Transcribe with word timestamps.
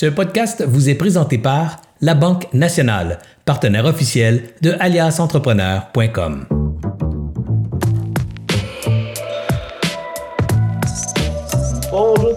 Ce 0.00 0.06
podcast 0.06 0.64
vous 0.66 0.88
est 0.88 0.94
présenté 0.94 1.36
par 1.36 1.82
La 2.00 2.14
Banque 2.14 2.50
Nationale, 2.54 3.18
partenaire 3.44 3.84
officiel 3.84 4.44
de 4.62 4.74
aliasentrepreneur.com. 4.80 6.59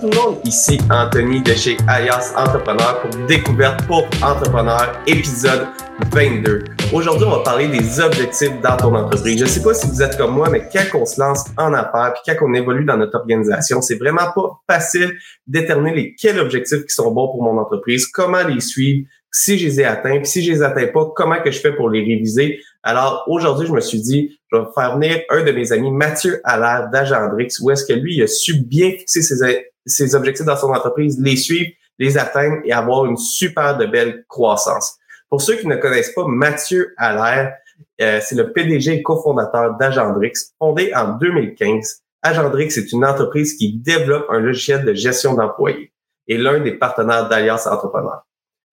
tout 0.03 0.09
le 0.09 0.17
monde, 0.17 0.39
ici 0.43 0.77
Anthony 0.89 1.41
de 1.41 1.53
chez 1.53 1.77
Alias 1.87 2.33
Entrepreneur 2.35 2.99
pour 2.99 3.25
Découverte 3.25 3.87
pour 3.87 4.05
Entrepreneur, 4.21 5.01
épisode 5.07 5.67
22. 6.11 6.65
Aujourd'hui, 6.91 7.25
on 7.25 7.37
va 7.37 7.39
parler 7.39 7.69
des 7.69 8.01
objectifs 8.01 8.51
dans 8.61 8.75
ton 8.75 8.93
entreprise. 8.95 9.39
Je 9.39 9.45
ne 9.45 9.49
sais 9.49 9.63
pas 9.63 9.73
si 9.73 9.87
vous 9.87 10.01
êtes 10.01 10.17
comme 10.17 10.35
moi, 10.35 10.49
mais 10.49 10.67
quand 10.73 10.99
on 10.99 11.05
se 11.05 11.21
lance 11.21 11.45
en 11.57 11.73
affaires, 11.73 12.15
puis 12.15 12.35
quand 12.35 12.45
on 12.45 12.53
évolue 12.53 12.83
dans 12.83 12.97
notre 12.97 13.17
organisation, 13.17 13.81
c'est 13.81 13.95
vraiment 13.95 14.29
pas 14.35 14.59
facile 14.69 15.13
de 15.47 15.59
déterminer 15.59 15.95
les, 15.95 16.15
quels 16.15 16.37
objectifs 16.37 16.81
qui 16.81 16.93
sont 16.93 17.09
bons 17.11 17.29
pour 17.29 17.41
mon 17.41 17.57
entreprise, 17.57 18.05
comment 18.07 18.45
les 18.45 18.59
suivre, 18.59 19.07
si 19.31 19.57
je 19.57 19.67
les 19.67 19.79
ai 19.79 19.85
atteints, 19.85 20.17
puis 20.17 20.27
si 20.27 20.43
je 20.43 20.51
les 20.51 20.63
atteins 20.63 20.87
pas, 20.87 21.13
comment 21.15 21.41
que 21.41 21.49
je 21.49 21.61
fais 21.61 21.71
pour 21.71 21.89
les 21.89 22.01
réviser. 22.01 22.59
Alors 22.83 23.23
aujourd'hui, 23.27 23.67
je 23.67 23.71
me 23.71 23.79
suis 23.79 24.01
dit, 24.01 24.37
je 24.51 24.57
vais 24.57 24.65
faire 24.75 24.95
venir 24.97 25.21
un 25.29 25.43
de 25.43 25.51
mes 25.53 25.71
amis, 25.71 25.91
Mathieu 25.91 26.41
Allaire 26.43 26.89
d'Agendrix, 26.91 27.57
où 27.61 27.71
est-ce 27.71 27.85
que 27.85 27.93
lui, 27.93 28.17
il 28.17 28.23
a 28.23 28.27
su 28.27 28.65
bien 28.65 28.91
fixer 28.91 29.21
ses, 29.21 29.71
ses 29.85 30.15
objectifs 30.15 30.45
dans 30.45 30.57
son 30.57 30.71
entreprise, 30.71 31.19
les 31.19 31.35
suivre, 31.35 31.71
les 31.99 32.17
atteindre 32.17 32.57
et 32.63 32.71
avoir 32.71 33.05
une 33.05 33.17
super 33.17 33.77
belle 33.77 34.25
croissance. 34.27 34.97
Pour 35.29 35.41
ceux 35.41 35.55
qui 35.55 35.67
ne 35.67 35.75
connaissent 35.75 36.13
pas 36.13 36.25
Mathieu 36.27 36.93
Allaire, 36.97 37.53
euh, 38.01 38.19
c'est 38.21 38.35
le 38.35 38.51
PDG 38.51 38.93
et 38.93 39.03
cofondateur 39.03 39.77
d'Agendrix, 39.77 40.33
fondé 40.59 40.91
en 40.95 41.17
2015. 41.17 42.01
Agendrix 42.21 42.77
est 42.77 42.91
une 42.91 43.05
entreprise 43.05 43.55
qui 43.55 43.77
développe 43.77 44.25
un 44.29 44.39
logiciel 44.39 44.85
de 44.85 44.93
gestion 44.93 45.33
d'employés 45.33 45.93
et 46.27 46.37
l'un 46.37 46.59
des 46.59 46.73
partenaires 46.73 47.27
d'Alliance 47.27 47.67
Entrepreneur. 47.67 48.25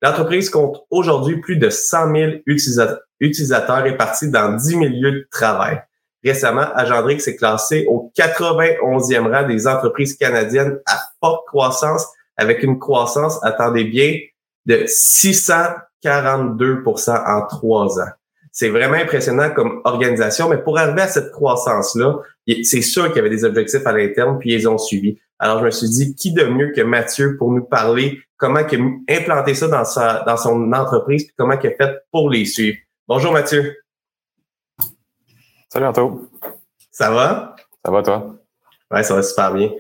L'entreprise 0.03 0.49
compte 0.49 0.83
aujourd'hui 0.91 1.41
plus 1.41 1.57
de 1.57 1.69
100 1.69 2.15
000 2.15 2.33
utilisateurs 3.21 3.83
répartis 3.83 4.31
dans 4.31 4.57
10 4.57 4.63
000 4.65 4.81
lieux 4.85 5.13
de 5.13 5.29
travail. 5.31 5.83
Récemment, 6.25 6.67
Agendrix 6.75 7.23
est 7.27 7.37
classé 7.37 7.87
au 7.89 8.00
91e 8.17 9.31
rang 9.31 9.47
des 9.47 9.67
entreprises 9.67 10.17
canadiennes 10.17 10.81
à 10.87 10.99
forte 11.21 11.47
croissance, 11.47 12.07
avec 12.37 12.63
une 12.63 12.79
croissance, 12.79 13.39
attendez 13.43 13.85
bien, 13.85 14.19
de 14.67 14.85
600 14.87 15.55
42 16.03 16.83
en 16.87 17.47
trois 17.47 18.01
ans. 18.01 18.11
C'est 18.53 18.69
vraiment 18.69 18.95
impressionnant 18.95 19.51
comme 19.51 19.81
organisation, 19.85 20.49
mais 20.49 20.59
pour 20.59 20.79
arriver 20.79 21.03
à 21.03 21.09
cette 21.09 21.31
croissance-là, 21.31 22.19
c'est 22.65 22.83
sûr 22.83 23.07
qu'il 23.09 23.17
y 23.17 23.19
avait 23.21 23.31
des 23.31 23.45
objectifs 23.45 23.87
à 23.87 23.93
l'interne, 23.93 24.39
puis 24.39 24.53
ils 24.53 24.69
ont 24.69 24.79
suivi. 24.79 25.19
Alors, 25.39 25.61
je 25.61 25.65
me 25.67 25.71
suis 25.71 25.89
dit, 25.89 26.15
qui 26.15 26.33
de 26.33 26.45
mieux 26.45 26.73
que 26.73 26.81
Mathieu 26.81 27.37
pour 27.37 27.53
nous 27.53 27.65
parler 27.65 28.21
comment 28.37 28.61
il 28.61 28.81
a 28.81 29.17
implanté 29.17 29.55
ça 29.55 29.69
dans, 29.69 29.85
sa, 29.85 30.25
dans 30.27 30.37
son 30.37 30.73
entreprise, 30.73 31.25
puis 31.25 31.35
comment 31.37 31.55
il 31.63 31.67
a 31.67 31.71
fait 31.71 32.03
pour 32.11 32.29
les 32.29 32.45
suivre. 32.45 32.79
Bonjour 33.07 33.33
Mathieu. 33.33 33.77
Salut 35.69 35.87
Anto. 35.87 36.29
Ça 36.91 37.11
va? 37.11 37.55
Ça 37.85 37.91
va 37.91 38.03
toi? 38.03 38.37
Oui, 38.93 39.05
ça 39.05 39.15
va 39.15 39.23
super 39.23 39.55
bien. 39.55 39.71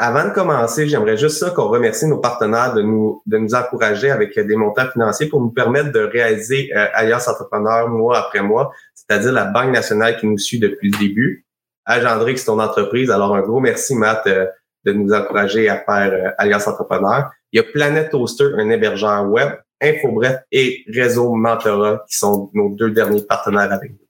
avant 0.00 0.24
de 0.24 0.34
commencer, 0.34 0.88
j'aimerais 0.88 1.16
juste 1.16 1.38
ça 1.38 1.50
qu'on 1.50 1.68
remercie 1.68 2.06
nos 2.06 2.18
partenaires 2.18 2.74
de 2.74 2.82
nous 2.82 3.22
de 3.24 3.38
nous 3.38 3.54
encourager 3.54 4.10
avec 4.10 4.36
des 4.38 4.56
montants 4.56 4.90
financiers 4.90 5.28
pour 5.28 5.40
nous 5.40 5.50
permettre 5.50 5.92
de 5.92 6.00
réaliser 6.00 6.70
euh, 6.74 6.86
Alliance 6.92 7.28
Entrepreneur 7.28 7.88
mois 7.88 8.18
après 8.18 8.42
mois, 8.42 8.72
c'est-à-dire 8.96 9.32
la 9.32 9.44
Banque 9.44 9.70
nationale 9.70 10.18
qui 10.18 10.26
nous 10.26 10.38
suit 10.38 10.58
depuis 10.58 10.90
le 10.90 10.98
début. 10.98 11.46
Agendrix, 11.84 12.38
c'est 12.38 12.46
ton 12.46 12.58
entreprise. 12.58 13.10
Alors, 13.10 13.34
un 13.36 13.42
gros 13.42 13.60
merci, 13.60 13.94
Matt, 13.94 14.26
euh, 14.26 14.46
de 14.84 14.92
nous 14.92 15.12
encourager 15.12 15.68
à 15.68 15.76
faire 15.76 16.12
euh, 16.12 16.30
Alliance 16.38 16.66
Entrepreneur. 16.66 17.30
Il 17.52 17.58
y 17.58 17.60
a 17.60 17.64
Planet 17.64 18.10
Toaster, 18.10 18.50
un 18.56 18.70
hébergeur 18.70 19.24
web, 19.28 19.52
InfoBref 19.80 20.40
et 20.50 20.84
Réseau 20.92 21.34
Mentorat 21.34 22.04
qui 22.08 22.16
sont 22.16 22.50
nos 22.54 22.70
deux 22.70 22.90
derniers 22.90 23.22
partenaires 23.22 23.72
avec 23.72 23.92
nous. 23.92 24.01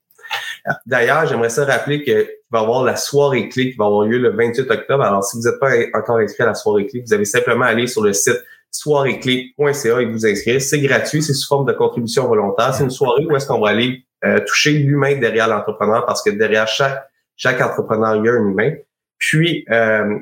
D'ailleurs, 0.85 1.25
j'aimerais 1.27 1.49
ça 1.49 1.65
rappeler 1.65 2.03
qu'il 2.03 2.25
va 2.51 2.59
y 2.59 2.61
avoir 2.61 2.83
la 2.83 2.95
soirée 2.95 3.49
clé 3.49 3.71
qui 3.71 3.77
va 3.77 3.85
avoir 3.85 4.05
lieu 4.05 4.17
le 4.17 4.29
28 4.35 4.69
octobre. 4.71 5.03
Alors, 5.03 5.23
si 5.23 5.37
vous 5.37 5.43
n'êtes 5.43 5.59
pas 5.59 5.71
encore 5.97 6.17
inscrit 6.17 6.43
à 6.43 6.47
la 6.47 6.53
soirée 6.53 6.87
clé, 6.87 7.03
vous 7.05 7.13
avez 7.13 7.25
simplement 7.25 7.65
à 7.65 7.69
aller 7.69 7.87
sur 7.87 8.01
le 8.01 8.13
site 8.13 8.41
soireeclé.ca 8.71 10.01
et 10.01 10.05
vous 10.05 10.25
inscrire. 10.25 10.61
C'est 10.61 10.79
gratuit, 10.79 11.21
c'est 11.21 11.33
sous 11.33 11.47
forme 11.47 11.67
de 11.67 11.73
contribution 11.73 12.27
volontaire. 12.27 12.73
C'est 12.73 12.83
une 12.83 12.89
soirée 12.89 13.25
où 13.25 13.35
est-ce 13.35 13.47
qu'on 13.47 13.59
va 13.59 13.69
aller 13.69 14.05
euh, 14.25 14.39
toucher 14.45 14.71
l'humain 14.71 15.17
derrière 15.17 15.47
l'entrepreneur 15.47 16.05
parce 16.05 16.23
que 16.23 16.29
derrière 16.31 16.67
chaque, 16.67 17.07
chaque 17.35 17.61
entrepreneur, 17.61 18.15
il 18.15 18.25
y 18.25 18.29
a 18.29 18.33
un 18.33 18.49
humain. 18.49 18.73
Puis, 19.17 19.65
euh, 19.69 20.17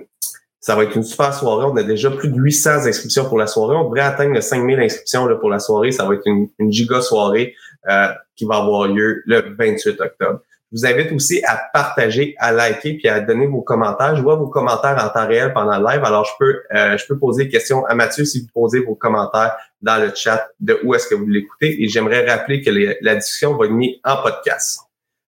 ça 0.60 0.76
va 0.76 0.84
être 0.84 0.96
une 0.96 1.04
super 1.04 1.34
soirée. 1.34 1.66
On 1.66 1.76
a 1.76 1.84
déjà 1.84 2.12
plus 2.12 2.30
de 2.30 2.38
800 2.38 2.86
inscriptions 2.86 3.26
pour 3.26 3.38
la 3.38 3.48
soirée. 3.48 3.76
On 3.76 3.86
devrait 3.86 4.02
atteindre 4.02 4.34
les 4.34 4.42
5000 4.42 4.80
inscriptions 4.80 5.26
là, 5.26 5.36
pour 5.36 5.50
la 5.50 5.60
soirée. 5.60 5.92
Ça 5.92 6.06
va 6.06 6.14
être 6.14 6.28
une, 6.28 6.50
une 6.60 6.72
giga 6.72 7.02
soirée. 7.02 7.56
Euh, 7.90 8.10
qui 8.36 8.46
va 8.46 8.58
avoir 8.58 8.88
lieu 8.88 9.24
le 9.26 9.56
28 9.58 10.00
octobre. 10.02 10.42
Je 10.72 10.78
vous 10.78 10.86
invite 10.86 11.12
aussi 11.12 11.44
à 11.44 11.60
partager, 11.74 12.36
à 12.38 12.52
liker 12.52 12.94
puis 12.94 13.10
à 13.10 13.20
donner 13.20 13.48
vos 13.48 13.62
commentaires. 13.62 14.16
Je 14.16 14.22
vois 14.22 14.36
vos 14.36 14.50
commentaires 14.50 15.04
en 15.04 15.10
temps 15.10 15.28
réel 15.28 15.52
pendant 15.52 15.80
le 15.80 15.86
live. 15.86 16.04
Alors, 16.04 16.26
je 16.26 16.32
peux, 16.40 16.62
euh, 16.76 16.96
je 16.96 17.08
peux 17.08 17.18
poser 17.18 17.46
des 17.46 17.50
questions 17.50 17.84
à 17.86 17.96
Mathieu 17.96 18.24
si 18.24 18.42
vous 18.42 18.48
posez 18.54 18.82
vos 18.82 18.94
commentaires 18.94 19.58
dans 19.82 20.00
le 20.00 20.12
chat 20.14 20.48
de 20.60 20.80
où 20.84 20.94
est-ce 20.94 21.08
que 21.08 21.16
vous 21.16 21.26
l'écoutez. 21.26 21.84
Et 21.84 21.88
j'aimerais 21.88 22.24
rappeler 22.30 22.62
que 22.62 22.70
la 23.02 23.16
discussion 23.16 23.58
va 23.58 23.66
être 23.66 23.72
mise 23.72 23.96
en 24.04 24.22
podcast. 24.22 24.82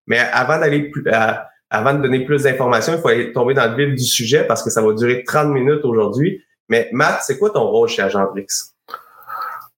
Mais 0.06 0.18
avant 0.18 0.60
d'aller 0.60 0.90
plus, 0.90 1.04
euh, 1.08 1.32
avant 1.70 1.94
de 1.94 2.02
donner 2.02 2.24
plus 2.24 2.44
d'informations, 2.44 2.94
il 2.94 3.00
faut 3.00 3.08
aller 3.08 3.32
tomber 3.32 3.54
dans 3.54 3.68
le 3.68 3.76
vif 3.76 3.94
du 3.96 4.04
sujet 4.04 4.44
parce 4.46 4.62
que 4.62 4.70
ça 4.70 4.80
va 4.80 4.92
durer 4.92 5.24
30 5.24 5.48
minutes 5.48 5.84
aujourd'hui. 5.84 6.40
Mais 6.68 6.88
Matt, 6.92 7.22
c'est 7.22 7.36
quoi 7.36 7.50
ton 7.50 7.64
rôle 7.64 7.88
chez 7.88 8.02
Agendrix? 8.02 8.73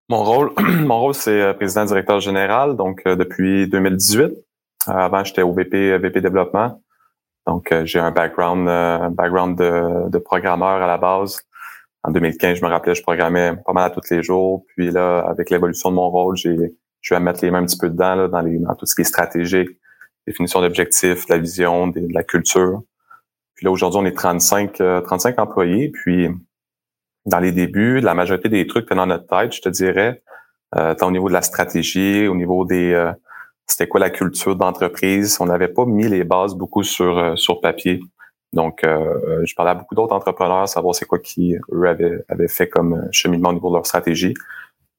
Mon 0.09 0.23
rôle, 0.23 0.53
mon 0.85 1.01
rôle, 1.01 1.15
c'est 1.15 1.41
euh, 1.41 1.53
président 1.53 1.85
directeur 1.85 2.21
général, 2.21 2.77
donc 2.77 3.03
euh, 3.07 3.17
depuis 3.17 3.69
2018. 3.69 4.23
Euh, 4.23 4.33
avant, 4.87 5.25
j'étais 5.25 5.43
au 5.43 5.53
VP, 5.53 5.99
VP 5.99 6.21
développement. 6.21 6.81
Donc, 7.47 7.73
j'ai 7.85 8.01
un 8.01 8.11
background, 8.11 8.67
background 9.15 9.57
de, 9.57 10.11
de, 10.11 10.19
programmeur 10.19 10.83
à 10.83 10.87
la 10.89 10.99
base. 10.99 11.41
En 12.03 12.11
2015, 12.11 12.59
je 12.59 12.65
me 12.65 12.69
rappelais, 12.69 12.97
je 12.97 13.03
programmais 13.03 13.55
pas 13.65 13.73
mal 13.73 13.85
à 13.85 13.91
tous 13.91 14.11
les 14.11 14.21
jours. 14.21 14.65
Puis 14.75 14.91
là, 14.91 15.21
avec 15.21 15.51
l'évolution 15.51 15.91
de 15.91 15.95
mon 15.95 16.11
rôle, 16.11 16.37
j'ai, 16.37 16.57
je 17.01 17.15
vais 17.15 17.21
mettre 17.21 17.45
les 17.45 17.53
mains 17.53 17.63
un 17.63 17.67
petit 17.67 17.79
peu 17.79 17.89
dedans 17.89 18.17
là, 18.17 18.27
dans, 18.27 18.41
les, 18.41 18.59
dans 18.59 18.75
tout 18.75 18.85
ce 18.85 18.97
qui 18.97 19.03
est 19.03 19.05
stratégique, 19.05 19.69
définition 20.27 20.61
d'objectifs, 20.61 21.29
la 21.29 21.39
vision, 21.39 21.87
de, 21.87 22.05
la 22.13 22.25
culture. 22.25 22.83
Puis 23.55 23.65
là, 23.65 23.71
aujourd'hui, 23.71 24.01
on 24.03 24.07
est 24.07 24.17
35, 24.17 24.73
35 25.05 25.39
employés. 25.39 25.91
Puis 25.91 26.29
dans 27.27 27.41
les 27.41 27.53
débuts, 27.53 28.01
la 28.01 28.15
majorité 28.15 28.49
des 28.49 28.67
trucs 28.67 28.89
dans 28.93 29.07
notre 29.07 29.27
tête, 29.27 29.53
je 29.55 29.61
te 29.61 29.69
dirais, 29.69 30.23
euh, 30.77 30.95
au 31.03 31.11
niveau 31.11 31.29
de 31.29 31.33
la 31.33 31.43
stratégie, 31.43 32.27
au 32.29 32.35
niveau 32.35 32.65
des 32.65 32.93
euh, 32.93 33.13
c'était 33.67 33.89
quoi 33.89 34.01
la 34.01 34.11
culture 34.11 34.57
d'entreprise. 34.57 35.39
On 35.41 35.47
n'avait 35.47 35.69
pas 35.69 35.85
mis 35.85 36.09
les 36.09 36.25
bases 36.25 36.55
beaucoup 36.55 36.83
sur 36.83 37.19
euh, 37.19 37.37
sur 37.37 37.61
papier. 37.61 38.01
Donc, 38.53 38.85
euh, 38.85 39.45
je 39.45 39.55
parlais 39.55 39.73
à 39.73 39.75
beaucoup 39.75 39.95
d'autres 39.95 40.15
entrepreneurs, 40.15 40.69
savoir 40.69 40.95
c'est 40.95 41.05
quoi 41.05 41.19
qui 41.19 41.57
eux 41.73 41.89
avaient, 41.89 42.25
avaient 42.29 42.49
fait 42.49 42.69
comme 42.69 43.07
cheminement 43.11 43.51
au 43.51 43.55
niveau 43.55 43.69
de 43.71 43.75
leur 43.75 43.87
stratégie. 43.87 44.35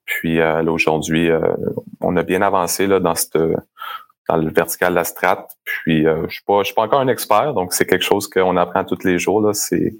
Puis 0.05 0.37
là 0.37 0.63
aujourd'hui, 0.63 1.29
on 1.99 2.15
a 2.15 2.23
bien 2.23 2.41
avancé 2.41 2.87
là 2.87 3.01
dans 3.01 3.15
cette 3.15 3.37
dans 4.29 4.37
le 4.37 4.49
vertical 4.51 4.91
de 4.91 4.95
la 4.95 5.03
strat. 5.03 5.47
Puis 5.65 6.03
je 6.03 6.33
suis 6.33 6.43
pas 6.45 6.59
je 6.59 6.67
suis 6.67 6.75
pas 6.75 6.83
encore 6.83 7.01
un 7.01 7.09
expert, 7.09 7.53
donc 7.53 7.73
c'est 7.73 7.85
quelque 7.85 8.05
chose 8.05 8.29
qu'on 8.29 8.55
apprend 8.55 8.85
tous 8.85 9.03
les 9.03 9.19
jours 9.19 9.41
là. 9.41 9.53
C'est 9.53 9.97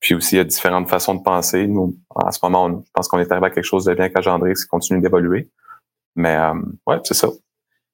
puis 0.00 0.14
aussi, 0.14 0.36
il 0.36 0.38
y 0.38 0.40
a 0.40 0.44
différentes 0.44 0.88
façons 0.88 1.14
de 1.14 1.22
penser. 1.22 1.66
Nous, 1.66 1.96
en 2.14 2.32
ce 2.32 2.38
moment, 2.42 2.82
je 2.84 2.90
pense 2.92 3.08
qu'on 3.08 3.18
est 3.18 3.30
arrivé 3.30 3.46
à 3.46 3.50
quelque 3.50 3.64
chose 3.64 3.84
de 3.84 3.94
bien 3.94 4.08
qu'Agendrix 4.08 4.54
qui 4.54 4.66
continue 4.66 5.00
d'évoluer. 5.00 5.48
Mais 6.16 6.36
euh, 6.36 6.54
ouais, 6.86 6.98
c'est 7.04 7.14
ça. 7.14 7.28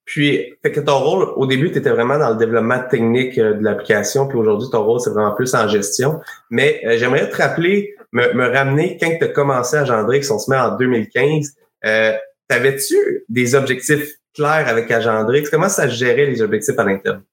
Puis, 0.07 0.55
fait 0.63 0.71
que 0.71 0.79
ton 0.79 1.01
rôle, 1.01 1.33
au 1.35 1.47
début, 1.47 1.73
tu 1.73 1.79
étais 1.79 1.91
vraiment 1.91 2.17
dans 2.17 2.31
le 2.31 2.37
développement 2.37 2.79
technique 2.89 3.37
euh, 3.39 3.55
de 3.55 3.65
l'application, 3.65 4.29
puis 4.29 4.39
aujourd'hui, 4.39 4.69
ton 4.71 4.85
rôle, 4.85 5.01
c'est 5.01 5.11
vraiment 5.11 5.35
plus 5.35 5.53
en 5.57 5.67
gestion. 5.67 6.21
Mais 6.49 6.81
euh, 6.87 6.97
j'aimerais 6.97 7.29
te 7.29 7.37
rappeler, 7.37 7.97
me, 8.13 8.33
me 8.33 8.49
ramener, 8.49 8.99
quand 9.01 9.11
tu 9.19 9.25
as 9.25 9.29
commencé 9.29 9.77
Agendrix, 9.77 10.31
on 10.31 10.39
se 10.39 10.49
met 10.49 10.57
en 10.57 10.77
2015, 10.77 11.57
euh, 11.87 12.13
t'avais-tu 12.47 13.25
des 13.29 13.57
objectifs 13.57 14.15
clairs 14.33 14.69
avec 14.69 14.89
Agendrix? 14.93 15.51
Comment 15.51 15.69
ça 15.69 15.89
gérait 15.89 16.27
les 16.27 16.41
objectifs 16.41 16.79
à 16.79 16.85
l'interne? 16.85 17.25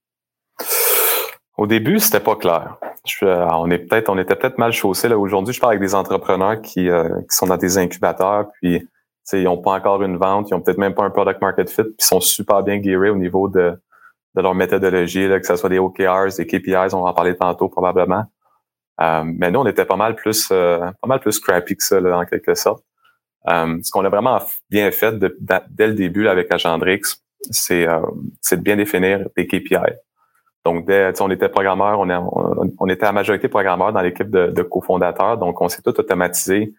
Au 1.63 1.65
début, 1.65 1.97
c'était 1.99 2.19
pas 2.19 2.35
clair. 2.35 2.75
Euh, 3.23 3.47
on 3.51 3.71
est 3.71 3.77
peut-être, 3.77 4.09
on 4.09 4.17
était 4.17 4.35
peut-être 4.35 4.57
mal 4.57 4.73
chaussé 4.73 5.07
là. 5.07 5.17
Aujourd'hui, 5.17 5.53
je 5.53 5.61
parle 5.61 5.75
avec 5.75 5.81
des 5.81 5.95
entrepreneurs 5.95 6.61
qui, 6.61 6.89
euh, 6.89 7.07
qui 7.21 7.37
sont 7.37 7.45
dans 7.45 7.55
des 7.55 7.77
incubateurs, 7.77 8.47
puis 8.61 8.85
ils 9.31 9.43
n'ont 9.43 9.61
pas 9.61 9.71
encore 9.71 10.03
une 10.03 10.17
vente, 10.17 10.49
ils 10.49 10.55
ont 10.55 10.59
peut-être 10.59 10.77
même 10.77 10.93
pas 10.93 11.05
un 11.05 11.09
product 11.09 11.39
market 11.41 11.69
fit, 11.69 11.83
puis 11.83 11.95
ils 11.99 12.03
sont 12.03 12.19
super 12.19 12.63
bien 12.63 12.83
gearés 12.83 13.11
au 13.11 13.15
niveau 13.15 13.47
de, 13.47 13.79
de 14.35 14.41
leur 14.41 14.53
méthodologie, 14.55 15.25
là, 15.25 15.39
que 15.39 15.47
ce 15.47 15.55
soit 15.55 15.69
des 15.69 15.79
OKRs, 15.79 16.35
des 16.37 16.45
KPIs, 16.45 16.93
on 16.93 17.03
va 17.03 17.11
en 17.11 17.13
parler 17.13 17.37
tantôt 17.37 17.69
probablement. 17.69 18.25
Euh, 18.99 19.23
mais 19.23 19.49
nous, 19.49 19.61
on 19.61 19.65
était 19.65 19.85
pas 19.85 19.95
mal 19.95 20.15
plus, 20.15 20.49
pas 20.49 20.93
mal 21.07 21.21
plus 21.21 21.31
scrappy 21.31 21.77
que 21.77 21.83
ça, 21.85 22.01
là, 22.01 22.17
en 22.17 22.25
quelque 22.25 22.55
sorte. 22.55 22.83
ce 23.47 23.89
qu'on 23.89 24.03
a 24.03 24.09
vraiment 24.09 24.41
bien 24.69 24.91
fait 24.91 25.17
dès 25.17 25.87
le 25.87 25.93
début 25.93 26.27
avec 26.27 26.53
Agendrix, 26.53 27.03
c'est, 27.51 27.87
c'est 28.41 28.57
de 28.57 28.63
bien 28.63 28.75
définir 28.75 29.29
des 29.37 29.47
KPI. 29.47 29.93
Donc, 30.65 30.85
dès, 30.85 31.21
on 31.21 31.29
était 31.29 31.49
programmeur, 31.49 31.99
on, 31.99 32.71
on, 32.79 32.87
était 32.87 33.05
à 33.05 33.11
majorité 33.11 33.49
programmeur 33.49 33.91
dans 33.91 34.01
l'équipe 34.01 34.29
de, 34.29 34.47
de 34.47 34.61
cofondateurs, 34.61 35.37
donc 35.37 35.59
on 35.61 35.67
s'est 35.67 35.81
tout 35.81 35.97
automatisé 35.99 36.73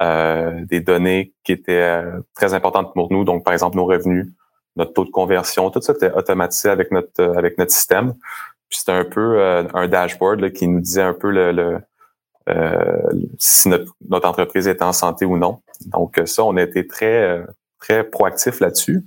des 0.00 0.80
données 0.80 1.32
qui 1.42 1.52
étaient 1.52 2.02
très 2.34 2.52
importantes 2.52 2.92
pour 2.92 3.10
nous, 3.10 3.24
donc 3.24 3.44
par 3.44 3.54
exemple 3.54 3.76
nos 3.76 3.86
revenus, 3.86 4.26
notre 4.76 4.92
taux 4.92 5.06
de 5.06 5.10
conversion, 5.10 5.70
tout 5.70 5.80
ça 5.80 5.94
était 5.94 6.12
automatisé 6.12 6.68
avec 6.68 6.90
notre 6.90 7.22
avec 7.36 7.56
notre 7.56 7.72
système. 7.72 8.12
Puis 8.68 8.80
c'était 8.80 8.92
un 8.92 9.04
peu 9.04 9.40
un 9.72 9.88
dashboard 9.88 10.52
qui 10.52 10.68
nous 10.68 10.80
disait 10.80 11.02
un 11.02 11.14
peu 11.14 11.30
le, 11.30 11.78
si 13.38 13.68
notre, 13.70 13.94
notre, 14.08 14.28
entreprise 14.28 14.68
était 14.68 14.82
en 14.82 14.92
santé 14.92 15.24
ou 15.24 15.38
non. 15.38 15.60
Donc 15.86 16.20
ça, 16.26 16.44
on 16.44 16.56
a 16.58 16.62
été 16.62 16.86
très 16.86 17.42
très 17.80 18.04
proactif 18.04 18.60
là-dessus. 18.60 19.02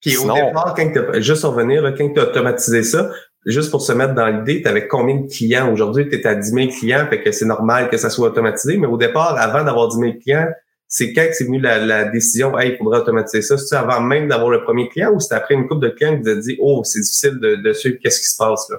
Puis 0.00 0.16
au 0.16 0.32
départ, 0.32 0.74
quand 0.74 1.20
juste 1.20 1.44
revenir, 1.44 1.82
là, 1.82 1.92
quand 1.92 2.10
tu 2.12 2.18
as 2.18 2.24
automatisé 2.24 2.82
ça, 2.82 3.10
juste 3.46 3.70
pour 3.70 3.82
se 3.82 3.92
mettre 3.92 4.14
dans 4.14 4.26
l'idée, 4.28 4.62
tu 4.62 4.68
avais 4.68 4.86
combien 4.86 5.16
de 5.16 5.26
clients? 5.26 5.72
Aujourd'hui, 5.72 6.08
tu 6.08 6.16
es 6.16 6.26
à 6.26 6.34
10 6.34 6.50
000 6.50 6.68
clients, 6.68 7.06
fait 7.08 7.22
que 7.22 7.32
c'est 7.32 7.44
normal 7.46 7.88
que 7.88 7.96
ça 7.96 8.10
soit 8.10 8.28
automatisé, 8.28 8.76
mais 8.76 8.86
au 8.86 8.96
départ, 8.96 9.36
avant 9.38 9.64
d'avoir 9.64 9.88
10 9.88 9.98
000 9.98 10.12
clients, 10.22 10.48
c'est 10.86 11.12
quand 11.12 11.26
c'est 11.32 11.44
venu 11.44 11.58
la, 11.58 12.04
décision, 12.04 12.58
hey, 12.58 12.72
il 12.72 12.76
faudrait 12.76 13.00
automatiser 13.00 13.42
ça? 13.42 13.58
C'est 13.58 13.74
avant 13.76 14.00
même 14.00 14.28
d'avoir 14.28 14.50
le 14.50 14.62
premier 14.62 14.88
client 14.88 15.10
ou 15.12 15.20
c'est 15.20 15.34
après 15.34 15.54
une 15.54 15.66
couple 15.66 15.86
de 15.86 15.88
clients 15.88 16.16
que 16.16 16.22
vous 16.22 16.28
avez 16.28 16.40
dit, 16.40 16.56
oh, 16.60 16.82
c'est 16.84 17.00
difficile 17.00 17.40
de, 17.40 17.56
de 17.56 17.72
suivre 17.72 17.96
qu'est-ce 18.02 18.20
qui 18.20 18.28
se 18.28 18.36
passe 18.36 18.70
là? 18.70 18.78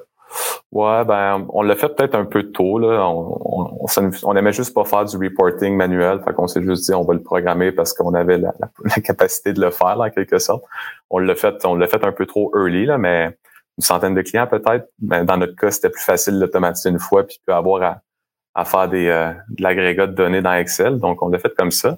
Ouais, 0.72 1.06
ben 1.06 1.46
on 1.54 1.62
l'a 1.62 1.76
fait 1.76 1.90
peut-être 1.90 2.16
un 2.16 2.26
peu 2.26 2.44
tôt. 2.52 2.80
Là. 2.80 3.08
On, 3.08 3.40
on, 3.42 4.12
on, 4.24 4.36
aimait 4.36 4.52
juste 4.52 4.74
pas 4.74 4.84
faire 4.84 5.06
du 5.06 5.16
reporting 5.18 5.76
manuel. 5.76 6.22
Fait 6.26 6.34
qu'on 6.34 6.48
s'est 6.48 6.62
juste 6.62 6.86
dit 6.86 6.94
on 6.94 7.04
va 7.04 7.14
le 7.14 7.24
programmer 7.24 7.72
parce 7.72 7.94
qu'on 7.94 8.14
avait 8.14 8.38
la, 8.38 8.52
capacité 9.04 9.54
de 9.54 9.62
le 9.62 9.72
faire 9.72 10.00
en 10.00 10.10
quelque 10.10 10.40
sorte. 10.40 10.64
On 11.10 11.20
l'a 11.20 11.36
fait, 11.36 11.66
on 11.66 11.76
l'a 11.76 11.88
fait 11.88 12.04
un 12.04 12.12
peu 12.12 12.26
trop 12.26 12.52
early, 12.56 12.86
là, 12.86 12.98
mais 12.98 13.38
une 13.78 13.84
centaine 13.84 14.16
de 14.16 14.22
clients 14.22 14.48
peut-être. 14.48 14.88
Ben, 15.00 15.26
dans 15.26 15.38
notre 15.38 15.56
cas, 15.56 15.72
c'était 15.72 15.90
plus 15.90 16.04
facile 16.04 16.40
d'automatiser 16.40 16.90
une 16.90 17.00
fois 17.00 17.26
puis 17.26 17.40
avoir 17.48 17.84
à, 17.84 18.02
à 18.54 18.66
faire 18.66 18.90
des, 18.90 19.08
euh, 19.08 19.32
de 19.50 19.64
l'agrégat 19.64 20.08
de 20.08 20.14
données 20.14 20.42
dans 20.42 20.54
Excel. 20.54 21.00
Donc 21.00 21.22
on 21.22 21.30
l'a 21.30 21.40
fait 21.40 21.54
comme 21.56 21.72
ça. 21.72 21.98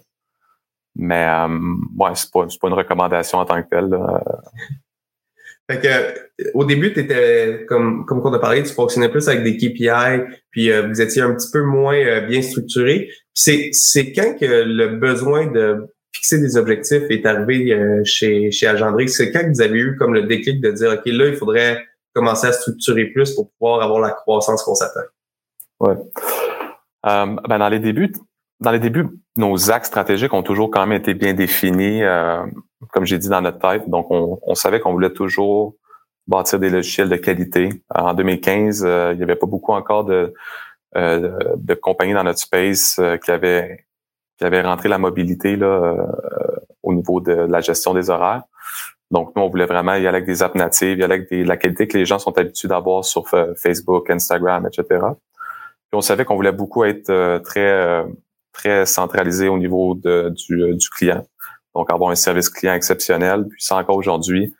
Mais 0.95 1.27
euh, 1.27 1.47
ouais, 1.97 2.11
c'est 2.15 2.31
pas, 2.31 2.45
pas 2.45 2.67
une 2.67 2.73
recommandation 2.73 3.37
en 3.37 3.45
tant 3.45 3.61
que 3.61 3.69
telle. 3.69 3.89
Là. 3.89 4.23
Fait 5.69 5.81
que, 5.81 6.53
au 6.53 6.63
début, 6.63 6.93
tu 6.93 7.01
étais, 7.01 7.65
comme, 7.67 8.05
comme 8.05 8.21
on 8.23 8.33
a 8.33 8.39
parlé, 8.39 8.63
tu 8.63 8.73
fonctionnais 8.73 9.09
plus 9.09 9.27
avec 9.27 9.43
des 9.43 9.57
KPI, 9.57 10.23
puis 10.49 10.71
euh, 10.71 10.87
vous 10.87 11.01
étiez 11.01 11.21
un 11.21 11.33
petit 11.35 11.51
peu 11.51 11.61
moins 11.61 11.97
euh, 11.97 12.21
bien 12.21 12.41
structuré. 12.41 13.09
C'est, 13.33 13.69
c'est 13.73 14.13
quand 14.13 14.37
que 14.39 14.45
le 14.45 14.95
besoin 14.95 15.47
de 15.47 15.87
fixer 16.13 16.39
des 16.39 16.57
objectifs 16.57 17.03
est 17.09 17.25
arrivé 17.25 17.73
euh, 17.73 18.01
chez, 18.03 18.51
chez 18.51 18.67
Agendrix? 18.67 19.09
C'est 19.09 19.31
quand 19.31 19.41
que 19.41 19.49
vous 19.49 19.61
avez 19.61 19.79
eu 19.79 19.95
comme 19.97 20.13
le 20.13 20.23
déclic 20.23 20.61
de 20.61 20.71
dire, 20.71 20.91
OK, 20.91 21.05
là, 21.05 21.27
il 21.27 21.35
faudrait 21.35 21.85
commencer 22.13 22.47
à 22.47 22.51
structurer 22.51 23.05
plus 23.05 23.35
pour 23.35 23.51
pouvoir 23.51 23.81
avoir 23.81 23.99
la 23.99 24.11
croissance 24.11 24.63
qu'on 24.63 24.75
s'attend? 24.75 25.01
Ouais. 25.79 25.95
ben 27.03 27.57
dans 27.59 27.69
les 27.69 27.79
débuts, 27.79 28.11
dans 28.59 28.71
les 28.71 28.79
débuts, 28.79 29.07
nos 29.35 29.71
axes 29.71 29.87
stratégiques 29.87 30.33
ont 30.33 30.43
toujours 30.43 30.71
quand 30.71 30.85
même 30.85 30.97
été 30.97 31.13
bien 31.13 31.33
définis, 31.33 32.03
euh, 32.03 32.43
comme 32.91 33.05
j'ai 33.05 33.19
dit 33.19 33.29
dans 33.29 33.41
notre 33.41 33.59
tête. 33.59 33.87
Donc, 33.89 34.07
on, 34.09 34.55
savait 34.55 34.79
qu'on 34.79 34.93
voulait 34.93 35.13
toujours 35.13 35.75
bâtir 36.25 36.59
des 36.59 36.69
logiciels 36.69 37.09
de 37.09 37.15
qualité. 37.17 37.69
En 37.93 38.13
2015, 38.13 38.83
euh, 38.83 39.11
il 39.13 39.17
n'y 39.17 39.23
avait 39.23 39.35
pas 39.35 39.45
beaucoup 39.45 39.73
encore 39.73 40.05
de, 40.05 40.33
euh, 40.95 41.37
de 41.55 41.73
compagnies 41.75 42.13
dans 42.13 42.23
notre 42.23 42.39
space 42.39 42.99
qui 43.23 43.31
avaient 43.31 43.85
qui 44.37 44.45
avaient 44.45 44.61
rentré 44.61 44.89
la 44.89 44.97
mobilité 44.97 45.55
là, 45.55 45.95
au 46.83 46.93
niveau 46.93 47.19
de 47.19 47.31
la 47.31 47.61
gestion 47.61 47.93
des 47.93 48.09
horaires. 48.09 48.43
Donc, 49.09 49.35
nous, 49.35 49.41
on 49.41 49.49
voulait 49.49 49.65
vraiment 49.65 49.93
y 49.93 50.05
aller 50.05 50.07
avec 50.07 50.25
des 50.25 50.43
apps 50.43 50.55
natives, 50.55 50.99
y 50.99 51.03
aller 51.03 51.15
avec 51.15 51.29
des, 51.29 51.43
la 51.43 51.57
qualité 51.57 51.87
que 51.87 51.97
les 51.97 52.05
gens 52.05 52.19
sont 52.19 52.37
habitués 52.37 52.67
d'avoir 52.67 53.05
sur 53.05 53.27
Facebook, 53.55 54.09
Instagram, 54.09 54.67
etc. 54.67 54.85
Puis 54.89 55.93
on 55.93 56.01
savait 56.01 56.25
qu'on 56.25 56.35
voulait 56.35 56.51
beaucoup 56.51 56.83
être 56.83 57.39
très 57.39 58.05
très 58.57 58.85
centralisé 58.85 59.47
au 59.47 59.57
niveau 59.57 59.95
de, 59.95 60.33
du, 60.35 60.63
euh, 60.63 60.73
du, 60.75 60.89
client. 60.89 61.25
Donc, 61.75 61.91
avoir 61.91 62.09
un 62.09 62.15
service 62.15 62.49
client 62.49 62.73
exceptionnel. 62.73 63.45
Puis 63.47 63.63
ça 63.63 63.77
encore 63.77 63.95
aujourd'hui, 63.95 64.53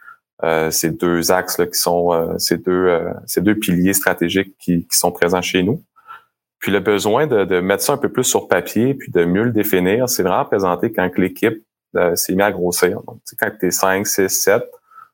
euh, 0.43 0.69
ces 0.69 0.91
deux 0.91 1.31
axes 1.31 1.57
là, 1.57 1.65
qui 1.65 1.79
sont 1.79 2.13
euh, 2.13 2.37
ces 2.37 2.57
deux 2.57 2.71
euh, 2.71 3.11
ces 3.25 3.41
deux 3.41 3.55
piliers 3.55 3.93
stratégiques 3.93 4.55
qui, 4.59 4.87
qui, 4.87 4.97
sont 4.97 5.11
présents 5.11 5.41
chez 5.41 5.63
nous. 5.63 5.83
Puis 6.59 6.71
le 6.71 6.79
besoin 6.79 7.27
de, 7.27 7.45
de, 7.45 7.59
mettre 7.59 7.83
ça 7.83 7.93
un 7.93 7.97
peu 7.97 8.09
plus 8.09 8.23
sur 8.23 8.47
papier 8.47 8.93
puis 8.93 9.11
de 9.11 9.25
mieux 9.25 9.43
le 9.43 9.51
définir, 9.51 10.09
c'est 10.09 10.23
vraiment 10.23 10.45
présenté 10.45 10.91
quand 10.91 11.09
l'équipe 11.17 11.63
s'est 12.15 12.33
mise 12.33 12.41
à 12.41 12.51
grossir. 12.51 13.01
Donc, 13.07 13.19
quand 13.39 13.51
tu 13.59 13.67
es 13.67 13.71
5, 13.71 14.05
6, 14.05 14.29
7, 14.29 14.63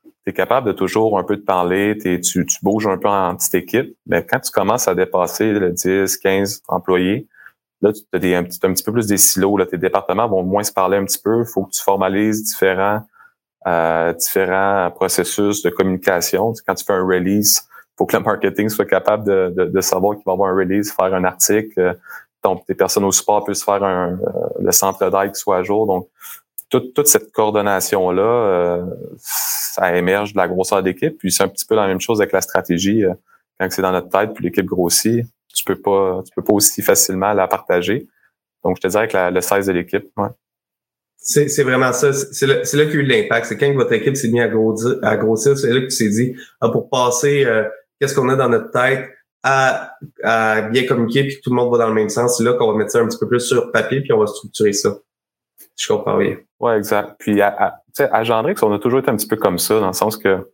tu 0.03 0.29
es 0.29 0.33
capable 0.33 0.67
de 0.67 0.73
toujours 0.73 1.19
un 1.19 1.23
peu 1.23 1.37
te 1.37 1.45
parler, 1.45 1.97
tu, 1.97 2.21
tu 2.21 2.57
bouges 2.61 2.87
un 2.87 2.97
peu 2.97 3.07
en 3.07 3.35
petite 3.35 3.55
équipe, 3.55 3.95
mais 4.05 4.25
quand 4.25 4.39
tu 4.39 4.51
commences 4.51 4.87
à 4.87 4.95
dépasser 4.95 5.51
le 5.53 5.71
10, 5.71 6.17
15 6.17 6.63
employés, 6.67 7.27
Là, 7.83 7.91
tu 7.91 8.01
as, 8.13 8.37
un, 8.37 8.43
petit, 8.43 8.59
un 8.63 8.73
petit 8.73 8.83
peu 8.83 8.93
plus 8.93 9.07
des 9.07 9.17
silos. 9.17 9.57
Là. 9.57 9.65
Tes 9.65 9.77
départements 9.77 10.27
vont 10.29 10.41
moins 10.41 10.63
se 10.63 10.71
parler 10.71 10.95
un 10.95 11.03
petit 11.03 11.19
peu. 11.21 11.41
Il 11.41 11.45
faut 11.45 11.65
que 11.65 11.71
tu 11.71 11.81
formalises 11.81 12.41
différents, 12.41 13.01
euh, 13.67 14.13
différents 14.13 14.89
processus 14.91 15.61
de 15.63 15.69
communication. 15.69 16.53
Quand 16.65 16.75
tu 16.75 16.85
fais 16.85 16.93
un 16.93 17.05
release, 17.05 17.67
faut 17.97 18.05
que 18.05 18.15
le 18.17 18.23
marketing 18.23 18.69
soit 18.69 18.85
capable 18.85 19.25
de, 19.25 19.53
de, 19.55 19.65
de 19.65 19.81
savoir 19.81 20.15
qu'il 20.15 20.23
va 20.25 20.31
y 20.31 20.33
avoir 20.33 20.51
un 20.51 20.55
release, 20.55 20.91
faire 20.91 21.13
un 21.13 21.23
article. 21.23 21.97
Donc, 22.43 22.65
tes 22.65 22.75
personnes 22.75 23.05
au 23.05 23.11
support 23.11 23.43
puissent 23.45 23.63
faire 23.63 23.83
un, 23.83 24.13
euh, 24.13 24.17
le 24.59 24.71
centre 24.71 25.09
d'aide 25.09 25.31
qui 25.31 25.39
soit 25.39 25.57
à 25.57 25.63
jour. 25.63 25.85
Donc, 25.87 26.09
toute, 26.69 26.93
toute 26.93 27.07
cette 27.07 27.31
coordination-là, 27.31 28.21
euh, 28.21 28.85
ça 29.17 29.95
émerge 29.95 30.33
de 30.33 30.37
la 30.37 30.47
grosseur 30.47 30.81
d'équipe. 30.81 31.17
Puis 31.17 31.31
c'est 31.31 31.43
un 31.43 31.47
petit 31.47 31.65
peu 31.65 31.75
la 31.75 31.87
même 31.87 32.01
chose 32.01 32.19
avec 32.19 32.33
la 32.33 32.41
stratégie. 32.41 33.05
Euh, 33.05 33.13
quand 33.59 33.67
c'est 33.69 33.81
dans 33.81 33.91
notre 33.91 34.09
tête, 34.09 34.33
puis 34.33 34.43
l'équipe 34.43 34.65
grossit, 34.65 35.25
tu 35.53 35.63
peux 35.63 35.75
pas, 35.75 36.21
tu 36.25 36.31
peux 36.35 36.43
pas 36.43 36.53
aussi 36.53 36.81
facilement 36.81 37.31
la 37.33 37.47
partager. 37.47 38.07
Donc, 38.63 38.77
je 38.77 38.81
te 38.81 38.87
dirais 38.87 39.07
que 39.07 39.31
le 39.31 39.41
size 39.41 39.67
de 39.67 39.71
l'équipe, 39.71 40.05
ouais. 40.17 40.29
C'est 41.25 41.63
vraiment 41.63 41.93
ça. 41.93 42.11
C'est 42.11 42.45
là, 42.47 42.63
qu'il 42.63 42.79
y 42.79 42.81
a 42.81 42.85
eu 42.85 43.01
l'impact. 43.03 43.45
C'est 43.45 43.57
quand 43.57 43.73
votre 43.75 43.93
équipe 43.93 44.17
s'est 44.17 44.27
mise 44.27 44.41
à 44.41 44.49
grossir, 44.49 44.95
à 45.03 45.15
grossir 45.15 45.57
c'est 45.57 45.71
là 45.71 45.79
que 45.79 45.87
tu 45.87 45.97
t'es 45.97 46.09
dit, 46.09 46.35
ah, 46.59 46.67
pour 46.67 46.89
passer 46.89 47.45
euh, 47.45 47.63
qu'est-ce 48.03 48.15
qu'on 48.15 48.27
a 48.27 48.35
dans 48.35 48.49
notre 48.49 48.71
tête 48.71 49.09
à, 49.43 49.95
bien 50.71 50.85
communiquer 50.85 51.23
puis 51.23 51.37
que 51.37 51.41
tout 51.41 51.51
le 51.51 51.55
monde 51.55 51.71
va 51.71 51.77
dans 51.77 51.87
le 51.87 51.93
même 51.93 52.09
sens, 52.09 52.37
c'est 52.37 52.43
là 52.43 52.53
qu'on 52.53 52.69
va 52.69 52.77
mettre 52.77 52.91
ça 52.91 52.99
un 52.99 53.07
petit 53.07 53.17
peu 53.17 53.29
plus 53.29 53.39
sur 53.39 53.71
papier 53.71 54.01
puis 54.01 54.11
on 54.11 54.19
va 54.19 54.27
structurer 54.27 54.73
ça. 54.73 54.97
Je 55.77 55.87
comprends 55.87 56.17
bien. 56.17 56.37
Ouais, 56.59 56.77
exact. 56.77 57.15
Puis 57.17 57.41
à, 57.41 57.81
à, 57.97 58.17
à 58.17 58.23
Gendrix, 58.23 58.55
on 58.61 58.73
a 58.73 58.79
toujours 58.79 58.99
été 58.99 59.09
un 59.09 59.15
petit 59.15 59.27
peu 59.27 59.37
comme 59.37 59.57
ça, 59.57 59.79
dans 59.79 59.87
le 59.87 59.93
sens 59.93 60.17
que 60.17 60.49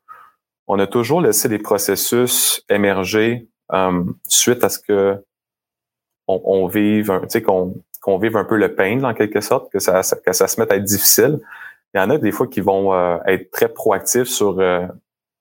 on 0.67 0.77
a 0.77 0.85
toujours 0.85 1.21
laissé 1.21 1.49
des 1.49 1.57
processus 1.57 2.63
émerger 2.69 3.47
euh, 3.73 4.03
suite 4.27 4.63
à 4.63 4.69
ce 4.69 4.77
que 4.77 5.17
on, 6.27 6.67
vive, 6.67 7.11
tu 7.23 7.29
sais, 7.29 7.41
qu'on 7.41 7.81
qu'on 8.01 8.19
vive 8.19 8.37
un 8.37 8.45
peu 8.45 8.55
le 8.55 8.75
pain 8.75 9.03
en 9.03 9.15
quelque 9.15 9.41
sorte, 9.41 9.71
que 9.71 9.79
ça, 9.79 10.01
que 10.23 10.31
ça 10.31 10.47
se 10.47 10.61
mette 10.61 10.71
à 10.71 10.75
être 10.75 10.83
difficile. 10.83 11.39
Il 11.93 11.99
y 11.99 12.01
en 12.01 12.11
a 12.11 12.19
des 12.19 12.31
fois 12.31 12.47
qui 12.47 12.61
vont 12.61 12.93
euh, 12.93 13.17
être 13.25 13.49
très 13.49 13.67
proactifs 13.67 14.27
sur 14.27 14.59
euh, 14.59 14.85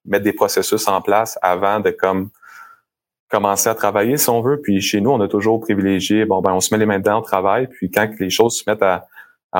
mettre 0.09 0.25
des 0.25 0.33
processus 0.33 0.89
en 0.89 1.01
place 1.01 1.39
avant 1.43 1.81
de 1.81 1.91
comme 1.91 2.31
commencer 3.29 3.69
à 3.69 3.75
travailler 3.75 4.17
si 4.17 4.29
on 4.31 4.41
veut. 4.41 4.61
Puis 4.61 4.81
chez 4.81 5.01
nous, 5.01 5.11
on 5.11 5.21
a 5.21 5.29
toujours 5.29 5.61
privilégié, 5.61 6.25
bon 6.25 6.41
ben 6.41 6.53
on 6.53 6.61
se 6.61 6.75
met 6.75 6.79
les 6.79 6.87
mains 6.87 6.99
dedans, 6.99 7.19
on 7.19 7.23
travaille, 7.23 7.67
puis 7.69 7.91
quand 7.91 8.11
les 8.19 8.31
choses 8.31 8.59
se 8.59 8.71
mettent 8.71 8.83
à, 8.83 9.07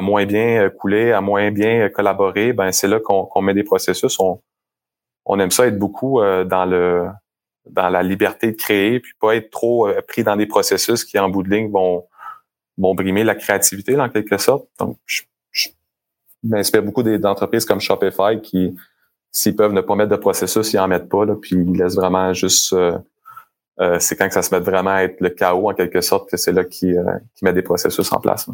moins 0.01 0.27
bien 0.27 0.69
couler, 0.71 1.13
à 1.13 1.21
moins 1.21 1.51
bien 1.51 1.89
collaborer, 1.89 2.53
ben 2.53 2.73
c'est 2.73 2.89
là 2.89 3.01
qu'on 3.01 3.43
met 3.43 3.55
des 3.55 3.65
processus. 3.65 4.19
On, 4.21 4.41
on 5.25 5.39
aime 5.39 5.51
ça 5.51 5.67
être 5.67 5.79
beaucoup 5.79 6.21
dans 6.21 6.65
le 6.65 7.09
dans 7.71 7.89
la 7.89 8.03
liberté 8.03 8.53
de 8.53 8.57
créer, 8.57 9.01
puis 9.01 9.13
pas 9.21 9.37
être 9.37 9.51
trop 9.51 9.89
euh, 9.89 10.01
pris 10.07 10.25
dans 10.25 10.37
des 10.37 10.47
processus 10.47 11.05
qui, 11.05 11.19
en 11.19 11.29
bout 11.29 11.43
de 11.43 11.51
ligne, 11.51 11.71
vont, 11.71 12.07
vont 12.77 12.95
brimer 12.95 13.25
la 13.25 13.35
créativité, 13.35 13.99
en 13.99 14.09
quelque 14.09 14.39
sorte. 14.39 14.69
Donc, 14.79 14.99
je, 15.07 15.23
je 15.51 15.69
m'inspire 16.43 16.83
beaucoup 16.83 17.03
d'entreprises 17.03 17.65
comme 17.65 17.81
Shopify 17.81 18.41
qui, 18.43 18.77
s'ils 19.39 19.57
peuvent 19.57 19.73
ne 19.73 19.81
pas 19.81 19.95
mettre 19.95 20.11
de 20.11 20.17
processus, 20.17 20.73
ils 20.73 20.79
en 20.79 20.89
mettent 20.89 21.09
pas, 21.09 21.25
là, 21.25 21.35
puis 21.41 21.57
ils 21.57 21.77
laissent 21.77 21.97
vraiment 21.97 22.33
juste... 22.33 22.73
Euh, 22.73 22.99
euh, 23.81 23.97
c'est 24.01 24.17
quand 24.17 24.27
que 24.27 24.35
ça 24.35 24.43
se 24.43 24.53
met 24.53 24.61
vraiment 24.61 24.91
à 24.91 25.05
être 25.05 25.21
le 25.21 25.31
chaos, 25.31 25.71
en 25.71 25.75
quelque 25.75 26.01
sorte, 26.01 26.29
que 26.29 26.37
c'est 26.37 26.51
là 26.51 26.65
qui, 26.65 26.95
qui 27.37 27.45
met 27.45 27.53
des 27.53 27.63
processus 27.63 28.11
en 28.13 28.19
place. 28.19 28.49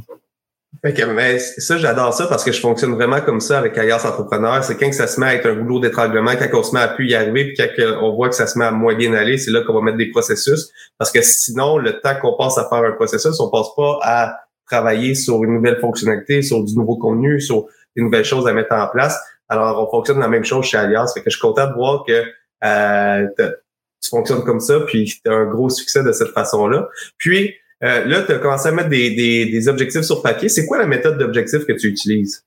Fait 0.82 1.06
mais 1.06 1.38
ça, 1.38 1.78
j'adore 1.78 2.12
ça 2.12 2.26
parce 2.26 2.44
que 2.44 2.52
je 2.52 2.60
fonctionne 2.60 2.94
vraiment 2.94 3.20
comme 3.20 3.40
ça 3.40 3.58
avec 3.58 3.78
Alias 3.78 4.04
Entrepreneur. 4.06 4.62
C'est 4.64 4.76
quand 4.76 4.92
ça 4.92 5.06
se 5.06 5.18
met 5.20 5.26
à 5.26 5.34
être 5.34 5.46
un 5.46 5.54
boulot 5.54 5.80
d'étranglement, 5.80 6.32
quand 6.32 6.58
on 6.58 6.62
se 6.62 6.74
met 6.74 6.80
à 6.80 6.88
plus 6.88 7.08
y 7.08 7.14
arriver, 7.14 7.52
puis 7.52 7.56
quand 7.56 7.84
on 8.02 8.14
voit 8.14 8.28
que 8.28 8.34
ça 8.34 8.46
se 8.46 8.58
met 8.58 8.64
à 8.64 8.70
moins 8.70 8.94
bien 8.94 9.14
aller, 9.14 9.38
c'est 9.38 9.50
là 9.50 9.62
qu'on 9.62 9.72
va 9.72 9.80
mettre 9.80 9.96
des 9.96 10.10
processus. 10.10 10.70
Parce 10.98 11.10
que 11.10 11.22
sinon, 11.22 11.78
le 11.78 12.00
temps 12.00 12.14
qu'on 12.20 12.36
passe 12.36 12.58
à 12.58 12.68
faire 12.68 12.84
un 12.84 12.92
processus, 12.92 13.38
on 13.40 13.50
passe 13.50 13.68
pas 13.76 13.98
à 14.02 14.36
travailler 14.66 15.14
sur 15.14 15.42
une 15.44 15.54
nouvelle 15.54 15.78
fonctionnalité, 15.80 16.42
sur 16.42 16.62
du 16.62 16.74
nouveau 16.74 16.96
contenu, 16.96 17.40
sur 17.40 17.66
des 17.96 18.02
nouvelles 18.02 18.24
choses 18.24 18.46
à 18.46 18.52
mettre 18.52 18.74
en 18.74 18.88
place. 18.88 19.18
Alors, 19.54 19.86
on 19.86 19.90
fonctionne 19.90 20.18
la 20.18 20.28
même 20.28 20.44
chose 20.44 20.64
chez 20.64 20.76
Alias. 20.76 21.12
Fait 21.14 21.20
que 21.20 21.30
je 21.30 21.36
suis 21.36 21.40
content 21.40 21.68
de 21.68 21.74
voir 21.74 22.04
que 22.04 22.24
euh, 22.64 23.28
tu 23.38 24.10
fonctionnes 24.10 24.42
comme 24.42 24.60
ça, 24.60 24.80
puis 24.80 25.04
tu 25.04 25.30
as 25.30 25.34
un 25.34 25.46
gros 25.46 25.70
succès 25.70 26.02
de 26.02 26.10
cette 26.10 26.30
façon-là. 26.30 26.88
Puis, 27.18 27.54
euh, 27.84 28.04
là, 28.04 28.22
tu 28.22 28.32
as 28.32 28.38
commencé 28.38 28.68
à 28.68 28.72
mettre 28.72 28.88
des, 28.88 29.14
des, 29.14 29.68
objectifs 29.68 30.02
sur 30.02 30.22
papier. 30.22 30.48
C'est 30.48 30.66
quoi 30.66 30.78
la 30.78 30.86
méthode 30.86 31.18
d'objectif 31.18 31.64
que 31.66 31.72
tu 31.72 31.86
utilises? 31.86 32.44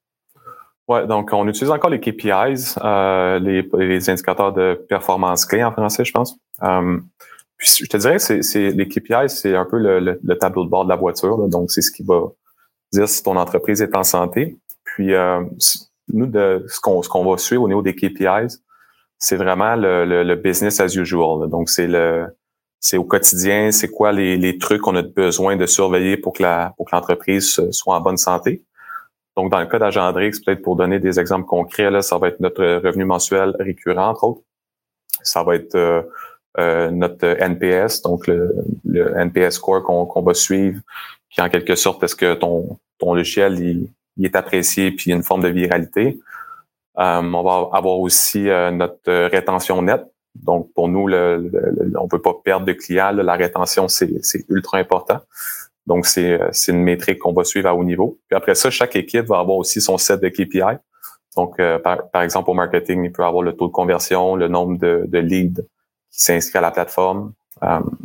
Ouais, 0.90 1.08
donc 1.08 1.30
on 1.32 1.48
utilise 1.48 1.70
encore 1.70 1.90
les 1.90 2.00
KPIs, 2.00 2.76
euh, 2.84 3.40
les, 3.40 4.10
indicateurs 4.10 4.54
de 4.54 4.86
performance 4.90 5.46
clé 5.46 5.64
en 5.64 5.72
français, 5.72 6.04
je 6.04 6.12
pense. 6.12 6.38
Puis 7.58 7.72
je 7.84 7.88
te 7.88 7.98
dirais 7.98 8.18
que 8.18 8.42
c'est, 8.42 8.70
les 8.72 8.88
KPIs, 8.88 9.30
c'est 9.30 9.56
un 9.56 9.66
peu 9.66 9.78
le, 9.80 10.36
tableau 10.36 10.64
de 10.66 10.70
bord 10.70 10.84
de 10.84 10.90
la 10.90 10.96
voiture. 10.96 11.48
donc 11.50 11.72
c'est 11.72 11.82
ce 11.82 11.92
qui 11.92 12.04
va 12.04 12.22
dire 12.94 13.10
si 13.10 13.24
ton 13.24 13.36
entreprise 13.36 13.82
est 13.82 13.96
en 13.96 14.04
santé. 14.04 14.58
Puis 14.86 15.14
nous, 16.14 16.26
de 16.26 16.66
ce 16.68 16.80
qu'on 16.80 17.02
qu'on 17.02 17.30
va 17.30 17.38
suivre 17.38 17.64
au 17.64 17.68
niveau 17.68 17.82
des 17.82 17.96
KPIs, 17.96 18.60
c'est 19.20 19.36
vraiment 19.36 19.76
le, 19.76 20.06
le, 20.24 20.36
business 20.36 20.80
as 20.80 20.96
usual. 20.96 21.50
Donc, 21.50 21.70
c'est 21.70 21.88
le 21.88 22.28
c'est 22.80 22.98
au 22.98 23.04
quotidien, 23.04 23.72
c'est 23.72 23.90
quoi 23.90 24.12
les, 24.12 24.38
les 24.38 24.58
trucs 24.60 24.82
qu'on 24.82 24.96
a 24.96 25.02
besoin 25.02 25.56
de 25.56 25.66
surveiller 25.66 26.18
pour 26.18 26.34
que 26.34 26.44
la 26.44 26.74
pour 26.78 26.86
que 26.86 26.96
l'entreprise 26.96 27.60
soit 27.72 27.96
en 27.96 28.02
bonne 28.02 28.18
santé. 28.18 28.64
Donc, 29.36 29.52
dans 29.52 29.60
le 29.60 29.68
cas 29.68 29.80
d'Agendrix, 29.80 30.32
peut-être 30.44 30.64
pour 30.64 30.76
donner 30.76 31.00
des 31.00 31.20
exemples 31.20 31.46
concrets, 31.46 31.92
là, 31.92 32.02
ça 32.02 32.18
va 32.18 32.30
être 32.30 32.40
notre 32.40 32.64
revenu 32.84 33.06
mensuel 33.06 33.56
récurrent, 33.60 34.10
entre 34.10 34.24
autres. 34.24 34.42
Ça 35.22 35.44
va 35.44 35.56
être 35.56 35.76
euh, 35.76 36.02
euh, 36.58 36.90
notre 36.90 37.26
NPS, 37.40 38.02
donc 38.02 38.26
le, 38.26 38.56
le 38.84 39.16
NPS 39.16 39.56
score 39.56 39.84
qu'on 39.84 40.22
va 40.24 40.34
suivre, 40.34 40.82
qui 41.30 41.40
en 41.40 41.50
quelque 41.50 41.76
sorte, 41.76 42.04
est-ce 42.04 42.16
que 42.16 42.34
ton, 42.34 42.80
ton 42.98 43.14
logiciel 43.14 43.60
il, 43.60 43.90
il 44.18 44.26
est 44.26 44.36
apprécié 44.36 44.92
puis 44.92 45.06
il 45.08 45.10
y 45.10 45.14
a 45.14 45.16
une 45.16 45.24
forme 45.24 45.42
de 45.42 45.50
viralité. 45.50 46.20
Euh, 47.00 47.22
on 47.22 47.44
va 47.44 47.70
avoir 47.78 48.00
aussi 48.00 48.50
euh, 48.50 48.72
notre 48.72 49.28
rétention 49.28 49.82
nette. 49.82 50.06
Donc, 50.36 50.72
pour 50.74 50.88
nous, 50.88 51.04
on 51.04 51.08
ne 51.10 52.10
peut 52.10 52.22
pas 52.22 52.34
perdre 52.44 52.66
de 52.66 52.74
clients. 52.74 53.12
la 53.12 53.34
rétention, 53.34 53.88
c'est 53.88 54.10
ultra 54.50 54.78
important. 54.78 55.20
Donc, 55.88 56.06
c'est 56.06 56.38
une 56.68 56.84
métrique 56.84 57.20
qu'on 57.20 57.34
va 57.34 57.44
suivre 57.44 57.70
à 57.70 57.76
haut 57.76 57.84
niveau. 57.84 58.20
Puis 58.28 58.36
après 58.36 58.54
ça, 58.54 58.70
chaque 58.70 58.96
équipe 58.96 59.26
va 59.26 59.40
avoir 59.40 59.58
aussi 59.58 59.82
son 59.82 59.98
set 59.98 60.22
de 60.22 60.30
KPI. 60.30 60.78
Donc, 61.36 61.60
euh, 61.60 61.80
par, 61.80 62.10
par, 62.10 62.22
exemple, 62.22 62.50
au 62.52 62.54
marketing, 62.54 63.04
il 63.04 63.12
peut 63.12 63.24
avoir 63.24 63.42
le 63.42 63.54
taux 63.54 63.68
de 63.68 63.72
conversion, 63.72 64.36
le 64.36 64.48
nombre 64.48 64.78
de, 64.78 65.06
de 65.08 65.18
leads 65.18 65.62
qui 66.12 66.22
s'inscrivent 66.22 66.58
à 66.58 66.62
la 66.62 66.72
plateforme. 66.72 67.34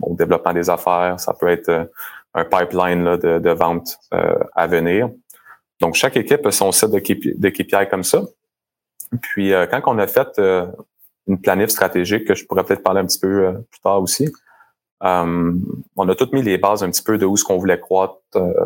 au 0.00 0.14
développement 0.14 0.54
des 0.54 0.70
affaires, 0.70 1.18
ça 1.18 1.34
peut 1.38 1.48
être 1.48 1.90
un 2.34 2.44
pipeline 2.44 3.04
là, 3.04 3.16
de, 3.18 3.38
de 3.38 3.50
vente 3.50 3.98
à 4.54 4.66
venir. 4.66 5.10
Donc, 5.82 5.96
chaque 5.96 6.16
équipe 6.16 6.46
a 6.46 6.52
son 6.52 6.70
set 6.70 6.92
de, 6.92 7.00
KPI, 7.00 7.88
comme 7.90 8.04
ça. 8.04 8.22
Puis, 9.20 9.52
euh, 9.52 9.66
quand 9.66 9.82
on 9.86 9.98
a 9.98 10.06
fait 10.06 10.38
euh, 10.38 10.64
une 11.26 11.40
planif 11.40 11.70
stratégique, 11.70 12.24
que 12.24 12.36
je 12.36 12.46
pourrais 12.46 12.62
peut-être 12.62 12.84
parler 12.84 13.00
un 13.00 13.04
petit 13.04 13.18
peu 13.18 13.46
euh, 13.46 13.52
plus 13.68 13.80
tard 13.80 14.00
aussi, 14.00 14.32
on 15.00 16.08
a 16.08 16.14
toutes 16.14 16.32
mis 16.32 16.42
les 16.42 16.56
bases 16.58 16.84
un 16.84 16.90
petit 16.90 17.02
peu 17.02 17.18
de 17.18 17.26
où 17.26 17.36
ce 17.36 17.42
qu'on 17.42 17.58
voulait 17.58 17.80
croître 17.80 18.20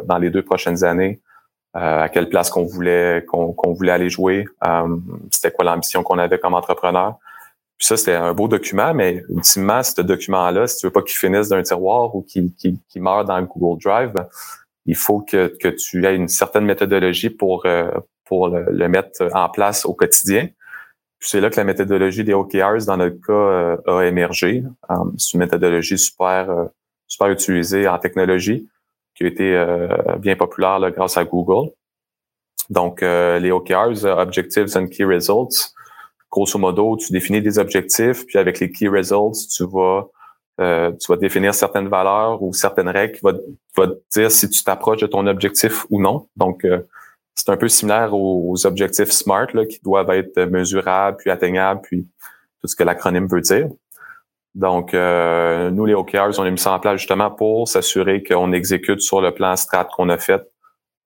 dans 0.05 0.19
les 0.19 0.29
deux 0.29 0.43
prochaines 0.43 0.85
années, 0.85 1.23
à 1.73 2.11
quelle 2.11 2.29
place 2.29 2.51
qu'on 2.51 2.65
voulait 2.65 3.25
qu'on 3.27 3.73
voulait 3.73 3.93
aller 3.93 4.11
jouer, 4.11 4.45
c'était 5.31 5.51
quoi 5.51 5.65
l'ambition 5.65 6.03
qu'on 6.03 6.19
avait 6.19 6.39
comme 6.39 6.53
entrepreneur. 6.53 7.15
Puis 7.79 7.87
ça, 7.87 7.97
c'était 7.97 8.17
un 8.17 8.35
beau 8.35 8.49
document, 8.49 8.93
mais 8.93 9.25
ultimement, 9.31 9.83
ce 9.83 10.03
document-là, 10.03 10.67
si 10.67 10.77
tu 10.77 10.87
veux 10.89 10.93
pas 10.93 11.01
qu'il 11.01 11.17
finisse 11.17 11.49
d'un 11.49 11.63
tiroir 11.63 12.15
ou 12.15 12.21
qu'il 12.21 12.79
meure 12.97 13.25
dans 13.25 13.41
Google 13.41 13.83
Drive, 13.83 14.13
il 14.87 14.97
faut 14.97 15.21
que, 15.21 15.57
tu 15.71 16.07
aies 16.07 16.17
une 16.17 16.29
certaine 16.29 16.65
méthodologie 16.65 17.31
pour, 17.31 17.67
euh, 17.67 17.91
pour 18.25 18.49
le, 18.49 18.89
mettre 18.89 19.29
en 19.35 19.49
place 19.49 19.85
au 19.85 19.95
quotidien. 19.95 20.49
C'est 21.19 21.41
là 21.41 21.51
que 21.51 21.57
la 21.57 21.65
méthodologie 21.65 22.25
des 22.25 22.35
OKRs, 22.35 22.87
dans 22.87 22.97
notre 22.97 23.21
cas, 23.21 23.33
euh, 23.33 23.77
a 23.87 24.05
émergé. 24.05 24.63
Um, 24.89 25.15
c'est 25.19 25.35
une 25.35 25.41
méthodologie 25.41 25.99
super, 25.99 26.51
euh, 26.51 26.65
super 27.09 27.29
utilisée 27.31 27.89
en 27.89 27.99
technologie, 27.99 28.69
qui 29.15 29.25
a 29.25 29.27
été 29.29 29.89
bien 30.19 30.37
populaire 30.37 30.79
grâce 30.91 31.17
à 31.17 31.25
Google. 31.25 31.71
Donc, 32.69 33.01
les 33.01 33.51
OKRs, 33.51 34.05
Objectives 34.05 34.77
and 34.77 34.89
Key 34.89 35.05
Results, 35.05 35.73
grosso 36.31 36.59
modo, 36.59 36.99
tu 36.99 37.13
définis 37.13 37.41
des 37.41 37.59
objectifs, 37.59 38.27
puis 38.27 38.39
avec 38.39 38.61
les 38.61 38.71
Key 38.71 38.89
Results, 38.89 39.49
tu 39.57 39.65
vas 39.65 40.11
euh, 40.61 40.93
tu 40.93 41.13
vas 41.13 41.17
définir 41.17 41.55
certaines 41.55 41.89
valeurs 41.89 42.43
ou 42.43 42.53
certaines 42.53 42.89
règles 42.89 43.15
qui 43.15 43.21
vont, 43.23 43.39
te 43.75 44.19
dire 44.19 44.31
si 44.31 44.49
tu 44.49 44.65
t'approches 44.65 45.01
de 45.01 45.07
ton 45.07 45.27
objectif 45.27 45.85
ou 45.91 46.01
non. 46.01 46.29
Donc, 46.37 46.65
euh, 46.65 46.81
c'est 47.35 47.51
un 47.51 47.57
peu 47.57 47.69
similaire 47.69 48.15
aux, 48.15 48.67
objectifs 48.67 49.11
SMART 49.11 49.49
là, 49.53 49.67
qui 49.67 49.79
doivent 49.83 50.11
être 50.11 50.41
mesurables, 50.47 51.19
puis 51.19 51.31
atteignables, 51.31 51.83
puis 51.83 52.09
tout 52.61 52.69
ce 52.69 52.75
que 52.75 52.85
l'acronyme 52.85 53.27
veut 53.29 53.43
dire. 53.43 53.69
Donc, 54.55 54.95
euh, 54.95 55.71
nous, 55.71 55.85
les 55.85 55.93
OKRs, 55.93 56.39
on 56.39 56.45
a 56.45 56.51
mis 56.51 56.59
ça 56.59 56.73
en 56.73 56.81
place 56.81 56.99
justement 56.99 57.31
pour 57.31 57.69
s'assurer 57.69 58.23
qu'on 58.23 58.53
exécute 58.53 59.03
sur 59.03 59.21
le 59.21 59.33
plan 59.33 59.55
strat 59.55 59.85
qu'on 59.85 60.09
a 60.09 60.17
fait 60.17 60.43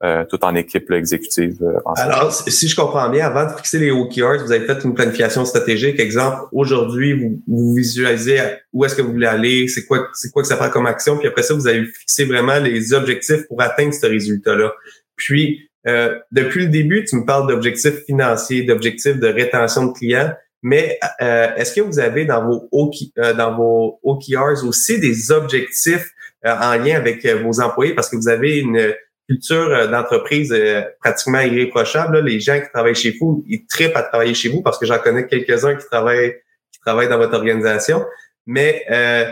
euh, 0.03 0.25
tout 0.25 0.43
en 0.47 0.55
équipe 0.55 0.91
exécutive. 0.93 1.59
Euh, 1.61 1.79
Alors, 1.97 2.33
si 2.33 2.69
je 2.69 2.75
comprends 2.75 3.11
bien, 3.11 3.27
avant 3.27 3.45
de 3.45 3.55
fixer 3.55 3.79
les 3.79 3.91
OKRs, 3.91 4.43
vous 4.43 4.51
avez 4.51 4.65
fait 4.65 4.83
une 4.83 4.95
planification 4.95 5.45
stratégique. 5.45 6.01
Exemple, 6.01 6.39
aujourd'hui, 6.53 7.13
vous, 7.13 7.43
vous 7.47 7.75
visualisez 7.75 8.39
où 8.73 8.83
est-ce 8.83 8.95
que 8.95 9.03
vous 9.03 9.13
voulez 9.13 9.27
aller, 9.27 9.69
c'est 9.69 9.85
quoi, 9.85 10.09
c'est 10.15 10.31
quoi 10.31 10.41
que 10.41 10.49
ça 10.49 10.57
prend 10.57 10.71
comme 10.71 10.87
action, 10.87 11.19
puis 11.19 11.29
après 11.29 11.43
ça, 11.43 11.53
vous 11.53 11.69
avez 11.69 11.85
fixé 11.85 12.25
vraiment 12.25 12.59
les 12.59 12.95
objectifs 12.95 13.47
pour 13.47 13.61
atteindre 13.61 13.93
ce 13.93 14.07
résultat-là. 14.07 14.73
Puis, 15.17 15.69
euh, 15.87 16.19
depuis 16.33 16.65
le 16.65 16.71
début, 16.71 17.05
tu 17.05 17.17
me 17.17 17.27
parles 17.27 17.47
d'objectifs 17.47 18.03
financiers, 18.07 18.63
d'objectifs 18.63 19.19
de 19.19 19.27
rétention 19.27 19.85
de 19.89 19.93
clients, 19.93 20.33
mais 20.63 20.99
est-ce 21.19 21.75
que 21.75 21.83
vous 21.83 21.99
avez 21.99 22.25
dans 22.25 22.43
vos, 22.47 22.69
OK, 22.73 22.95
dans 23.37 23.55
vos 23.55 24.01
OKRs 24.03 24.65
aussi 24.67 24.99
des 24.99 25.31
objectifs 25.31 26.11
en 26.43 26.77
lien 26.77 26.97
avec 26.97 27.27
vos 27.27 27.61
employés? 27.61 27.95
Parce 27.95 28.09
que 28.09 28.17
vous 28.17 28.29
avez 28.29 28.61
une 28.61 28.95
culture 29.31 29.69
euh, 29.69 29.87
d'entreprise 29.87 30.53
euh, 30.53 30.83
pratiquement 31.01 31.41
irréprochable. 31.41 32.19
Les 32.19 32.41
gens 32.41 32.61
qui 32.61 32.69
travaillent 32.73 32.97
chez 32.97 33.17
vous, 33.21 33.45
ils 33.47 33.65
trippent 33.67 33.97
à 33.97 34.03
travailler 34.03 34.35
chez 34.35 34.49
vous 34.49 34.61
parce 34.63 34.77
que 34.79 34.87
j'en 34.87 34.99
connais 34.99 35.27
quelques-uns 35.29 35.77
qui 35.77 35.87
travaillent 35.87 36.35
qui 36.73 36.81
travaillent 36.81 37.09
dans 37.09 37.19
votre 37.19 37.35
organisation. 37.35 38.05
Mais 38.47 38.85
euh, 38.91 39.31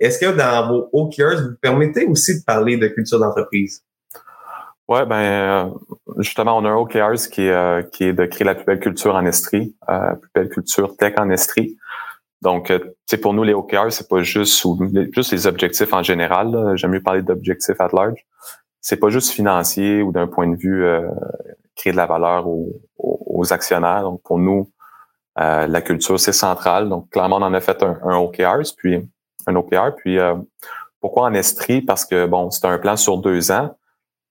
est-ce 0.00 0.18
que 0.18 0.36
dans 0.36 0.68
vos 0.68 0.88
OKRs, 0.92 1.42
vous 1.42 1.56
permettez 1.62 2.04
aussi 2.04 2.40
de 2.40 2.44
parler 2.44 2.76
de 2.76 2.88
culture 2.88 3.18
d'entreprise? 3.18 3.82
Ouais, 4.86 5.04
ben 5.06 5.74
justement, 6.18 6.58
on 6.58 6.64
a 6.64 6.68
un 6.68 6.76
OKRs 6.76 7.28
qui 7.30 7.42
est, 7.42 7.90
qui 7.90 8.04
est 8.04 8.14
de 8.14 8.24
créer 8.24 8.46
la 8.46 8.54
plus 8.54 8.64
belle 8.64 8.80
culture 8.80 9.14
en 9.14 9.26
Estrie, 9.26 9.76
la 9.86 10.16
plus 10.16 10.30
belle 10.34 10.48
culture 10.48 10.96
tech 10.96 11.14
en 11.18 11.28
Estrie. 11.28 11.76
Donc, 12.40 12.72
c'est 13.04 13.18
pour 13.18 13.34
nous 13.34 13.42
les 13.42 13.52
OKRs, 13.52 13.92
c'est 13.92 14.08
pas 14.08 14.22
juste 14.22 14.64
juste 15.12 15.32
les 15.32 15.46
objectifs 15.46 15.92
en 15.92 16.02
général. 16.02 16.72
J'aime 16.76 16.92
mieux 16.92 17.02
parler 17.02 17.20
d'objectifs 17.20 17.78
at 17.80 17.90
large 17.92 18.24
c'est 18.80 18.96
pas 18.96 19.10
juste 19.10 19.30
financier 19.30 20.02
ou 20.02 20.12
d'un 20.12 20.26
point 20.26 20.46
de 20.46 20.56
vue 20.56 20.84
euh, 20.84 21.08
créer 21.78 21.92
de 21.92 21.96
la 21.96 22.06
valeur 22.06 22.46
aux, 22.46 22.80
aux, 22.98 23.52
actionnaires. 23.52 24.02
Donc 24.02 24.22
pour 24.22 24.38
nous, 24.38 24.70
euh, 25.38 25.66
la 25.66 25.80
culture 25.80 26.18
c'est 26.20 26.32
central. 26.32 26.88
Donc 26.88 27.08
clairement 27.10 27.36
on 27.36 27.42
en 27.42 27.54
a 27.54 27.60
fait 27.60 27.82
un, 27.82 27.98
un 28.02 28.16
OKR, 28.16 28.62
puis 28.76 29.08
un 29.46 29.56
OKR. 29.56 29.94
Puis 29.96 30.18
euh, 30.18 30.34
pourquoi 31.00 31.24
en 31.24 31.34
Estrie? 31.34 31.80
Parce 31.80 32.04
que 32.04 32.26
bon 32.26 32.50
c'est 32.50 32.66
un 32.66 32.78
plan 32.78 32.96
sur 32.96 33.18
deux 33.18 33.50
ans. 33.50 33.76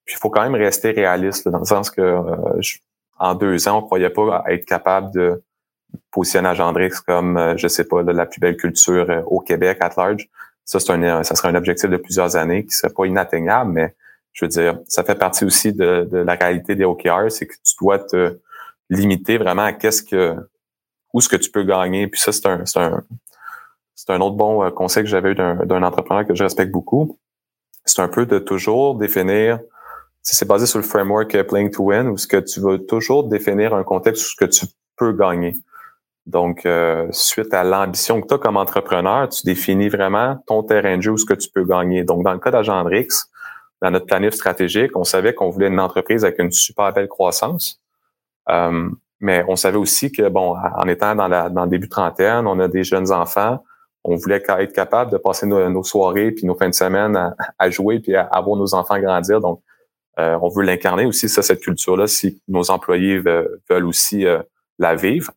Puis 0.05 0.15
il 0.15 0.19
faut 0.19 0.29
quand 0.29 0.43
même 0.43 0.55
rester 0.55 0.91
réaliste 0.91 1.47
dans 1.49 1.59
le 1.59 1.65
sens 1.65 1.89
que 1.89 2.01
euh, 2.01 2.61
en 3.19 3.35
deux 3.35 3.67
ans 3.67 3.79
on 3.79 3.81
croyait 3.81 4.09
pas 4.09 4.43
être 4.47 4.65
capable 4.65 5.11
de 5.13 5.43
positionner 6.11 6.49
Agendrix 6.49 6.91
comme 7.05 7.55
je 7.57 7.67
sais 7.67 7.85
pas 7.85 8.03
la 8.03 8.25
plus 8.25 8.39
belle 8.39 8.57
culture 8.57 9.23
au 9.25 9.39
Québec 9.39 9.77
at 9.81 9.91
large. 9.97 10.29
Ça 10.65 10.79
c'est 10.79 10.91
un 10.91 11.23
ça 11.23 11.35
serait 11.35 11.47
un 11.47 11.55
objectif 11.55 11.89
de 11.89 11.97
plusieurs 11.97 12.35
années 12.35 12.65
qui 12.65 12.71
serait 12.71 12.93
pas 12.93 13.05
inatteignable, 13.05 13.71
mais 13.71 13.95
je 14.37 14.45
veux 14.45 14.49
dire, 14.49 14.79
ça 14.87 15.03
fait 15.03 15.15
partie 15.15 15.45
aussi 15.45 15.73
de, 15.73 16.07
la 16.11 16.35
réalité 16.35 16.75
des 16.75 16.85
OKR, 16.85 17.29
c'est 17.29 17.47
que 17.47 17.55
tu 17.55 17.73
dois 17.81 17.97
te 17.97 18.37
limiter 18.87 19.39
vraiment 19.39 19.63
à 19.63 19.73
qu'est-ce 19.73 20.03
que, 20.03 20.35
où 21.11 21.21
ce 21.21 21.27
que 21.27 21.37
tu 21.37 21.49
peux 21.49 21.63
gagner. 21.63 22.07
Puis 22.07 22.19
ça, 22.19 22.31
c'est 22.31 22.45
un, 22.45 22.63
c'est 22.63 22.79
un, 22.79 23.03
c'est 23.95 24.11
un 24.11 24.21
autre 24.21 24.35
bon 24.35 24.63
euh, 24.63 24.69
conseil 24.69 25.03
que 25.03 25.09
j'avais 25.09 25.31
eu 25.31 25.35
d'un, 25.35 25.81
entrepreneur 25.81 26.25
que 26.25 26.35
je 26.35 26.43
respecte 26.43 26.71
beaucoup. 26.71 27.17
C'est 27.83 28.01
un 28.03 28.07
peu 28.07 28.27
de 28.27 28.37
toujours 28.37 28.93
définir, 28.93 29.59
c'est 30.21 30.47
basé 30.47 30.67
sur 30.67 30.77
le 30.77 30.85
framework 30.85 31.33
euh, 31.33 31.43
Playing 31.43 31.71
to 31.71 31.85
Win, 31.85 32.07
où 32.09 32.17
ce 32.17 32.27
que 32.27 32.37
tu 32.37 32.59
veux 32.59 32.85
toujours 32.85 33.23
définir 33.23 33.73
un 33.73 33.83
contexte 33.83 34.23
où 34.23 34.29
ce 34.29 34.35
que 34.35 34.45
tu 34.45 34.67
peux 34.97 35.13
gagner. 35.13 35.55
Donc, 36.27 36.63
euh, 36.67 37.07
suite 37.09 37.55
à 37.55 37.63
l'ambition 37.63 38.21
que 38.21 38.27
tu 38.27 38.35
as 38.35 38.37
comme 38.37 38.57
entrepreneur, 38.57 39.27
tu 39.29 39.43
définis 39.45 39.89
vraiment 39.89 40.37
ton 40.45 40.61
terrain 40.61 40.97
de 40.97 41.01
jeu 41.01 41.13
où 41.13 41.17
ce 41.17 41.25
que 41.25 41.33
tu 41.33 41.49
peux 41.49 41.65
gagner. 41.65 42.03
Donc, 42.03 42.23
dans 42.23 42.33
le 42.33 42.39
cas 42.39 42.51
d'Agendrix, 42.51 43.07
dans 43.81 43.91
notre 43.91 44.05
planif 44.05 44.33
stratégique, 44.33 44.95
on 44.95 45.03
savait 45.03 45.33
qu'on 45.33 45.49
voulait 45.49 45.67
une 45.67 45.79
entreprise 45.79 46.25
avec 46.25 46.39
une 46.39 46.51
super 46.51 46.93
belle 46.93 47.07
croissance. 47.07 47.81
Euh, 48.49 48.89
mais 49.19 49.43
on 49.47 49.55
savait 49.55 49.77
aussi 49.77 50.11
que, 50.11 50.29
bon, 50.29 50.55
en 50.55 50.87
étant 50.87 51.15
dans, 51.15 51.29
dans 51.49 51.63
le 51.63 51.69
début 51.69 51.89
trentaine, 51.89 52.47
on 52.47 52.59
a 52.59 52.67
des 52.67 52.83
jeunes 52.83 53.11
enfants, 53.11 53.59
on 54.07 54.15
voulait 54.15 54.41
être 54.47 54.73
capable 54.73 55.11
de 55.11 55.17
passer 55.17 55.45
nos, 55.45 55.83
soirées 55.83 56.31
puis 56.31 56.45
nos 56.45 56.55
fins 56.55 56.69
de 56.69 56.73
semaine 56.73 57.35
à, 57.59 57.69
jouer 57.69 57.99
puis 57.99 58.15
à, 58.15 58.29
voir 58.41 58.55
nos 58.55 58.73
enfants 58.73 58.99
grandir. 58.99 59.41
Donc, 59.41 59.61
euh, 60.17 60.39
on 60.41 60.49
veut 60.49 60.63
l'incarner 60.63 61.05
aussi, 61.05 61.27
ça, 61.27 61.41
cette 61.43 61.59
culture-là, 61.59 62.07
si 62.07 62.41
nos 62.47 62.71
employés 62.71 63.19
veulent, 63.19 63.85
aussi 63.85 64.25
euh, 64.25 64.41
la 64.79 64.95
vivre. 64.95 65.31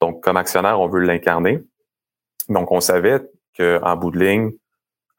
Donc, 0.00 0.22
comme 0.22 0.36
actionnaire, 0.36 0.78
on 0.80 0.86
veut 0.86 1.00
l'incarner. 1.00 1.62
Donc, 2.48 2.70
on 2.70 2.80
savait 2.80 3.22
qu'en 3.56 3.96
bout 3.96 4.10
de 4.10 4.18
ligne, 4.18 4.52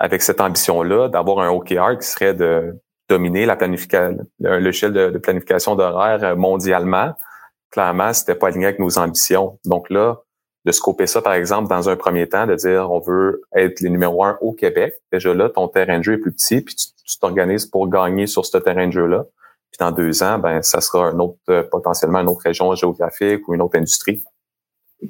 avec 0.01 0.23
cette 0.23 0.41
ambition-là 0.41 1.09
d'avoir 1.09 1.39
un 1.39 1.49
OKR 1.51 1.99
qui 1.99 2.07
serait 2.07 2.33
de 2.33 2.75
dominer 3.07 3.45
la 3.45 3.55
planification, 3.55 4.17
de, 4.39 5.17
planification 5.19 5.75
d'horaire 5.75 6.23
euh, 6.23 6.35
mondialement. 6.35 7.13
Clairement, 7.69 8.11
c'était 8.11 8.33
pas 8.33 8.47
aligné 8.47 8.65
avec 8.65 8.79
nos 8.79 8.97
ambitions. 8.97 9.59
Donc 9.63 9.91
là, 9.91 10.17
de 10.65 10.71
scoper 10.71 11.05
ça, 11.05 11.21
par 11.21 11.33
exemple, 11.33 11.69
dans 11.69 11.87
un 11.87 11.95
premier 11.95 12.27
temps, 12.27 12.47
de 12.47 12.55
dire 12.55 12.91
on 12.91 12.99
veut 12.99 13.43
être 13.55 13.79
les 13.81 13.91
numéro 13.91 14.23
un 14.23 14.39
au 14.41 14.53
Québec. 14.53 14.95
Déjà 15.11 15.35
là, 15.35 15.49
ton 15.49 15.67
terrain 15.67 15.99
de 15.99 16.03
jeu 16.03 16.13
est 16.13 16.17
plus 16.17 16.33
petit, 16.33 16.61
puis 16.61 16.75
tu 16.75 17.19
t'organises 17.19 17.67
pour 17.67 17.87
gagner 17.87 18.25
sur 18.25 18.43
ce 18.43 18.57
terrain 18.57 18.87
de 18.87 18.91
jeu-là. 18.91 19.25
Puis 19.69 19.77
dans 19.79 19.91
deux 19.91 20.23
ans, 20.23 20.39
ben 20.39 20.63
ça 20.63 20.81
sera 20.81 21.09
un 21.09 21.19
autre 21.19 21.37
potentiellement 21.69 22.21
une 22.21 22.27
autre 22.27 22.41
région 22.43 22.73
géographique 22.73 23.47
ou 23.47 23.53
une 23.53 23.61
autre 23.61 23.77
industrie. 23.77 24.23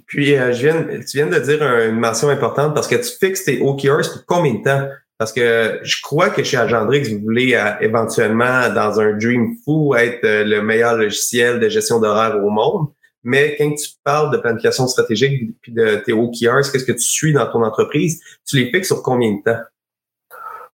Puis 0.07 0.35
je 0.35 0.51
viens, 0.51 0.83
tu 0.83 1.17
viens 1.17 1.27
de 1.27 1.39
dire 1.39 1.61
une 1.63 1.99
mention 1.99 2.29
importante 2.29 2.73
parce 2.73 2.87
que 2.87 2.95
tu 2.95 3.09
fixes 3.19 3.45
tes 3.45 3.61
OKRs 3.61 4.13
pour 4.13 4.25
combien 4.25 4.53
de 4.53 4.63
temps? 4.63 4.87
Parce 5.21 5.33
que 5.33 5.79
je 5.83 6.01
crois 6.01 6.31
que 6.31 6.43
chez 6.43 6.57
Agendrix, 6.57 7.13
vous 7.13 7.21
voulez 7.21 7.53
euh, 7.53 7.73
éventuellement, 7.79 8.73
dans 8.73 8.99
un 8.99 9.15
dream 9.15 9.55
fou, 9.63 9.93
être 9.93 10.23
euh, 10.23 10.43
le 10.43 10.63
meilleur 10.63 10.97
logiciel 10.97 11.59
de 11.59 11.69
gestion 11.69 11.99
d'horaire 11.99 12.43
au 12.43 12.49
monde. 12.49 12.87
Mais 13.23 13.55
quand 13.55 13.71
tu 13.75 13.87
parles 14.03 14.31
de 14.31 14.37
planification 14.39 14.87
stratégique 14.87 15.51
puis 15.61 15.73
de 15.73 15.97
tes 15.97 16.11
OKRs, 16.11 16.71
qu'est-ce 16.71 16.85
que 16.85 16.91
tu 16.93 17.03
suis 17.03 17.33
dans 17.33 17.45
ton 17.51 17.63
entreprise? 17.63 18.19
Tu 18.47 18.57
les 18.57 18.71
fixes 18.71 18.87
sur 18.87 19.03
combien 19.03 19.31
de 19.33 19.43
temps? 19.43 19.61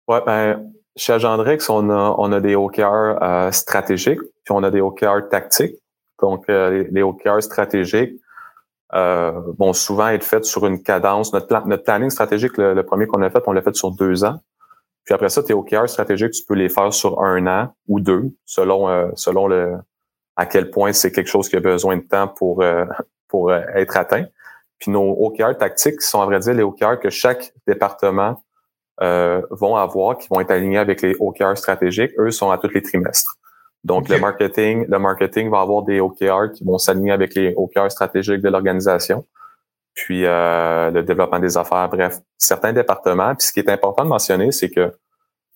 Ouais, 0.07 0.21
ben, 0.25 0.71
chez 0.95 1.15
Agendrix, 1.15 1.69
on 1.69 1.91
a, 1.91 2.15
on 2.17 2.31
a 2.31 2.41
des 2.41 2.55
OKR 2.55 3.19
euh, 3.21 3.51
stratégiques, 3.51 4.21
puis 4.21 4.53
on 4.53 4.63
a 4.63 4.71
des 4.71 4.81
OKR 4.81 5.29
tactiques. 5.29 5.75
Donc, 6.23 6.45
les, 6.47 7.03
OKR 7.03 7.43
stratégiques 7.43 8.13
euh, 8.13 8.26
vont 8.93 9.73
souvent 9.73 10.09
être 10.09 10.25
faites 10.25 10.45
sur 10.45 10.67
une 10.67 10.83
cadence. 10.83 11.33
Notre, 11.33 11.47
plan, 11.47 11.63
notre 11.67 11.85
planning 11.85 12.11
stratégique, 12.11 12.57
le, 12.57 12.81
premier 12.83 13.07
qu'on 13.07 13.23
a 13.23 13.31
fait, 13.31 13.43
on 13.47 13.53
l'a 13.53 13.63
fait 13.63 13.75
sur 13.75 13.91
deux 13.91 14.25
ans. 14.25 14.41
Puis 15.05 15.15
après 15.15 15.29
ça, 15.29 15.43
tes 15.43 15.55
OKR 15.55 15.89
stratégiques, 15.89 16.33
tu 16.33 16.45
peux 16.45 16.55
les 16.55 16.69
faire 16.69 16.93
sur 16.93 17.23
un 17.23 17.47
an 17.47 17.75
ou 17.87 18.01
deux, 18.01 18.33
selon 18.45 18.89
euh, 18.89 19.09
selon 19.15 19.47
le 19.47 19.75
à 20.37 20.47
quel 20.47 20.71
point 20.71 20.93
c'est 20.93 21.13
quelque 21.13 21.29
chose 21.29 21.49
qui 21.49 21.57
a 21.57 21.61
besoin 21.61 21.97
de 21.97 22.03
temps 22.03 22.29
pour 22.29 22.63
euh, 22.63 22.85
pour 23.29 23.53
être 23.53 23.97
atteint. 23.97 24.27
Puis 24.79 24.91
nos 24.91 25.11
OKR 25.11 25.57
tactiques 25.59 26.03
sont 26.03 26.21
à 26.21 26.27
vrai 26.27 26.41
dire 26.41 26.55
les 26.55 26.63
OKR 26.63 26.99
que 27.01 27.11
chaque 27.11 27.53
département 27.67 28.43
vont 28.99 29.77
avoir, 29.77 30.17
qui 30.17 30.27
vont 30.29 30.41
être 30.41 30.51
alignés 30.51 30.79
avec 30.79 31.03
les 31.03 31.15
OKR 31.21 31.57
stratégiques. 31.57 32.13
Eux 32.19 32.31
sont 32.31 32.51
à 32.51 32.59
tous 32.59 32.69
les 32.69 32.83
trimestres. 32.83 33.37
Donc, 33.87 34.09
le 34.09 34.19
marketing, 34.19 34.85
le 34.89 34.99
marketing 34.99 35.49
va 35.49 35.61
avoir 35.61 35.85
des 35.85 36.01
OKR 36.01 36.51
qui 36.53 36.65
vont 36.65 36.77
s'aligner 36.77 37.13
avec 37.13 37.37
les 37.37 37.55
OKR 37.57 37.89
stratégiques 37.89 38.43
de 38.43 38.49
l'organisation. 38.49 39.25
Puis 39.95 40.27
euh, 40.27 40.91
le 40.91 41.05
développement 41.05 41.39
des 41.39 41.57
affaires, 41.57 41.89
bref, 41.89 42.19
certains 42.37 42.73
départements. 42.73 43.37
Puis 43.37 43.47
ce 43.47 43.53
qui 43.53 43.61
est 43.61 43.71
important 43.71 44.03
de 44.03 44.09
mentionner, 44.09 44.51
c'est 44.51 44.71
que 44.71 44.93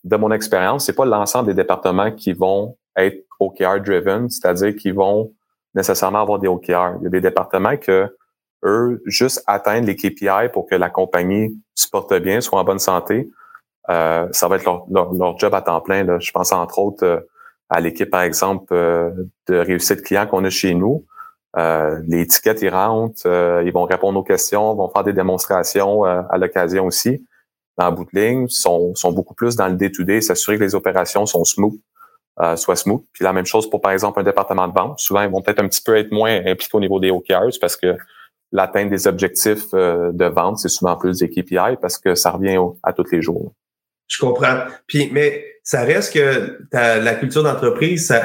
de 0.05 0.15
mon 0.15 0.31
expérience, 0.31 0.85
c'est 0.85 0.95
pas 0.95 1.03
l'ensemble 1.03 1.47
des 1.47 1.53
départements 1.53 2.09
qui 2.09 2.31
vont 2.31 2.77
être 2.95 3.21
OKR 3.41 3.81
driven, 3.81 4.29
c'est-à-dire 4.29 4.77
qui 4.77 4.91
vont 4.91 5.33
nécessairement 5.75 6.21
avoir 6.21 6.39
des 6.39 6.47
OKR. 6.47 6.99
Il 6.99 7.03
y 7.03 7.07
a 7.07 7.09
des 7.09 7.21
départements 7.21 7.75
que 7.75 8.15
eux, 8.63 9.01
juste 9.05 9.43
atteindre 9.45 9.87
les 9.87 9.97
KPI 9.97 10.47
pour 10.53 10.67
que 10.67 10.75
la 10.75 10.89
compagnie 10.89 11.53
se 11.75 11.89
porte 11.89 12.13
bien, 12.13 12.39
soit 12.39 12.61
en 12.61 12.63
bonne 12.63 12.79
santé, 12.79 13.29
euh, 13.89 14.29
ça 14.31 14.47
va 14.47 14.55
être 14.55 14.63
leur, 14.63 14.85
leur, 14.89 15.37
job 15.37 15.53
à 15.53 15.61
temps 15.61 15.81
plein. 15.81 16.05
Là. 16.05 16.17
Je 16.19 16.31
pense 16.31 16.53
entre 16.53 16.79
autres 16.79 17.03
euh, 17.05 17.19
à 17.71 17.79
l'équipe, 17.79 18.09
par 18.09 18.21
exemple, 18.21 18.73
euh, 18.73 19.09
de 19.47 19.55
réussite 19.55 20.03
client 20.03 20.27
qu'on 20.27 20.43
a 20.43 20.49
chez 20.49 20.73
nous. 20.73 21.05
Euh, 21.57 22.01
les 22.05 22.21
étiquettes, 22.21 22.61
ils 22.61 22.69
rentrent, 22.69 23.21
euh, 23.25 23.63
ils 23.65 23.71
vont 23.71 23.85
répondre 23.85 24.19
aux 24.19 24.23
questions, 24.23 24.75
vont 24.75 24.89
faire 24.89 25.05
des 25.05 25.13
démonstrations 25.13 26.03
à 26.03 26.37
l'occasion 26.37 26.85
aussi. 26.85 27.25
Dans 27.77 27.85
la 27.85 27.91
bout 27.91 28.05
de 28.13 28.19
ligne, 28.19 28.47
sont, 28.49 28.93
sont 28.93 29.13
beaucoup 29.13 29.33
plus 29.33 29.55
dans 29.55 29.69
le 29.69 29.75
day-to-day, 29.75 30.19
s'assurer 30.19 30.57
que 30.57 30.63
les 30.63 30.75
opérations 30.75 31.25
sont 31.25 31.45
smooth, 31.45 31.79
soient 32.57 32.75
smooth. 32.75 33.03
Puis 33.13 33.23
la 33.23 33.31
même 33.31 33.45
chose 33.45 33.69
pour, 33.69 33.79
par 33.79 33.93
exemple, 33.93 34.19
un 34.19 34.23
département 34.23 34.67
de 34.67 34.73
vente. 34.73 34.99
Souvent, 34.99 35.21
ils 35.21 35.29
vont 35.29 35.41
peut-être 35.41 35.63
un 35.63 35.67
petit 35.69 35.81
peu 35.81 35.95
être 35.95 36.11
moins 36.11 36.45
impliqués 36.45 36.75
au 36.75 36.81
niveau 36.81 36.99
des 36.99 37.09
OKRs 37.09 37.57
parce 37.61 37.77
que 37.77 37.95
l'atteinte 38.51 38.89
des 38.89 39.07
objectifs 39.07 39.71
de 39.71 40.25
vente, 40.25 40.59
c'est 40.59 40.69
souvent 40.69 40.97
plus 40.97 41.19
des 41.19 41.29
KPI 41.29 41.77
parce 41.81 41.97
que 41.97 42.15
ça 42.15 42.31
revient 42.31 42.59
à 42.83 42.91
tous 42.91 43.09
les 43.11 43.21
jours. 43.21 43.53
Je 44.07 44.19
comprends. 44.19 44.65
Puis, 44.87 45.09
mais 45.13 45.50
ça 45.63 45.83
reste 45.83 46.13
que 46.13 46.57
la 46.73 47.15
culture 47.15 47.43
d'entreprise, 47.43 48.07
ça, 48.07 48.19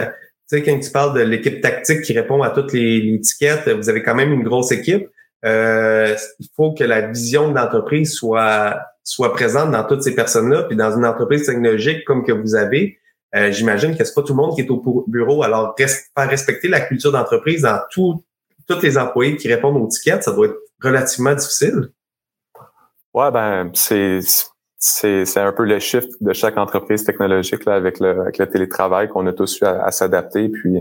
tu 0.48 0.58
sais, 0.58 0.62
quand 0.62 0.78
tu 0.78 0.90
parles 0.90 1.14
de 1.14 1.22
l'équipe 1.22 1.60
tactique 1.60 2.02
qui 2.02 2.12
répond 2.12 2.42
à 2.42 2.50
toutes 2.50 2.72
les, 2.72 3.14
étiquettes, 3.14 3.68
vous 3.68 3.88
avez 3.88 4.02
quand 4.02 4.14
même 4.14 4.32
une 4.32 4.44
grosse 4.44 4.72
équipe. 4.72 5.08
Euh, 5.44 6.14
il 6.38 6.48
faut 6.54 6.72
que 6.72 6.84
la 6.84 7.08
vision 7.08 7.50
de 7.50 7.56
l'entreprise 7.56 8.14
soit 8.14 8.80
soit 9.04 9.32
présente 9.32 9.70
dans 9.70 9.84
toutes 9.84 10.02
ces 10.02 10.14
personnes-là. 10.14 10.64
Puis 10.64 10.76
dans 10.76 10.96
une 10.96 11.04
entreprise 11.04 11.46
technologique 11.46 12.04
comme 12.04 12.24
que 12.24 12.32
vous 12.32 12.56
avez, 12.56 12.98
euh, 13.36 13.52
j'imagine 13.52 13.96
que 13.96 14.04
c'est 14.04 14.14
pas 14.14 14.22
tout 14.22 14.32
le 14.32 14.42
monde 14.42 14.54
qui 14.54 14.62
est 14.62 14.70
au 14.70 15.04
bureau. 15.06 15.42
Alors, 15.42 15.74
faire 15.76 16.28
respecter 16.28 16.68
la 16.68 16.80
culture 16.80 17.12
d'entreprise 17.12 17.62
dans 17.62 17.80
tous 17.90 18.24
tous 18.66 18.82
les 18.82 18.98
employés 18.98 19.36
qui 19.36 19.46
répondent 19.48 19.76
aux 19.76 19.86
étiquettes, 19.86 20.24
ça 20.24 20.32
doit 20.32 20.46
être 20.46 20.58
relativement 20.82 21.34
difficile. 21.34 21.90
Ouais, 23.14 23.30
ben 23.30 23.70
c'est 23.74 24.18
c'est 24.86 25.40
un 25.40 25.52
peu 25.52 25.64
le 25.64 25.78
shift 25.80 26.10
de 26.20 26.32
chaque 26.32 26.56
entreprise 26.56 27.04
technologique 27.04 27.64
là, 27.64 27.74
avec, 27.74 27.98
le, 27.98 28.20
avec 28.20 28.38
le 28.38 28.48
télétravail 28.48 29.08
qu'on 29.08 29.26
a 29.26 29.32
tous 29.32 29.60
eu 29.60 29.64
à, 29.64 29.90
s'adapter, 29.90 30.48
puis 30.48 30.78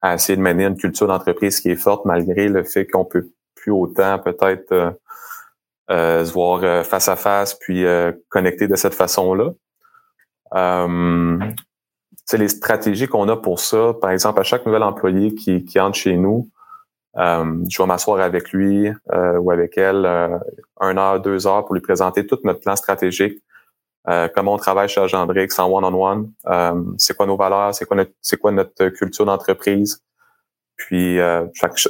à 0.00 0.14
essayer 0.14 0.36
de 0.36 0.42
mener 0.42 0.64
une 0.64 0.76
culture 0.76 1.08
d'entreprise 1.08 1.60
qui 1.60 1.70
est 1.70 1.76
forte 1.76 2.04
malgré 2.04 2.48
le 2.48 2.62
fait 2.62 2.86
qu'on 2.86 3.04
peut 3.04 3.28
plus 3.56 3.72
autant 3.72 4.18
peut-être 4.18 4.72
euh, 4.72 4.90
euh, 5.90 6.24
se 6.24 6.32
voir 6.32 6.62
euh, 6.62 6.82
face 6.84 7.08
à 7.08 7.16
face 7.16 7.54
puis 7.54 7.84
connecter 8.28 8.68
de 8.68 8.76
cette 8.76 8.94
façon-là. 8.94 9.50
c'est 12.24 12.38
les 12.38 12.48
stratégies 12.48 13.08
qu'on 13.08 13.28
a 13.28 13.36
pour 13.36 13.58
ça. 13.58 13.94
Par 14.00 14.10
exemple, 14.10 14.38
à 14.40 14.44
chaque 14.44 14.66
nouvel 14.66 14.84
employé 14.84 15.34
qui, 15.34 15.64
qui 15.64 15.80
entre 15.80 15.96
chez 15.96 16.16
nous, 16.16 16.48
euh, 17.18 17.64
je 17.68 17.82
vais 17.82 17.86
m'asseoir 17.86 18.20
avec 18.20 18.52
lui 18.52 18.88
euh, 19.12 19.38
ou 19.38 19.50
avec 19.50 19.76
elle 19.76 20.06
euh, 20.06 20.38
un 20.80 20.96
heure, 20.96 21.20
deux 21.20 21.46
heures 21.46 21.64
pour 21.64 21.74
lui 21.74 21.82
présenter 21.82 22.26
tout 22.26 22.38
notre 22.44 22.60
plan 22.60 22.74
stratégique, 22.76 23.42
comment 24.34 24.54
on 24.54 24.58
travaille 24.58 24.88
chez 24.88 25.00
Agendrix 25.00 25.48
en 25.58 25.70
one-on-one, 25.70 26.32
c'est 26.98 27.16
quoi 27.16 27.26
nos 27.26 27.36
valeurs, 27.36 27.74
c'est 27.74 27.84
quoi 27.84 27.96
notre, 27.96 28.50
notre 28.50 28.88
culture 28.88 29.24
d'entreprise. 29.24 30.02
Puis 30.76 31.18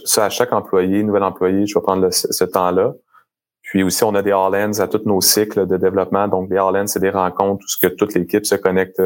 ça, 0.04 0.26
à 0.26 0.28
chaque 0.28 0.52
employé, 0.52 1.02
nouvel 1.04 1.22
employé, 1.22 1.66
je 1.66 1.74
vais 1.74 1.80
prendre 1.80 2.10
ce 2.10 2.44
temps-là. 2.44 2.92
Puis 3.62 3.82
aussi, 3.82 4.04
on 4.04 4.14
a 4.14 4.20
des 4.20 4.32
all-ends 4.32 4.78
à 4.78 4.88
tous 4.88 5.06
nos 5.06 5.22
cycles 5.22 5.66
de 5.66 5.78
développement. 5.78 6.28
Donc, 6.28 6.50
les 6.50 6.58
all-ends, 6.58 6.86
c'est 6.86 7.00
des 7.00 7.08
rencontres 7.08 7.64
où 7.64 7.68
ce 7.68 7.78
que 7.78 7.86
toute 7.86 8.12
l'équipe 8.12 8.44
se 8.44 8.56
connecte 8.56 9.00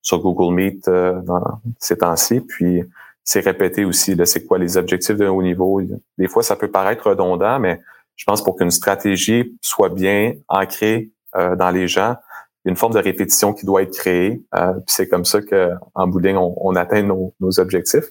sur 0.00 0.20
Google 0.20 0.54
Meet 0.54 0.88
dans 0.88 1.60
ces 1.80 1.98
temps-ci. 1.98 2.40
Puis, 2.40 2.84
c'est 3.24 3.40
répété 3.40 3.84
aussi. 3.84 4.16
C'est 4.26 4.44
quoi 4.44 4.58
les 4.58 4.76
objectifs 4.76 5.16
d'un 5.16 5.30
haut 5.30 5.42
niveau? 5.42 5.80
Des 6.18 6.28
fois, 6.28 6.42
ça 6.42 6.56
peut 6.56 6.70
paraître 6.70 7.08
redondant, 7.08 7.58
mais 7.58 7.80
je 8.16 8.24
pense 8.24 8.44
pour 8.44 8.56
qu'une 8.56 8.70
stratégie 8.70 9.56
soit 9.60 9.88
bien 9.88 10.34
ancrée 10.48 11.10
euh, 11.36 11.56
dans 11.56 11.70
les 11.70 11.88
gens, 11.88 12.16
il 12.64 12.68
y 12.68 12.70
a 12.70 12.70
une 12.70 12.76
forme 12.76 12.94
de 12.94 12.98
répétition 12.98 13.52
qui 13.52 13.66
doit 13.66 13.82
être 13.82 13.96
créée. 13.96 14.42
Euh, 14.54 14.74
c'est 14.86 15.08
comme 15.08 15.24
ça 15.24 15.40
qu'en 15.42 16.06
bout 16.06 16.24
on, 16.26 16.54
on, 16.60 16.76
atteint 16.76 17.02
nos, 17.02 17.34
objectifs. 17.58 18.04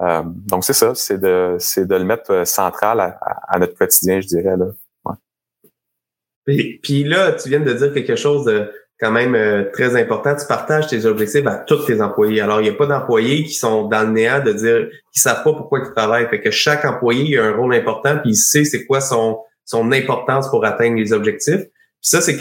Euh, 0.00 0.22
donc 0.24 0.64
c'est 0.64 0.72
ça, 0.72 0.94
c'est 0.94 1.18
de 1.18 1.56
c'est 1.58 1.86
de 1.86 1.94
le 1.94 2.04
mettre 2.04 2.46
central 2.46 3.00
à, 3.00 3.58
notre 3.58 3.76
quotidien, 3.76 4.20
je 4.20 4.26
dirais 4.26 4.56
là. 4.56 4.66
puis 6.82 7.04
là, 7.04 7.32
tu 7.32 7.50
viens 7.50 7.60
de 7.60 7.72
dire 7.72 7.92
quelque 7.92 8.16
chose 8.16 8.46
de 8.46 8.72
quand 9.00 9.10
même 9.10 9.34
euh, 9.34 9.64
très 9.72 10.00
important. 10.00 10.36
Tu 10.36 10.46
partages 10.46 10.88
tes 10.88 11.06
objectifs 11.06 11.46
à 11.46 11.56
tous 11.56 11.86
tes 11.86 12.00
employés. 12.02 12.40
Alors, 12.40 12.60
il 12.60 12.64
n'y 12.64 12.68
a 12.68 12.74
pas 12.74 12.86
d'employés 12.86 13.44
qui 13.44 13.54
sont 13.54 13.88
dans 13.88 14.02
le 14.02 14.12
néant 14.12 14.40
de 14.40 14.52
dire 14.52 14.88
qu'ils 15.12 15.22
savent 15.22 15.42
pas 15.42 15.54
pourquoi 15.54 15.80
ils 15.80 15.92
travaillent. 15.94 16.28
Fait 16.28 16.40
que 16.40 16.50
chaque 16.50 16.84
employé 16.84 17.38
a 17.38 17.44
un 17.44 17.56
rôle 17.56 17.74
important, 17.74 18.18
puis 18.18 18.32
il 18.32 18.36
sait 18.36 18.64
c'est 18.64 18.84
quoi 18.84 19.00
son, 19.00 19.38
son 19.64 19.90
importance 19.92 20.50
pour 20.50 20.64
atteindre 20.64 20.96
les 20.96 21.12
objectifs. 21.12 21.62
Puis 21.62 22.08
ça, 22.08 22.20
c'est 22.20 22.38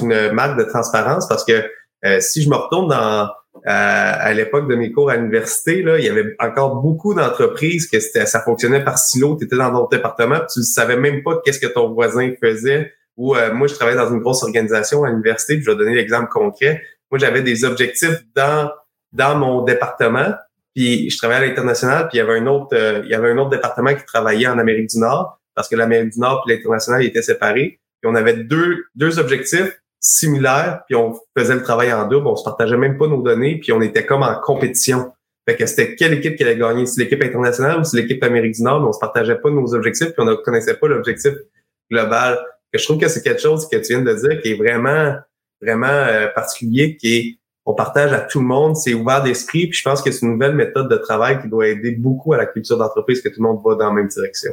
une 0.00 0.32
marque 0.32 0.58
de 0.58 0.64
transparence 0.64 1.26
parce 1.28 1.44
que 1.44 1.64
euh, 2.04 2.20
si 2.20 2.42
je 2.42 2.50
me 2.50 2.56
retourne 2.56 2.88
dans 2.88 3.28
à 3.64 4.32
l'époque 4.32 4.66
de 4.68 4.74
mes 4.74 4.90
cours 4.90 5.10
à 5.10 5.16
l'université, 5.16 5.82
là, 5.82 5.98
il 5.98 6.04
y 6.04 6.08
avait 6.08 6.34
encore 6.40 6.76
beaucoup 6.76 7.14
d'entreprises 7.14 7.86
que 7.86 8.00
ça 8.00 8.40
fonctionnait 8.40 8.82
par 8.82 8.98
silo. 8.98 9.36
Tu 9.38 9.44
étais 9.44 9.56
dans 9.56 9.70
ton 9.70 9.86
département, 9.86 10.38
tu 10.52 10.60
ne 10.60 10.64
savais 10.64 10.96
même 10.96 11.22
pas 11.22 11.40
qu'est-ce 11.44 11.60
que 11.60 11.66
ton 11.66 11.92
voisin 11.92 12.32
faisait 12.42 12.92
où 13.16 13.36
euh, 13.36 13.52
moi, 13.52 13.66
je 13.66 13.74
travaillais 13.74 13.98
dans 13.98 14.10
une 14.10 14.20
grosse 14.20 14.42
organisation 14.42 15.04
à 15.04 15.10
l'université, 15.10 15.60
je 15.60 15.70
vais 15.70 15.76
donner 15.76 15.94
l'exemple 15.94 16.28
concret. 16.28 16.82
Moi, 17.10 17.18
j'avais 17.18 17.42
des 17.42 17.64
objectifs 17.64 18.22
dans, 18.34 18.70
dans 19.12 19.36
mon 19.36 19.62
département, 19.62 20.32
puis 20.74 21.10
je 21.10 21.18
travaillais 21.18 21.44
à 21.44 21.46
l'international, 21.48 22.08
puis 22.08 22.16
il 22.16 22.18
y 22.18 22.20
avait 22.22 22.38
un 22.38 22.46
autre, 22.46 22.68
euh, 22.72 23.02
il 23.04 23.10
y 23.10 23.14
avait 23.14 23.30
un 23.30 23.38
autre 23.38 23.50
département 23.50 23.94
qui 23.94 24.04
travaillait 24.04 24.46
en 24.46 24.58
Amérique 24.58 24.88
du 24.88 24.98
Nord, 24.98 25.40
parce 25.54 25.68
que 25.68 25.76
l'Amérique 25.76 26.14
du 26.14 26.20
Nord 26.20 26.44
et 26.48 26.54
l'international 26.54 27.04
étaient 27.04 27.22
séparés. 27.22 27.80
Puis 28.00 28.10
on 28.10 28.14
avait 28.14 28.34
deux, 28.34 28.84
deux 28.94 29.18
objectifs 29.18 29.78
similaires, 30.00 30.82
puis 30.86 30.96
on 30.96 31.14
faisait 31.36 31.54
le 31.54 31.62
travail 31.62 31.92
en 31.92 32.08
double, 32.08 32.26
on 32.26 32.36
se 32.36 32.44
partageait 32.44 32.76
même 32.76 32.98
pas 32.98 33.06
nos 33.06 33.22
données, 33.22 33.60
puis 33.60 33.72
on 33.72 33.80
était 33.80 34.04
comme 34.04 34.22
en 34.22 34.34
compétition. 34.40 35.12
Fait 35.48 35.56
que 35.56 35.66
c'était 35.66 35.94
quelle 35.94 36.14
équipe 36.14 36.36
qui 36.36 36.44
allait 36.44 36.56
gagner, 36.56 36.86
si 36.86 36.98
l'équipe 37.00 37.22
internationale 37.22 37.80
ou 37.80 37.84
si 37.84 37.96
l'équipe 37.96 38.22
Amérique 38.24 38.54
du 38.54 38.62
Nord, 38.62 38.80
mais 38.80 38.88
on 38.88 38.92
se 38.92 38.98
partageait 38.98 39.36
pas 39.36 39.50
nos 39.50 39.74
objectifs, 39.74 40.08
puis 40.08 40.16
on 40.18 40.24
ne 40.24 40.34
connaissait 40.34 40.74
pas 40.74 40.88
l'objectif 40.88 41.34
global 41.90 42.38
je 42.78 42.84
trouve 42.84 42.98
que 42.98 43.08
c'est 43.08 43.22
quelque 43.22 43.40
chose 43.40 43.68
que 43.68 43.76
tu 43.76 43.94
viens 43.94 44.02
de 44.02 44.14
dire 44.14 44.40
qui 44.40 44.52
est 44.52 44.56
vraiment, 44.56 45.16
vraiment 45.60 45.86
euh, 45.86 46.28
particulier, 46.28 46.96
qui 46.96 47.16
est 47.16 47.38
on 47.64 47.74
partage 47.74 48.12
à 48.12 48.20
tout 48.20 48.40
le 48.40 48.46
monde, 48.46 48.74
c'est 48.74 48.92
ouvert 48.92 49.22
d'esprit, 49.22 49.68
puis 49.68 49.78
je 49.78 49.88
pense 49.88 50.02
que 50.02 50.10
c'est 50.10 50.26
une 50.26 50.32
nouvelle 50.32 50.56
méthode 50.56 50.90
de 50.90 50.96
travail 50.96 51.40
qui 51.40 51.48
doit 51.48 51.68
aider 51.68 51.92
beaucoup 51.92 52.32
à 52.32 52.36
la 52.36 52.46
culture 52.46 52.76
d'entreprise, 52.76 53.22
que 53.22 53.28
tout 53.28 53.40
le 53.40 53.48
monde 53.48 53.60
va 53.64 53.76
dans 53.76 53.86
la 53.86 53.92
même 53.92 54.08
direction. 54.08 54.50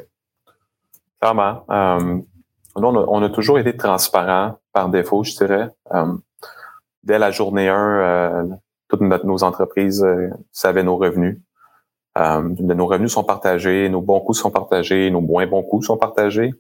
Clairement. 1.19 1.65
Euh, 1.71 2.19
on, 2.75 3.23
a, 3.23 3.29
toujours 3.29 3.58
été 3.58 3.75
transparent 3.75 4.60
par 4.73 4.89
défaut, 4.89 5.23
je 5.23 5.36
dirais. 5.36 5.69
Euh, 5.91 6.13
dès 7.01 7.17
la 7.17 7.32
journée 7.32 7.67
1, 7.67 8.47
toutes 8.88 9.01
nos 9.01 9.43
entreprises 9.43 10.05
savaient 10.51 10.84
nos 10.84 10.97
revenus. 10.97 11.39
nos 12.15 12.86
revenus 12.86 13.12
sont 13.12 13.23
partagés, 13.23 13.89
nos 13.89 14.01
bons 14.01 14.19
coûts 14.19 14.36
sont 14.36 14.51
partagés, 14.51 15.10
nos 15.10 15.21
moins 15.21 15.47
bons 15.47 15.63
coûts 15.63 15.82
sont 15.82 15.97
partagés. 15.97 16.53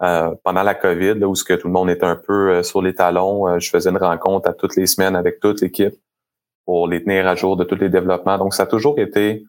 Pendant 0.00 0.62
la 0.62 0.74
COVID, 0.74 1.14
là, 1.14 1.28
où 1.28 1.34
ce 1.34 1.44
que 1.44 1.54
tout 1.54 1.68
le 1.68 1.72
monde 1.72 1.90
était 1.90 2.06
un 2.06 2.16
peu 2.16 2.62
sur 2.62 2.80
les 2.80 2.94
talons, 2.94 3.58
je 3.58 3.68
faisais 3.68 3.90
une 3.90 3.98
rencontre 3.98 4.48
à 4.48 4.54
toutes 4.54 4.76
les 4.76 4.86
semaines 4.86 5.14
avec 5.14 5.40
toute 5.40 5.60
l'équipe 5.60 5.94
pour 6.64 6.88
les 6.88 7.02
tenir 7.02 7.26
à 7.26 7.34
jour 7.34 7.56
de 7.56 7.64
tous 7.64 7.76
les 7.76 7.88
développements. 7.88 8.38
Donc, 8.38 8.54
ça 8.54 8.62
a 8.62 8.66
toujours 8.66 8.98
été 8.98 9.44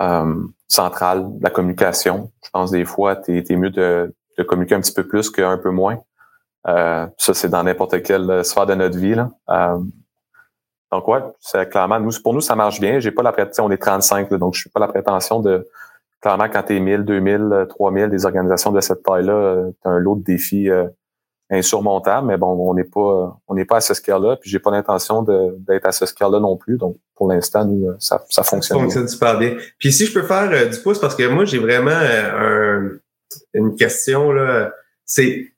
euh, 0.00 0.34
central, 0.68 1.26
la 1.40 1.50
communication. 1.50 2.30
Je 2.44 2.50
pense 2.50 2.70
des 2.70 2.84
fois, 2.84 3.16
tu 3.16 3.42
mieux 3.56 3.70
de, 3.70 4.14
de, 4.36 4.42
communiquer 4.44 4.76
un 4.76 4.80
petit 4.80 4.92
peu 4.92 5.06
plus 5.06 5.30
qu'un 5.30 5.58
peu 5.58 5.70
moins. 5.70 5.98
Euh, 6.68 7.06
ça, 7.16 7.34
c'est 7.34 7.48
dans 7.48 7.64
n'importe 7.64 8.02
quelle 8.02 8.44
sphère 8.44 8.66
de 8.66 8.74
notre 8.74 8.96
vie. 8.98 9.14
Là. 9.14 9.30
Euh, 9.48 9.78
donc, 10.92 11.08
ouais, 11.08 11.20
c'est 11.40 11.68
clairement, 11.68 11.98
nous, 11.98 12.12
pour 12.22 12.32
nous, 12.32 12.40
ça 12.40 12.54
marche 12.54 12.78
bien. 12.78 13.00
J'ai 13.00 13.10
pas 13.10 13.22
la 13.22 13.32
prétention, 13.32 13.64
on 13.64 13.70
est 13.70 13.78
35, 13.78 14.32
donc 14.34 14.54
je 14.54 14.60
suis 14.60 14.70
pas 14.70 14.80
la 14.80 14.88
prétention 14.88 15.40
de, 15.40 15.66
clairement, 16.20 16.48
quand 16.48 16.62
tu 16.64 16.76
es 16.76 16.80
1000, 16.80 17.04
2000, 17.04 17.66
3000, 17.68 18.08
des 18.08 18.26
organisations 18.26 18.72
de 18.72 18.80
cette 18.80 19.02
taille-là, 19.02 19.66
tu 19.82 19.88
as 19.88 19.90
un 19.90 19.98
lot 19.98 20.16
de 20.16 20.22
défis 20.22 20.68
insurmontable, 21.50 22.26
mais 22.26 22.36
bon, 22.36 22.48
on 22.68 22.74
n'est 22.74 22.84
pas 22.84 23.40
on 23.46 23.54
n'est 23.54 23.64
pas 23.64 23.76
à 23.76 23.80
ce 23.80 23.94
scale-là, 23.94 24.36
puis 24.36 24.50
j'ai 24.50 24.58
pas 24.58 24.70
l'intention 24.70 25.22
d'être 25.22 25.86
à 25.86 25.92
ce 25.92 26.04
scale-là 26.04 26.40
non 26.40 26.56
plus. 26.56 26.76
Donc, 26.76 26.98
pour 27.14 27.28
l'instant, 27.28 27.64
nous, 27.64 27.90
ça, 27.98 28.24
ça 28.28 28.42
fonctionne. 28.42 28.78
Ça 28.78 28.84
fonctionne 28.84 29.08
super 29.08 29.38
bien. 29.38 29.56
Puis 29.78 29.92
si 29.92 30.06
je 30.06 30.12
peux 30.12 30.26
faire 30.26 30.50
euh, 30.52 30.66
du 30.66 30.78
pouce, 30.80 30.98
parce 30.98 31.14
que 31.14 31.26
moi, 31.26 31.44
j'ai 31.44 31.58
vraiment 31.58 31.90
euh, 31.90 33.00
une 33.54 33.76
question, 33.76 34.32
là, 34.32 34.72
c'est 35.04 35.52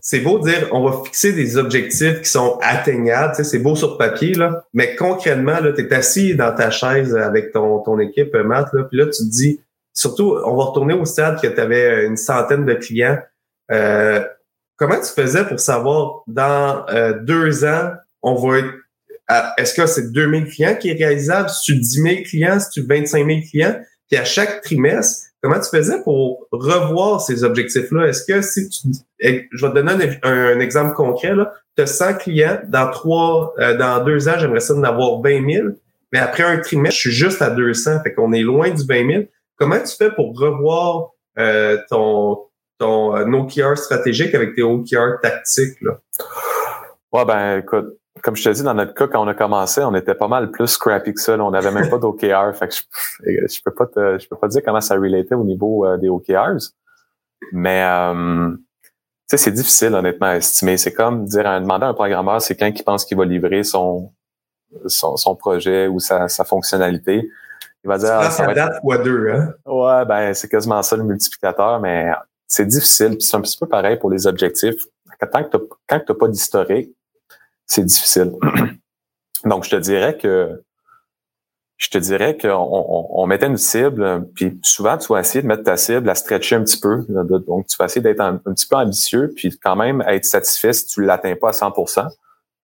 c'est 0.00 0.18
beau 0.18 0.40
de 0.40 0.50
dire 0.50 0.68
on 0.72 0.82
va 0.82 1.04
fixer 1.04 1.32
des 1.32 1.56
objectifs 1.56 2.22
qui 2.22 2.28
sont 2.28 2.58
atteignables, 2.60 3.36
c'est 3.36 3.60
beau 3.60 3.76
sur 3.76 3.98
papier, 3.98 4.34
là, 4.34 4.64
mais 4.74 4.96
concrètement, 4.96 5.60
là, 5.60 5.72
tu 5.72 5.82
es 5.82 5.94
assis 5.94 6.34
dans 6.34 6.52
ta 6.52 6.70
chaise 6.70 7.14
avec 7.14 7.52
ton, 7.52 7.78
ton 7.78 8.00
équipe, 8.00 8.34
Matt, 8.34 8.72
là, 8.72 8.82
puis 8.84 8.98
là, 8.98 9.06
tu 9.06 9.18
te 9.18 9.30
dis, 9.30 9.60
surtout, 9.92 10.36
on 10.44 10.56
va 10.56 10.64
retourner 10.64 10.94
au 10.94 11.04
stade 11.04 11.40
que 11.40 11.46
tu 11.46 11.60
avais 11.60 12.06
une 12.06 12.16
centaine 12.16 12.64
de 12.64 12.74
clients. 12.74 13.18
Euh, 13.70 14.24
Comment 14.82 14.98
tu 15.00 15.12
faisais 15.14 15.44
pour 15.44 15.60
savoir 15.60 16.24
dans 16.26 16.84
euh, 16.88 17.12
deux 17.20 17.64
ans, 17.64 17.92
on 18.20 18.34
va 18.34 18.58
être 18.58 18.74
est-ce 19.56 19.74
que 19.74 19.86
c'est 19.86 20.10
2000 20.10 20.46
clients 20.46 20.74
qui 20.74 20.90
est 20.90 20.94
réalisable? 20.94 21.48
Si 21.48 21.72
tu 21.72 21.78
10 21.78 22.02
000 22.02 22.14
clients, 22.24 22.58
si 22.58 22.68
tu 22.70 22.86
25 22.86 23.24
000 23.24 23.40
clients? 23.48 23.80
Puis 24.10 24.18
à 24.18 24.24
chaque 24.24 24.60
trimestre, 24.60 25.28
comment 25.40 25.60
tu 25.60 25.70
faisais 25.70 26.02
pour 26.02 26.48
revoir 26.50 27.20
ces 27.20 27.44
objectifs-là? 27.44 28.08
Est-ce 28.08 28.24
que 28.24 28.42
si 28.42 28.68
tu, 28.68 28.88
je 29.20 29.66
vais 29.66 29.72
te 29.72 29.78
donner 29.78 30.18
un, 30.24 30.58
exemple 30.58 30.94
concret, 30.94 31.32
tu 31.76 31.82
as 31.82 31.86
100 31.86 32.14
clients, 32.14 32.60
dans 32.66 32.90
trois, 32.90 33.54
euh, 33.60 33.76
dans 33.76 34.04
deux 34.04 34.28
ans, 34.28 34.34
j'aimerais 34.36 34.58
ça 34.58 34.74
d'en 34.74 34.82
avoir 34.82 35.22
20 35.22 35.48
000, 35.48 35.68
mais 36.12 36.18
après 36.18 36.42
un 36.42 36.58
trimestre, 36.58 36.96
je 36.96 37.08
suis 37.08 37.16
juste 37.16 37.40
à 37.40 37.50
200, 37.50 38.02
fait 38.02 38.12
qu'on 38.12 38.32
est 38.32 38.42
loin 38.42 38.70
du 38.70 38.84
20 38.84 39.10
000. 39.10 39.22
Comment 39.62 39.78
tu 39.78 39.94
fais 39.94 40.10
pour 40.10 40.36
revoir 40.36 41.10
euh, 41.38 41.78
ton, 41.88 42.46
ton 42.78 43.14
euh, 43.14 43.24
OKR 43.30 43.78
stratégique 43.78 44.34
avec 44.34 44.56
tes 44.56 44.62
OKR 44.64 45.20
tactiques? 45.22 45.80
Là? 45.82 46.00
Ouais, 47.12 47.24
ben 47.24 47.58
écoute, 47.58 47.96
comme 48.24 48.34
je 48.34 48.42
te 48.42 48.48
dis, 48.48 48.64
dans 48.64 48.74
notre 48.74 48.92
cas, 48.92 49.06
quand 49.06 49.22
on 49.22 49.28
a 49.28 49.34
commencé, 49.34 49.80
on 49.84 49.94
était 49.94 50.16
pas 50.16 50.26
mal 50.26 50.50
plus 50.50 50.66
scrappy 50.66 51.14
que 51.14 51.20
ça. 51.20 51.38
On 51.38 51.52
n'avait 51.52 51.70
même 51.70 51.88
pas 51.88 51.98
d'OKR. 51.98 52.56
Fait 52.56 52.66
que 52.66 52.74
je, 52.74 53.46
je 53.54 53.62
peux 53.64 53.72
pas 53.72 53.86
te, 53.86 54.18
je 54.18 54.26
peux 54.28 54.34
pas 54.34 54.48
dire 54.48 54.62
comment 54.64 54.80
ça 54.80 54.96
relatait 54.96 55.36
au 55.36 55.44
niveau 55.44 55.86
euh, 55.86 55.96
des 55.96 56.08
OKRs. 56.08 56.72
Mais 57.52 57.84
sais, 59.28 59.36
c'est 59.36 59.52
difficile 59.52 59.94
honnêtement 59.94 60.26
à 60.26 60.36
estimer. 60.38 60.76
C'est 60.76 60.92
comme 60.92 61.24
dire 61.26 61.46
à 61.46 61.60
demander 61.60 61.84
à 61.84 61.90
un 61.90 61.94
programmeur, 61.94 62.42
c'est 62.42 62.56
quand 62.56 62.72
qui 62.72 62.82
pense 62.82 63.04
qu'il 63.04 63.16
va 63.16 63.24
livrer 63.24 63.62
son, 63.62 64.12
son, 64.86 65.36
projet 65.36 65.86
ou 65.86 66.00
sa 66.00 66.44
fonctionnalité. 66.44 67.30
Il 67.84 67.88
va 67.88 67.98
dire. 67.98 68.12
Ah, 68.12 68.30
ça 68.30 68.52
date 68.52 68.80
fois 68.80 68.98
deux, 68.98 69.28
hein? 69.30 69.54
Ouais, 69.66 70.04
ben 70.04 70.34
c'est 70.34 70.48
quasiment 70.48 70.82
ça 70.82 70.96
le 70.96 71.04
multiplicateur, 71.04 71.80
mais 71.80 72.10
c'est 72.46 72.66
difficile. 72.66 73.10
Puis 73.10 73.22
c'est 73.22 73.36
un 73.36 73.40
petit 73.40 73.58
peu 73.58 73.66
pareil 73.66 73.96
pour 73.96 74.10
les 74.10 74.26
objectifs. 74.26 74.86
Tant 75.32 75.44
que 75.44 75.56
quand 75.88 76.00
tu 76.00 76.12
n'as 76.12 76.18
pas 76.18 76.28
d'historique, 76.28 76.90
c'est 77.66 77.84
difficile. 77.84 78.32
Donc, 79.44 79.64
je 79.64 79.70
te 79.70 79.76
dirais 79.76 80.16
que 80.16 80.62
je 81.82 81.88
te 81.88 81.98
dirais 81.98 82.38
qu'on 82.38 83.08
on, 83.10 83.26
mettait 83.26 83.46
une 83.46 83.56
cible, 83.56 84.28
puis 84.36 84.56
souvent, 84.62 84.96
tu 84.96 85.12
vas 85.12 85.18
essayer 85.18 85.42
de 85.42 85.48
mettre 85.48 85.64
ta 85.64 85.76
cible 85.76 86.08
à 86.08 86.14
stretcher 86.14 86.54
un 86.54 86.62
petit 86.62 86.78
peu. 86.78 87.04
Donc, 87.08 87.66
tu 87.66 87.76
vas 87.76 87.86
essayer 87.86 88.00
d'être 88.00 88.20
un, 88.20 88.36
petit 88.36 88.68
peu 88.68 88.76
ambitieux, 88.76 89.32
puis 89.34 89.58
quand 89.58 89.74
même 89.74 90.00
être 90.06 90.24
satisfait 90.24 90.72
si 90.72 90.86
tu 90.86 91.00
ne 91.00 91.06
l'atteins 91.06 91.34
pas 91.34 91.48
à 91.48 91.52
100 91.52 91.72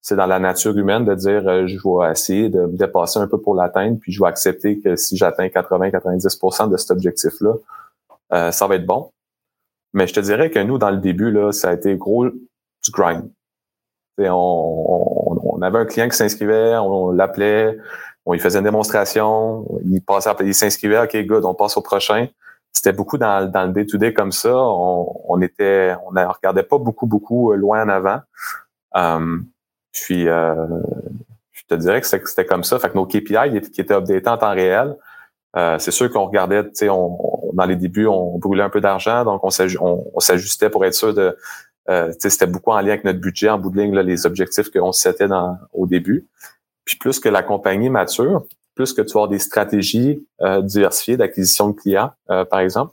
C'est 0.09 0.16
dans 0.16 0.25
la 0.25 0.38
nature 0.38 0.75
humaine 0.75 1.05
de 1.05 1.14
dire 1.14 1.47
euh, 1.47 1.66
je 1.66 1.77
vais 1.77 2.11
essayer 2.11 2.49
de 2.49 2.62
me 2.62 2.79
dépasser 2.79 3.18
un 3.18 3.29
peu 3.29 3.38
pour 3.38 3.55
l'atteindre, 3.55 3.99
puis 4.01 4.11
je 4.11 4.23
vais 4.23 4.27
accepter 4.27 4.81
que 4.81 4.97
si 4.97 5.18
j'atteins 5.18 5.49
80-90% 5.49 6.71
de 6.71 6.79
cet 6.79 6.92
objectif-là, 6.92 7.53
euh, 8.33 8.51
ça 8.51 8.66
va 8.66 8.77
être 8.77 8.87
bon. 8.87 9.11
Mais 9.92 10.07
je 10.07 10.14
te 10.14 10.21
dirais 10.21 10.51
que 10.51 10.61
nous, 10.61 10.79
dans 10.79 10.90
le 10.90 10.97
début, 10.97 11.31
là, 11.31 11.53
ça 11.53 11.68
a 11.68 11.75
été 11.75 11.94
gros 11.94 12.25
du 12.25 12.90
grind. 12.90 13.31
On, 14.16 15.38
on, 15.44 15.61
avait 15.61 15.77
un 15.77 15.85
client 15.85 16.09
qui 16.09 16.16
s'inscrivait, 16.16 16.79
on, 16.79 17.11
l'appelait, 17.11 17.77
on 18.25 18.33
lui 18.33 18.40
faisait 18.40 18.61
une 18.61 18.64
démonstration, 18.64 19.68
il 19.85 20.01
passait, 20.01 20.31
il 20.40 20.55
s'inscrivait, 20.55 21.03
ok, 21.03 21.18
good, 21.27 21.44
on 21.44 21.53
passe 21.53 21.77
au 21.77 21.83
prochain. 21.83 22.29
C'était 22.73 22.94
beaucoup 22.94 23.18
dans, 23.18 23.47
dans 23.47 23.66
le 23.66 23.73
day-to-day 23.75 24.14
comme 24.14 24.33
ça. 24.33 24.57
On, 24.57 25.21
on 25.29 25.42
était, 25.42 25.94
on 26.07 26.12
regardait 26.33 26.62
pas 26.62 26.79
beaucoup, 26.79 27.07
beaucoup 27.07 27.53
euh, 27.53 27.57
loin 27.57 27.85
en 27.85 27.90
avant. 27.90 28.21
Um, 28.94 29.44
puis, 29.92 30.29
euh, 30.29 30.55
je 31.53 31.62
te 31.68 31.74
dirais 31.74 32.01
que 32.01 32.07
c'était 32.07 32.46
comme 32.46 32.64
ça. 32.64 32.79
Fait 32.79 32.90
que 32.90 32.94
nos 32.94 33.07
KPI 33.07 33.61
qui 33.72 33.81
étaient 33.81 33.94
updatés 33.94 34.29
en 34.29 34.38
temps 34.38 34.53
réel, 34.53 34.96
euh, 35.57 35.79
c'est 35.79 35.90
sûr 35.90 36.11
qu'on 36.11 36.27
regardait, 36.27 36.64
tu 36.64 36.70
sais, 36.74 36.88
on, 36.88 37.18
dans 37.53 37.64
les 37.64 37.77
débuts, 37.77 38.07
on 38.07 38.38
brûlait 38.38 38.62
un 38.62 38.70
peu 38.70 38.81
d'argent, 38.81 39.24
donc 39.24 39.42
on 39.42 39.51
s'ajustait 40.20 40.70
pour 40.70 40.85
être 40.85 40.94
sûr 40.94 41.14
de. 41.14 41.37
Euh, 41.90 42.12
c'était 42.18 42.46
beaucoup 42.46 42.70
en 42.70 42.81
lien 42.81 42.90
avec 42.90 43.05
notre 43.05 43.18
budget, 43.18 43.48
en 43.48 43.59
bout 43.59 43.70
de 43.70 43.81
ligne, 43.81 43.94
là, 43.94 44.03
les 44.03 44.27
objectifs 44.27 44.70
qu'on 44.70 44.92
s'était 44.92 45.27
au 45.72 45.87
début. 45.87 46.27
Puis 46.85 46.96
plus 46.96 47.18
que 47.18 47.31
la 47.31 47.42
compagnie 47.42 47.88
mature, 47.88 48.44
plus 48.74 48.92
que 48.92 49.03
tu 49.03 49.14
vas 49.14 49.20
avoir 49.20 49.29
des 49.29 49.38
stratégies 49.38 50.24
euh, 50.40 50.62
diversifiées 50.62 51.16
d'acquisition 51.16 51.70
de 51.70 51.72
clients, 51.72 52.12
euh, 52.31 52.44
par 52.44 52.61
exemple. 52.61 52.92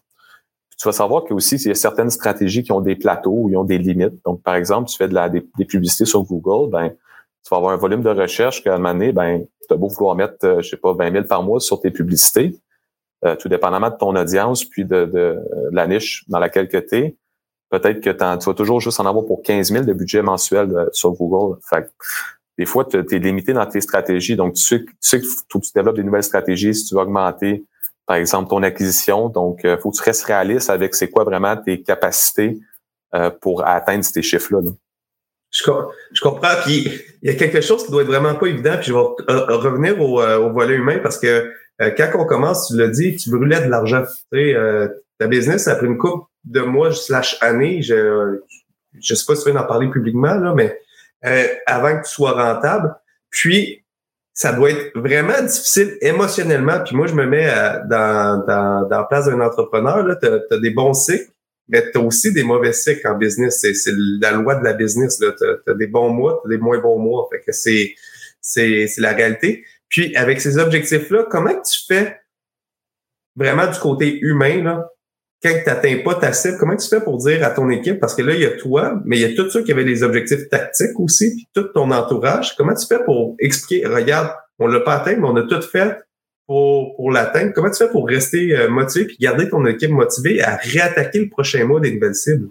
Tu 0.78 0.88
vas 0.88 0.92
savoir 0.92 1.24
qu'il 1.24 1.34
aussi, 1.36 1.56
il 1.56 1.68
y 1.68 1.72
a 1.72 1.76
certaines 1.76 2.10
stratégies 2.10 2.64
qui 2.64 2.72
ont 2.72 2.82
des 2.82 2.96
plateaux 2.96 3.34
ou 3.34 3.50
ils 3.50 3.58
ont 3.58 3.64
des 3.64 3.78
limites. 3.78 4.24
Donc, 4.26 4.42
par 4.44 4.56
exemple, 4.56 4.90
tu 4.90 4.98
fais 4.98 5.08
de 5.08 5.14
la, 5.14 5.30
des, 5.30 5.42
publicités 5.66 6.06
sur 6.06 6.24
Google, 6.24 6.70
ben, 6.70 6.90
tu 6.90 7.50
vas 7.50 7.58
avoir 7.58 7.74
un 7.74 7.78
volume 7.78 8.02
de 8.02 8.10
recherche 8.10 8.64
qu'à 8.64 8.76
un 8.76 8.78
moment 8.78 8.94
donné, 8.94 9.12
ben, 9.12 9.46
tu 9.68 9.74
as 9.74 9.78
beau 9.78 9.88
vouloir 9.88 10.16
mettre, 10.16 10.46
euh, 10.46 10.62
je 10.62 10.70
sais 10.70 10.78
pas, 10.78 10.94
20 10.94 11.12
000 11.12 11.24
par 11.26 11.44
mois 11.44 11.60
sur 11.60 11.80
tes 11.80 11.92
publicités, 11.92 12.56
euh, 13.24 13.36
tout 13.36 13.50
dépendamment 13.50 13.90
de 13.90 13.96
ton 13.98 14.16
audience 14.16 14.66
puis 14.66 14.86
de, 14.86 15.06
de, 15.06 15.40
la 15.72 15.88
niche 15.88 16.26
dans 16.28 16.40
laquelle 16.40 16.68
tu 16.68 16.78
es, 16.78 17.16
peut-être 17.70 18.02
que 18.02 18.10
tu 18.10 18.46
vas 18.50 18.54
toujours 18.54 18.82
juste 18.82 19.00
en 19.00 19.06
avoir 19.06 19.26
pour 19.26 19.42
15 19.44 19.72
000 19.72 19.86
de 19.86 19.94
budget 19.94 20.22
mensuel 20.22 20.72
euh, 20.72 20.86
sur 20.92 21.12
Google. 21.14 21.60
Fait 21.70 21.90
des 22.58 22.66
fois, 22.66 22.86
tu 22.86 22.98
es 22.98 23.20
limité 23.20 23.54
dans 23.54 23.66
tes 23.66 23.82
stratégies. 23.82 24.36
Donc, 24.36 24.54
tu 24.54 24.64
sais, 24.64 24.80
tu 24.86 24.94
sais 25.02 25.20
que 25.20 25.26
tu 25.26 25.72
développes 25.74 25.98
des 25.98 26.04
nouvelles 26.04 26.24
stratégies 26.24 26.74
si 26.74 26.86
tu 26.86 26.96
veux 26.96 27.02
augmenter, 27.02 27.66
par 28.06 28.18
exemple, 28.18 28.50
ton 28.50 28.64
acquisition. 28.64 29.30
Donc, 29.30 29.62
il 29.64 29.78
faut 29.82 29.92
que 29.92 29.98
tu 29.98 30.04
restes 30.04 30.24
réaliste 30.24 30.70
avec 30.70 30.96
c'est 30.96 31.10
quoi 31.10 31.24
vraiment 31.24 31.58
tes 31.58 31.82
capacités 31.82 32.60
pour 33.42 33.66
atteindre 33.66 34.04
ces 34.04 34.22
chiffres-là. 34.22 34.62
là 34.62 34.72
je, 35.56 36.22
comprends. 36.22 36.56
Puis 36.64 37.02
il 37.22 37.32
y 37.32 37.34
a 37.34 37.36
quelque 37.36 37.62
chose 37.62 37.86
qui 37.86 37.92
doit 37.92 38.02
être 38.02 38.08
vraiment 38.08 38.36
pas 38.36 38.48
évident. 38.48 38.76
Puis 38.78 38.88
je 38.88 38.94
vais 38.94 39.54
revenir 39.54 40.00
au, 40.02 40.22
euh, 40.22 40.38
au, 40.40 40.52
volet 40.52 40.76
humain 40.76 41.00
parce 41.02 41.18
que 41.18 41.52
euh, 41.82 41.92
quand 41.96 42.10
on 42.16 42.26
commence, 42.26 42.68
tu 42.68 42.78
l'as 42.78 42.88
dit, 42.88 43.16
tu 43.16 43.30
brûlais 43.30 43.62
de 43.62 43.70
l'argent. 43.70 44.04
Tu 44.04 44.38
sais, 44.38 44.56
euh, 44.56 44.88
ta 45.18 45.28
business, 45.28 45.68
après 45.68 45.88
une 45.88 45.98
couple 45.98 46.26
de 46.44 46.62
mois 46.62 46.94
slash 46.94 47.38
années, 47.42 47.82
je 47.82 48.40
je 49.00 49.14
sais 49.14 49.26
pas 49.26 49.36
si 49.36 49.44
tu 49.44 49.52
veux 49.52 49.58
en 49.58 49.64
parler 49.64 49.90
publiquement, 49.90 50.36
là, 50.36 50.54
mais 50.54 50.80
avant 51.66 51.98
que 52.00 52.06
tu 52.06 52.14
sois 52.14 52.32
rentable. 52.32 52.96
Puis 53.30 53.84
ça 54.36 54.52
doit 54.52 54.70
être 54.70 54.92
vraiment 55.00 55.42
difficile 55.42 55.98
émotionnellement. 56.02 56.82
Puis 56.86 56.96
moi, 56.96 57.08
je 57.08 57.14
me 57.14 57.26
mets 57.26 57.48
dans, 57.90 58.46
dans, 58.46 58.88
dans 58.88 58.98
la 58.98 59.04
place 59.06 59.26
d'un 59.26 59.40
entrepreneur. 59.40 60.06
Tu 60.22 60.28
as, 60.28 60.60
des 60.60 60.72
bons 60.72 60.94
cycles 60.94 61.32
mais 61.68 61.92
tu 61.92 61.98
as 61.98 62.02
aussi 62.02 62.32
des 62.32 62.44
mauvais 62.44 62.74
cycles 62.74 63.08
en 63.08 63.18
business. 63.18 63.60
C'est 63.62 63.94
la 64.22 64.32
loi 64.32 64.56
de 64.56 64.64
la 64.64 64.74
business. 64.74 65.18
Tu 65.18 65.26
as, 65.26 65.74
des 65.74 65.88
bons 65.88 66.10
mois, 66.10 66.42
tu 66.44 66.54
as 66.54 66.58
des 66.58 66.62
moins 66.62 66.78
bons 66.80 67.00
mois. 67.00 67.28
Fait 67.32 67.40
que 67.40 67.52
c'est 67.52 67.96
la 68.98 69.14
réalité. 69.14 69.66
Puis 69.90 70.16
avec 70.16 70.42
ces 70.42 70.58
objectifs-là, 70.58 71.26
comment 71.30 71.60
tu 71.62 71.86
fais 71.88 72.20
vraiment 73.36 73.68
du 73.68 73.80
côté 73.80 74.20
humain, 74.20 74.64
là, 74.64 74.90
quand 75.46 75.60
tu 75.64 75.70
n'atteins 75.70 76.02
pas 76.04 76.16
ta 76.16 76.34
cible, 76.34 76.58
comment 76.60 76.76
tu 76.76 76.88
fais 76.88 77.02
pour 77.02 77.18
dire 77.18 77.46
à 77.46 77.52
ton 77.52 77.70
équipe, 77.70 78.00
parce 78.00 78.16
que 78.16 78.24
là, 78.24 78.34
il 78.34 78.42
y 78.42 78.46
a 78.46 78.58
toi, 78.58 79.00
mais 79.06 79.20
il 79.20 79.22
y 79.22 79.26
a 79.26 79.36
tous 79.36 79.52
ceux 79.52 79.64
qui 79.64 79.72
avaient 79.72 79.86
des 79.86 80.02
objectifs 80.02 80.50
tactiques 80.50 81.00
aussi, 81.00 81.36
puis 81.36 81.48
tout 81.54 81.68
ton 81.74 81.92
entourage, 81.92 82.56
comment 82.56 82.74
tu 82.74 82.88
fais 82.88 83.04
pour 83.04 83.36
expliquer, 83.40 83.86
regarde, 83.86 84.32
on 84.58 84.66
l'a 84.68 84.80
pas 84.80 84.96
atteint, 84.96 85.18
mais 85.18 85.28
on 85.28 85.36
a 85.36 85.44
tout 85.44 85.62
fait, 85.62 85.98
pour, 86.48 86.96
pour 86.96 87.12
l'atteindre? 87.12 87.52
Comment 87.54 87.70
tu 87.70 87.78
fais 87.78 87.92
pour 87.92 88.08
rester 88.08 88.58
euh, 88.58 88.70
motivé 88.70 89.12
et 89.12 89.18
garder 89.20 89.50
ton 89.50 89.66
équipe 89.66 89.92
motivée 89.92 90.42
à 90.42 90.56
réattaquer 90.56 91.20
le 91.20 91.30
prochain 91.30 91.66
mois 91.66 91.80
des 91.80 91.92
nouvelles 91.92 92.16
cibles? 92.16 92.50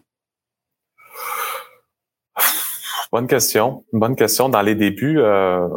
Bonne 3.12 3.26
question. 3.28 3.84
Bonne 3.92 4.16
question. 4.16 4.48
Dans 4.48 4.62
les 4.62 4.74
débuts, 4.74 5.18
euh, 5.18 5.68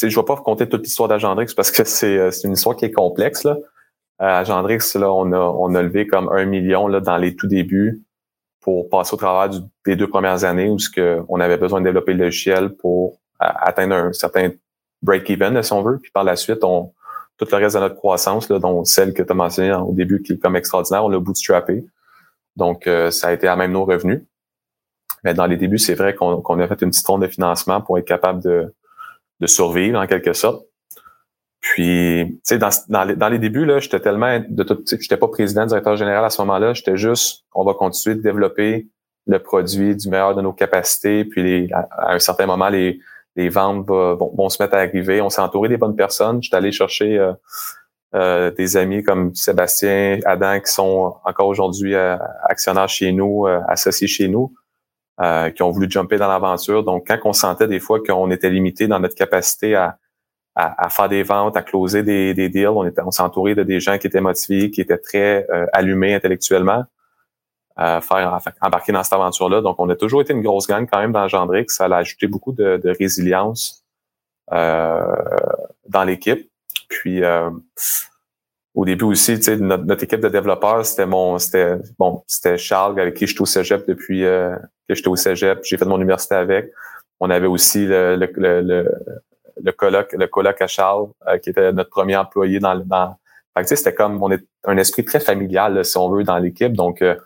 je 0.00 0.06
ne 0.06 0.14
vais 0.14 0.24
pas 0.24 0.36
raconter 0.36 0.68
toute 0.68 0.82
l'histoire 0.82 1.08
d'Agendrix 1.08 1.52
parce 1.56 1.70
que 1.70 1.84
c'est 1.84 2.30
une 2.44 2.52
histoire 2.52 2.76
qui 2.76 2.84
est 2.84 2.92
complexe. 2.92 3.44
Là. 3.44 3.56
À 4.18 4.38
Agendrix, 4.38 4.94
là, 4.94 5.12
on 5.12 5.32
a, 5.32 5.38
on 5.38 5.74
a 5.74 5.82
levé 5.82 6.06
comme 6.06 6.28
un 6.30 6.44
million 6.44 6.88
là, 6.88 7.00
dans 7.00 7.16
les 7.16 7.36
tout 7.36 7.46
débuts 7.46 8.02
pour 8.60 8.88
passer 8.88 9.14
au 9.14 9.16
travers 9.16 9.60
des 9.86 9.96
deux 9.96 10.08
premières 10.08 10.44
années 10.44 10.68
où 10.68 10.78
ce 10.78 10.90
que 10.90 11.20
on 11.28 11.40
avait 11.40 11.56
besoin 11.56 11.80
de 11.80 11.84
développer 11.84 12.14
le 12.14 12.24
logiciel 12.24 12.74
pour 12.76 13.20
atteindre 13.38 13.94
un 13.94 14.12
certain 14.12 14.50
break-even, 15.02 15.62
si 15.62 15.72
on 15.72 15.82
veut. 15.82 15.98
Puis 15.98 16.10
par 16.10 16.24
la 16.24 16.34
suite, 16.34 16.64
on, 16.64 16.92
tout 17.38 17.46
le 17.50 17.56
reste 17.56 17.76
de 17.76 17.80
notre 17.80 17.94
croissance, 17.94 18.48
là, 18.48 18.58
dont 18.58 18.84
celle 18.84 19.14
que 19.14 19.22
tu 19.22 19.30
as 19.30 19.34
mentionnée 19.34 19.72
au 19.72 19.92
début, 19.92 20.22
qui 20.22 20.32
est 20.32 20.38
comme 20.38 20.56
extraordinaire, 20.56 21.04
on 21.04 21.08
l'a 21.08 21.20
bootstrappé. 21.20 21.84
Donc, 22.56 22.86
euh, 22.86 23.10
ça 23.10 23.28
a 23.28 23.32
été 23.32 23.46
à 23.46 23.54
même 23.54 23.72
nos 23.72 23.84
revenus. 23.84 24.22
Mais 25.24 25.34
dans 25.34 25.46
les 25.46 25.56
débuts, 25.56 25.78
c'est 25.78 25.94
vrai 25.94 26.14
qu'on 26.14 26.60
a 26.60 26.68
fait 26.68 26.82
une 26.82 26.90
petite 26.90 27.06
ronde 27.06 27.22
de 27.22 27.28
financement 27.28 27.80
pour 27.80 27.98
être 27.98 28.06
capable 28.06 28.42
de, 28.42 28.74
de 29.40 29.46
survivre 29.46 29.98
en 29.98 30.06
quelque 30.06 30.32
sorte. 30.32 30.66
Puis, 31.60 32.24
tu 32.28 32.40
sais, 32.44 32.58
dans, 32.58 32.70
dans, 32.88 33.04
les, 33.04 33.16
dans 33.16 33.28
les 33.28 33.38
débuts, 33.38 33.64
là, 33.64 33.80
j'étais 33.80 34.00
tellement 34.00 34.40
de 34.48 34.62
tout, 34.62 34.78
j'étais 34.86 35.16
pas 35.16 35.28
président, 35.28 35.66
directeur 35.66 35.96
général 35.96 36.24
à 36.24 36.30
ce 36.30 36.40
moment-là, 36.42 36.72
j'étais 36.72 36.96
juste, 36.96 37.44
on 37.52 37.64
va 37.64 37.74
continuer 37.74 38.16
de 38.16 38.22
développer 38.22 38.88
le 39.26 39.38
produit 39.40 39.94
du 39.94 40.08
meilleur 40.08 40.34
de 40.34 40.40
nos 40.40 40.52
capacités, 40.52 41.24
puis 41.24 41.42
les, 41.42 41.72
à, 41.72 42.14
un 42.14 42.18
certain 42.18 42.46
moment, 42.46 42.68
les, 42.68 43.00
les 43.36 43.48
ventes 43.48 43.86
vont, 43.86 44.48
se 44.48 44.62
mettre 44.62 44.74
à 44.74 44.78
arriver. 44.78 45.20
On 45.20 45.30
s'est 45.30 45.40
entouré 45.40 45.68
des 45.68 45.76
bonnes 45.76 45.94
personnes. 45.94 46.42
J'étais 46.42 46.56
allé 46.56 46.72
chercher 46.72 47.18
euh, 47.18 47.32
euh, 48.14 48.50
des 48.50 48.76
amis 48.76 49.02
comme 49.02 49.34
Sébastien, 49.34 50.18
Adam, 50.24 50.58
qui 50.60 50.72
sont 50.72 51.14
encore 51.24 51.46
aujourd'hui 51.46 51.94
euh, 51.94 52.16
actionnaires 52.44 52.88
chez 52.88 53.12
nous, 53.12 53.46
associés 53.68 54.08
chez 54.08 54.28
nous, 54.28 54.54
qui 55.54 55.62
ont 55.62 55.70
voulu 55.70 55.90
jumper 55.90 56.16
dans 56.16 56.28
l'aventure. 56.28 56.82
Donc, 56.84 57.06
quand 57.06 57.18
on 57.24 57.32
sentait 57.32 57.68
des 57.68 57.80
fois 57.80 58.00
qu'on 58.00 58.30
était 58.30 58.50
limité 58.50 58.88
dans 58.88 59.00
notre 59.00 59.14
capacité 59.14 59.74
à, 59.74 59.98
à, 60.60 60.88
faire 60.90 61.08
des 61.08 61.22
ventes, 61.22 61.56
à 61.56 61.62
closer 61.62 62.02
des, 62.02 62.34
des 62.34 62.48
deals. 62.48 62.68
On, 62.68 62.84
était, 62.84 63.00
on 63.02 63.12
s'est 63.12 63.22
de 63.22 63.62
des 63.62 63.78
gens 63.78 63.96
qui 63.96 64.08
étaient 64.08 64.20
motivés, 64.20 64.70
qui 64.70 64.80
étaient 64.80 64.98
très 64.98 65.46
euh, 65.50 65.66
allumés 65.72 66.14
intellectuellement, 66.14 66.84
à 67.76 68.00
faire 68.00 68.40
embarquer 68.60 68.90
dans 68.90 69.04
cette 69.04 69.12
aventure-là. 69.12 69.60
Donc, 69.60 69.76
on 69.78 69.88
a 69.88 69.94
toujours 69.94 70.20
été 70.20 70.32
une 70.32 70.42
grosse 70.42 70.66
gang 70.66 70.88
quand 70.90 70.98
même 70.98 71.12
dans 71.12 71.28
Gendrix. 71.28 71.66
Ça 71.68 71.84
a 71.84 71.98
ajouté 71.98 72.26
beaucoup 72.26 72.50
de, 72.50 72.76
de 72.82 72.90
résilience 72.98 73.84
euh, 74.52 75.14
dans 75.86 76.02
l'équipe. 76.02 76.50
Puis 76.88 77.22
euh, 77.22 77.50
au 78.74 78.84
début 78.84 79.04
aussi, 79.04 79.36
tu 79.36 79.42
sais, 79.42 79.56
notre, 79.58 79.84
notre, 79.84 80.02
équipe 80.02 80.20
de 80.20 80.28
développeurs, 80.28 80.84
c'était 80.84 81.06
mon, 81.06 81.38
c'était 81.38 81.76
bon, 82.00 82.24
c'était 82.26 82.58
Charles 82.58 82.98
avec 82.98 83.14
qui 83.14 83.28
je 83.28 83.32
suis 83.32 83.42
au 83.42 83.46
cégep 83.46 83.86
depuis 83.86 84.24
euh, 84.24 84.56
que 84.88 84.96
j'étais 84.96 85.08
au 85.08 85.16
cégep. 85.16 85.60
J'ai 85.62 85.76
fait 85.76 85.84
mon 85.84 85.98
université 85.98 86.34
avec. 86.34 86.72
On 87.20 87.30
avait 87.30 87.46
aussi 87.46 87.86
le, 87.86 88.16
le, 88.16 88.32
le, 88.36 88.60
le 88.62 89.00
coloc, 89.72 90.12
le 90.12 90.26
coloc 90.26 90.60
à 90.62 90.66
Charles, 90.66 91.08
euh, 91.28 91.38
qui 91.38 91.50
était 91.50 91.72
notre 91.72 91.90
premier 91.90 92.16
employé 92.16 92.60
dans, 92.60 92.76
dans 92.76 93.16
fait 93.64 93.76
c'était 93.76 93.94
comme 93.94 94.22
on 94.22 94.30
est 94.30 94.44
un 94.64 94.76
esprit 94.76 95.04
très 95.04 95.20
familial, 95.20 95.84
si 95.84 95.96
on 95.96 96.10
veut, 96.10 96.24
dans 96.24 96.38
l'équipe. 96.38 96.72
Donc 96.72 97.02
euh, 97.02 97.16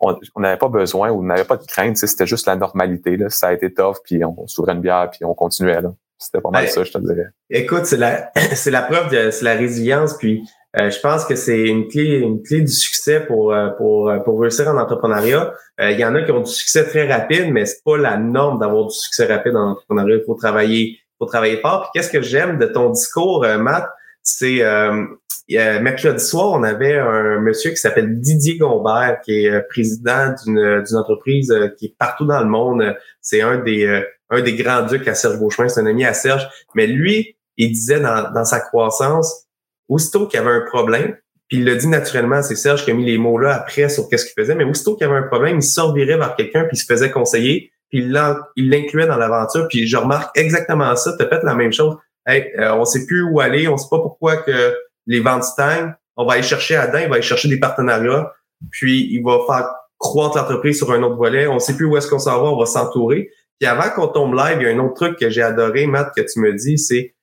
on 0.00 0.16
n'avait 0.40 0.56
pas 0.56 0.68
besoin 0.68 1.10
ou 1.10 1.20
on 1.20 1.22
n'avait 1.22 1.44
pas 1.44 1.56
de 1.56 1.64
crainte, 1.64 1.96
c'était 1.96 2.26
juste 2.26 2.46
la 2.46 2.56
normalité. 2.56 3.16
Là. 3.16 3.30
Ça 3.30 3.48
a 3.48 3.52
été 3.52 3.72
tough, 3.72 3.98
puis 4.04 4.24
on 4.24 4.46
s'ouvrait 4.46 4.72
une 4.72 4.80
bière, 4.80 5.08
puis 5.10 5.24
on 5.24 5.34
continuait. 5.34 5.80
Là. 5.80 5.92
C'était 6.18 6.40
pas 6.40 6.50
mal 6.50 6.68
ça, 6.68 6.82
je 6.82 6.92
te 6.92 6.98
dirais. 6.98 7.28
Écoute, 7.50 7.86
c'est 7.86 7.96
la, 7.96 8.30
c'est 8.54 8.70
la 8.70 8.82
preuve 8.82 9.10
de 9.10 9.30
c'est 9.30 9.44
la 9.44 9.54
résilience, 9.54 10.14
puis 10.14 10.42
euh, 10.80 10.90
je 10.90 10.98
pense 11.00 11.24
que 11.24 11.36
c'est 11.36 11.68
une 11.68 11.86
clé, 11.86 12.18
une 12.18 12.42
clé 12.42 12.62
du 12.62 12.72
succès 12.72 13.20
pour 13.20 13.54
pour 13.76 14.12
pour 14.24 14.40
réussir 14.40 14.66
en 14.68 14.76
entrepreneuriat. 14.76 15.54
Il 15.78 15.98
y 15.98 16.04
en 16.04 16.14
a 16.14 16.22
qui 16.22 16.32
ont 16.32 16.40
du 16.40 16.50
succès 16.50 16.84
très 16.84 17.12
rapide, 17.12 17.52
mais 17.52 17.64
c'est 17.66 17.82
pas 17.84 17.96
la 17.96 18.16
norme 18.16 18.58
d'avoir 18.58 18.86
du 18.86 18.94
succès 18.94 19.26
rapide 19.26 19.54
en 19.56 19.70
entrepreneuriat. 19.70 20.16
Il 20.16 20.24
faut 20.24 20.34
travailler 20.34 20.98
travailler 21.26 21.58
fort. 21.58 21.90
Qu'est-ce 21.94 22.10
que 22.10 22.22
j'aime 22.22 22.58
de 22.58 22.66
ton 22.66 22.90
discours, 22.90 23.44
euh, 23.44 23.58
Matt, 23.58 23.88
c'est 24.22 24.62
euh, 24.62 25.06
mercredi 25.48 26.24
soir, 26.24 26.50
on 26.52 26.62
avait 26.62 26.96
un 26.96 27.40
monsieur 27.40 27.70
qui 27.70 27.76
s'appelle 27.76 28.20
Didier 28.20 28.58
Gombert, 28.58 29.20
qui 29.24 29.44
est 29.44 29.50
euh, 29.50 29.60
président 29.68 30.34
d'une 30.44 30.96
entreprise 30.96 31.52
qui 31.78 31.86
est 31.86 31.96
partout 31.98 32.24
dans 32.24 32.40
le 32.40 32.48
monde. 32.48 32.96
C'est 33.20 33.42
un 33.42 33.58
des 33.58 34.04
un 34.30 34.40
des 34.40 34.54
grands 34.54 34.86
ducs 34.86 35.06
à 35.08 35.14
Serge 35.14 35.38
Beauchemin, 35.38 35.68
c'est 35.68 35.80
un 35.80 35.86
ami 35.86 36.06
à 36.06 36.14
Serge. 36.14 36.48
Mais 36.74 36.86
lui, 36.86 37.36
il 37.58 37.72
disait 37.72 38.00
dans, 38.00 38.32
dans 38.32 38.46
sa 38.46 38.60
croissance, 38.60 39.46
aussitôt 39.88 40.26
qu'il 40.26 40.40
y 40.40 40.42
avait 40.42 40.56
un 40.56 40.64
problème, 40.64 41.16
puis 41.48 41.58
il 41.58 41.66
l'a 41.66 41.74
dit 41.74 41.86
naturellement, 41.86 42.42
c'est 42.42 42.56
Serge 42.56 42.82
qui 42.84 42.90
a 42.92 42.94
mis 42.94 43.04
les 43.04 43.18
mots 43.18 43.36
là 43.36 43.54
après 43.54 43.90
sur 43.90 44.08
qu'est-ce 44.08 44.24
qu'il 44.24 44.42
faisait, 44.42 44.54
mais 44.54 44.64
aussitôt 44.64 44.96
qu'il 44.96 45.06
y 45.06 45.10
avait 45.10 45.18
un 45.18 45.28
problème, 45.28 45.56
il 45.56 45.62
sortirait 45.62 46.16
vers 46.16 46.34
quelqu'un 46.34 46.64
puis 46.64 46.78
il 46.78 46.80
se 46.80 46.86
faisait 46.86 47.10
conseiller 47.10 47.72
il 47.92 48.10
l'incluait 48.10 49.06
dans 49.06 49.16
l'aventure. 49.16 49.68
Puis 49.68 49.86
je 49.86 49.96
remarque 49.96 50.36
exactement 50.36 50.94
ça. 50.96 51.14
Tu 51.18 51.24
as 51.24 51.28
fait 51.28 51.42
la 51.42 51.54
même 51.54 51.72
chose. 51.72 51.96
Hey, 52.26 52.52
euh, 52.58 52.74
on 52.74 52.84
sait 52.84 53.04
plus 53.06 53.22
où 53.22 53.40
aller, 53.40 53.68
on 53.68 53.76
sait 53.76 53.88
pas 53.90 53.98
pourquoi 53.98 54.36
que 54.38 54.74
les 55.06 55.20
ventes 55.20 55.44
stagnent. 55.44 55.94
On 56.16 56.24
va 56.24 56.34
aller 56.34 56.42
chercher 56.42 56.76
Adam, 56.76 56.98
il 57.02 57.08
va 57.08 57.14
aller 57.14 57.22
chercher 57.22 57.48
des 57.48 57.58
partenariats, 57.58 58.32
puis 58.70 59.08
il 59.10 59.22
va 59.22 59.38
faire 59.46 59.70
croître 59.98 60.36
l'entreprise 60.36 60.76
sur 60.76 60.92
un 60.92 61.02
autre 61.02 61.16
volet. 61.16 61.46
On 61.46 61.58
sait 61.58 61.74
plus 61.74 61.86
où 61.86 61.96
est-ce 61.96 62.08
qu'on 62.08 62.18
s'en 62.18 62.42
va, 62.42 62.48
on 62.48 62.58
va 62.58 62.66
s'entourer. 62.66 63.30
Puis 63.58 63.68
avant 63.68 63.90
qu'on 63.90 64.08
tombe 64.08 64.34
live, 64.34 64.58
il 64.60 64.64
y 64.64 64.70
a 64.70 64.74
un 64.74 64.78
autre 64.78 64.94
truc 64.94 65.18
que 65.18 65.30
j'ai 65.30 65.42
adoré, 65.42 65.86
Matt, 65.86 66.12
que 66.14 66.20
tu 66.20 66.40
me 66.40 66.52
dis, 66.52 66.78
c'est 66.78 67.14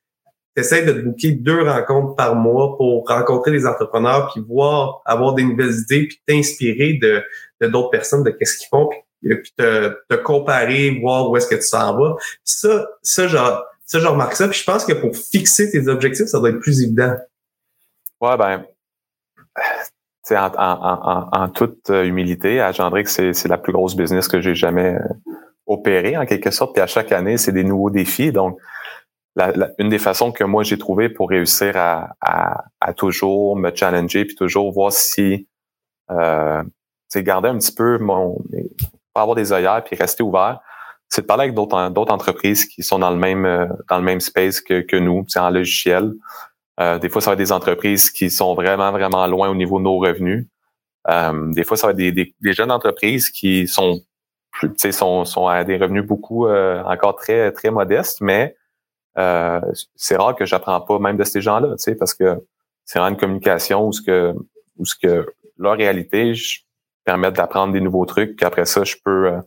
essaie 0.59 0.83
de 0.83 0.91
te 0.91 0.99
booker 0.99 1.31
deux 1.31 1.61
rencontres 1.61 2.15
par 2.15 2.35
mois 2.35 2.77
pour 2.77 3.07
rencontrer 3.07 3.51
des 3.51 3.65
entrepreneurs, 3.65 4.31
puis 4.33 4.43
voir, 4.47 5.01
avoir 5.05 5.33
des 5.33 5.43
nouvelles 5.43 5.73
idées, 5.73 6.07
puis 6.07 6.21
t'inspirer 6.27 6.99
de 7.01 7.23
d'autres 7.67 7.89
personnes, 7.89 8.23
de 8.23 8.31
qu'est-ce 8.31 8.57
qu'ils 8.57 8.67
font, 8.69 8.89
puis 9.21 9.53
te, 9.57 10.15
comparer, 10.23 10.99
voir 11.01 11.29
où 11.29 11.37
est-ce 11.37 11.47
que 11.47 11.55
tu 11.55 11.63
s'en 11.63 11.97
vas. 11.97 12.15
ça, 12.43 12.87
ça, 13.01 13.27
genre, 13.27 13.65
ça, 13.85 13.99
je 13.99 14.07
remarque 14.07 14.33
ça. 14.33 14.47
Puis 14.47 14.59
je 14.59 14.63
pense 14.63 14.85
que 14.85 14.93
pour 14.93 15.15
fixer 15.15 15.69
tes 15.71 15.87
objectifs, 15.87 16.27
ça 16.27 16.39
doit 16.39 16.49
être 16.49 16.59
plus 16.59 16.81
évident. 16.81 17.15
Ouais, 18.21 18.37
ben, 18.37 18.65
en, 20.31 20.51
en, 20.57 21.29
en, 21.31 21.49
toute 21.49 21.89
humilité, 21.89 22.61
à 22.61 22.71
Gendrix, 22.71 23.07
c'est, 23.07 23.47
la 23.47 23.57
plus 23.57 23.73
grosse 23.73 23.95
business 23.95 24.27
que 24.27 24.41
j'ai 24.41 24.55
jamais 24.55 24.95
euh, 24.95 25.33
opérée, 25.65 26.17
en 26.17 26.25
quelque 26.25 26.51
sorte. 26.51 26.73
Puis 26.73 26.81
à 26.81 26.87
chaque 26.87 27.11
année, 27.11 27.37
c'est 27.37 27.51
des 27.51 27.63
nouveaux 27.63 27.89
défis. 27.89 28.31
Donc, 28.31 28.59
une 29.77 29.89
des 29.89 29.99
façons 29.99 30.31
que 30.31 30.43
moi 30.43 30.63
j'ai 30.63 30.77
trouvé 30.77 31.07
pour 31.07 31.29
réussir 31.29 31.77
à, 31.77 32.15
à, 32.19 32.65
à, 32.81 32.93
toujours 32.93 33.55
me 33.55 33.73
challenger 33.73 34.25
puis 34.25 34.35
toujours 34.35 34.71
voir 34.73 34.91
si 34.91 35.47
euh, 36.11 36.63
garder 37.15 37.49
un 37.49 37.57
petit 37.57 37.73
peu 37.73 37.97
mon 37.99 38.37
pas 39.13 39.21
avoir 39.21 39.35
des 39.35 39.51
œillères 39.51 39.83
puis 39.83 39.95
rester 39.95 40.23
ouvert, 40.23 40.59
c'est 41.09 41.21
de 41.21 41.25
parler 41.25 41.43
avec 41.43 41.55
d'autres 41.55 41.89
d'autres 41.89 42.13
entreprises 42.13 42.65
qui 42.65 42.83
sont 42.83 42.99
dans 42.99 43.09
le 43.09 43.17
même 43.17 43.45
euh, 43.45 43.65
dans 43.89 43.97
le 43.97 44.03
même 44.03 44.19
space 44.19 44.61
que, 44.61 44.81
que 44.81 44.95
nous, 44.95 45.25
c'est 45.27 45.39
en 45.39 45.49
logiciel. 45.49 46.13
Euh, 46.79 46.99
des 46.99 47.09
fois, 47.09 47.21
ça 47.21 47.31
va 47.31 47.33
être 47.33 47.39
des 47.39 47.51
entreprises 47.51 48.09
qui 48.09 48.29
sont 48.29 48.53
vraiment, 48.53 48.91
vraiment 48.91 49.27
loin 49.27 49.49
au 49.49 49.55
niveau 49.55 49.79
de 49.79 49.83
nos 49.83 49.97
revenus. 49.97 50.47
Euh, 51.09 51.51
des 51.53 51.63
fois, 51.63 51.75
ça 51.75 51.87
va 51.87 51.91
être 51.91 51.97
des, 51.97 52.11
des, 52.11 52.53
jeunes 52.53 52.71
entreprises 52.71 53.29
qui 53.29 53.67
sont 53.67 54.01
plus, 54.51 54.71
sont, 54.91 55.25
sont 55.25 55.47
à 55.47 55.63
des 55.63 55.77
revenus 55.77 56.05
beaucoup 56.05 56.47
encore 56.47 57.15
très, 57.15 57.51
très 57.51 57.71
modestes, 57.71 58.21
mais 58.21 58.55
c'est 59.95 60.15
rare 60.15 60.35
que 60.35 60.45
j'apprends 60.45 60.79
pas 60.79 60.99
même 60.99 61.17
de 61.17 61.23
ces 61.25 61.41
gens-là, 61.41 61.75
parce 61.97 62.13
que 62.13 62.39
c'est 62.85 62.99
vraiment 62.99 63.13
une 63.13 63.19
communication 63.19 63.85
où 63.87 63.91
ce 63.91 64.01
que 64.01 64.33
où 64.77 64.85
ce 64.85 64.95
que 64.95 65.25
leur 65.57 65.75
réalité, 65.75 66.33
je, 66.33 66.61
permettre 67.09 67.37
d'apprendre 67.37 67.73
des 67.73 67.81
nouveaux 67.81 68.05
trucs, 68.05 68.35
puis 68.35 68.45
après 68.45 68.65
ça, 68.65 68.83
je 68.83 68.95
peux 69.03 69.31
euh, 69.31 69.41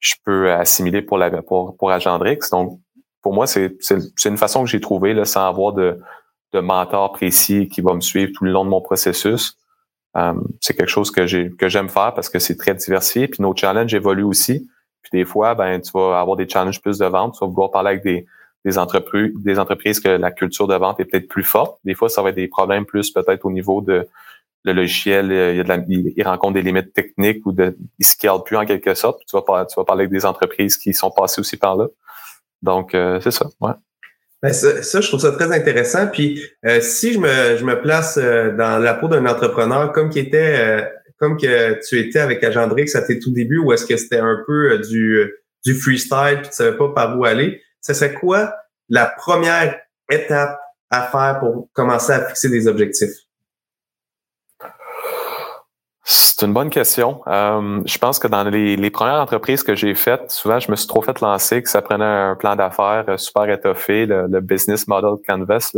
je 0.00 0.14
peux 0.24 0.50
assimiler 0.50 1.02
pour 1.02 1.18
la 1.18 1.30
pour, 1.42 1.76
pour 1.76 1.92
Agendrix. 1.92 2.40
Donc, 2.50 2.80
pour 3.22 3.32
moi, 3.32 3.46
c'est 3.46 3.76
une 4.24 4.36
façon 4.36 4.64
que 4.64 4.70
j'ai 4.70 4.80
trouvée 4.80 5.24
sans 5.24 5.46
avoir 5.46 5.72
de, 5.72 6.00
de 6.52 6.58
mentor 6.58 7.12
précis 7.12 7.68
qui 7.68 7.80
va 7.80 7.94
me 7.94 8.00
suivre 8.00 8.32
tout 8.34 8.44
le 8.44 8.50
long 8.50 8.64
de 8.64 8.70
mon 8.70 8.80
processus. 8.80 9.56
Euh, 10.16 10.34
c'est 10.60 10.74
quelque 10.74 10.90
chose 10.90 11.12
que 11.12 11.26
j'ai 11.26 11.50
que 11.50 11.68
j'aime 11.68 11.88
faire 11.88 12.12
parce 12.12 12.28
que 12.28 12.40
c'est 12.40 12.56
très 12.56 12.74
diversifié. 12.74 13.28
Puis 13.28 13.40
nos 13.40 13.54
challenges 13.54 13.94
évoluent 13.94 14.24
aussi. 14.24 14.68
Puis 15.02 15.10
des 15.12 15.24
fois, 15.24 15.54
ben 15.54 15.80
tu 15.80 15.92
vas 15.94 16.18
avoir 16.18 16.36
des 16.36 16.48
challenges 16.48 16.80
plus 16.80 16.98
de 16.98 17.06
vente. 17.06 17.34
Tu 17.34 17.44
vas 17.44 17.46
vouloir 17.46 17.70
parler 17.70 17.90
avec 17.90 18.02
des, 18.02 18.26
des 18.64 18.78
entreprises, 18.78 19.32
des 19.36 19.60
entreprises 19.60 20.00
que 20.00 20.08
la 20.08 20.32
culture 20.32 20.66
de 20.66 20.74
vente 20.74 20.98
est 20.98 21.04
peut-être 21.04 21.28
plus 21.28 21.44
forte. 21.44 21.78
Des 21.84 21.94
fois, 21.94 22.08
ça 22.08 22.20
va 22.20 22.30
être 22.30 22.36
des 22.36 22.48
problèmes 22.48 22.84
plus 22.84 23.12
peut-être 23.12 23.44
au 23.44 23.52
niveau 23.52 23.80
de 23.80 24.08
le 24.64 24.72
logiciel, 24.72 25.32
euh, 25.32 25.52
il, 25.52 25.56
y 25.56 25.60
a 25.60 25.62
de 25.62 25.68
la, 25.68 25.78
il, 25.88 26.22
rencontre 26.22 26.54
des 26.54 26.62
limites 26.62 26.92
techniques 26.92 27.44
ou 27.46 27.52
de, 27.52 27.76
il 27.98 28.04
scale 28.04 28.42
plus 28.44 28.56
en 28.56 28.66
quelque 28.66 28.94
sorte. 28.94 29.22
Tu 29.26 29.36
vas, 29.36 29.42
parler, 29.42 29.66
tu 29.68 29.74
vas 29.76 29.84
parler 29.84 30.02
avec 30.02 30.12
des 30.12 30.26
entreprises 30.26 30.76
qui 30.76 30.92
sont 30.92 31.10
passées 31.10 31.40
aussi 31.40 31.56
par 31.56 31.76
là. 31.76 31.86
Donc, 32.62 32.94
euh, 32.94 33.20
c'est 33.20 33.30
ça, 33.30 33.46
ouais. 33.60 33.72
Ben, 34.42 34.52
ça, 34.52 35.00
je 35.00 35.06
trouve 35.06 35.20
ça 35.20 35.32
très 35.32 35.52
intéressant. 35.52 36.06
Puis, 36.06 36.42
euh, 36.64 36.80
si 36.80 37.12
je 37.12 37.18
me, 37.18 37.56
je 37.58 37.64
me 37.64 37.80
place 37.80 38.16
dans 38.16 38.82
la 38.82 38.94
peau 38.94 39.08
d'un 39.08 39.26
entrepreneur, 39.26 39.92
comme 39.92 40.08
qui 40.08 40.18
était, 40.18 40.90
comme 41.18 41.36
que 41.36 41.78
tu 41.86 41.98
étais 41.98 42.20
avec 42.20 42.42
Agendrix 42.42 42.90
à 42.94 43.02
tes 43.02 43.18
tout 43.18 43.32
débuts, 43.32 43.58
ou 43.58 43.72
est-ce 43.72 43.84
que 43.84 43.98
c'était 43.98 44.18
un 44.18 44.42
peu 44.46 44.78
du, 44.78 45.30
du 45.64 45.74
freestyle, 45.74 46.38
puis 46.40 46.48
tu 46.48 46.56
savais 46.56 46.76
pas 46.76 46.88
par 46.94 47.18
où 47.18 47.24
aller, 47.26 47.60
ça 47.82 47.92
serait 47.92 48.14
quoi 48.14 48.54
la 48.88 49.06
première 49.06 49.78
étape 50.10 50.58
à 50.88 51.02
faire 51.02 51.38
pour 51.40 51.68
commencer 51.74 52.12
à 52.12 52.26
fixer 52.26 52.48
des 52.48 52.66
objectifs? 52.66 53.29
C'est 56.40 56.46
une 56.46 56.54
bonne 56.54 56.70
question. 56.70 57.20
Euh, 57.26 57.82
je 57.84 57.98
pense 57.98 58.18
que 58.18 58.26
dans 58.26 58.44
les, 58.44 58.90
premières 58.90 59.20
entreprises 59.20 59.62
que 59.62 59.74
j'ai 59.74 59.94
faites, 59.94 60.30
souvent, 60.30 60.58
je 60.58 60.70
me 60.70 60.76
suis 60.76 60.86
trop 60.86 61.02
fait 61.02 61.20
lancer, 61.20 61.62
que 61.62 61.68
ça 61.68 61.82
prenait 61.82 62.02
un 62.02 62.34
plan 62.34 62.56
d'affaires 62.56 63.04
euh, 63.10 63.18
super 63.18 63.50
étoffé, 63.50 64.06
le, 64.06 64.40
business 64.40 64.88
model 64.88 65.16
canvas. 65.28 65.70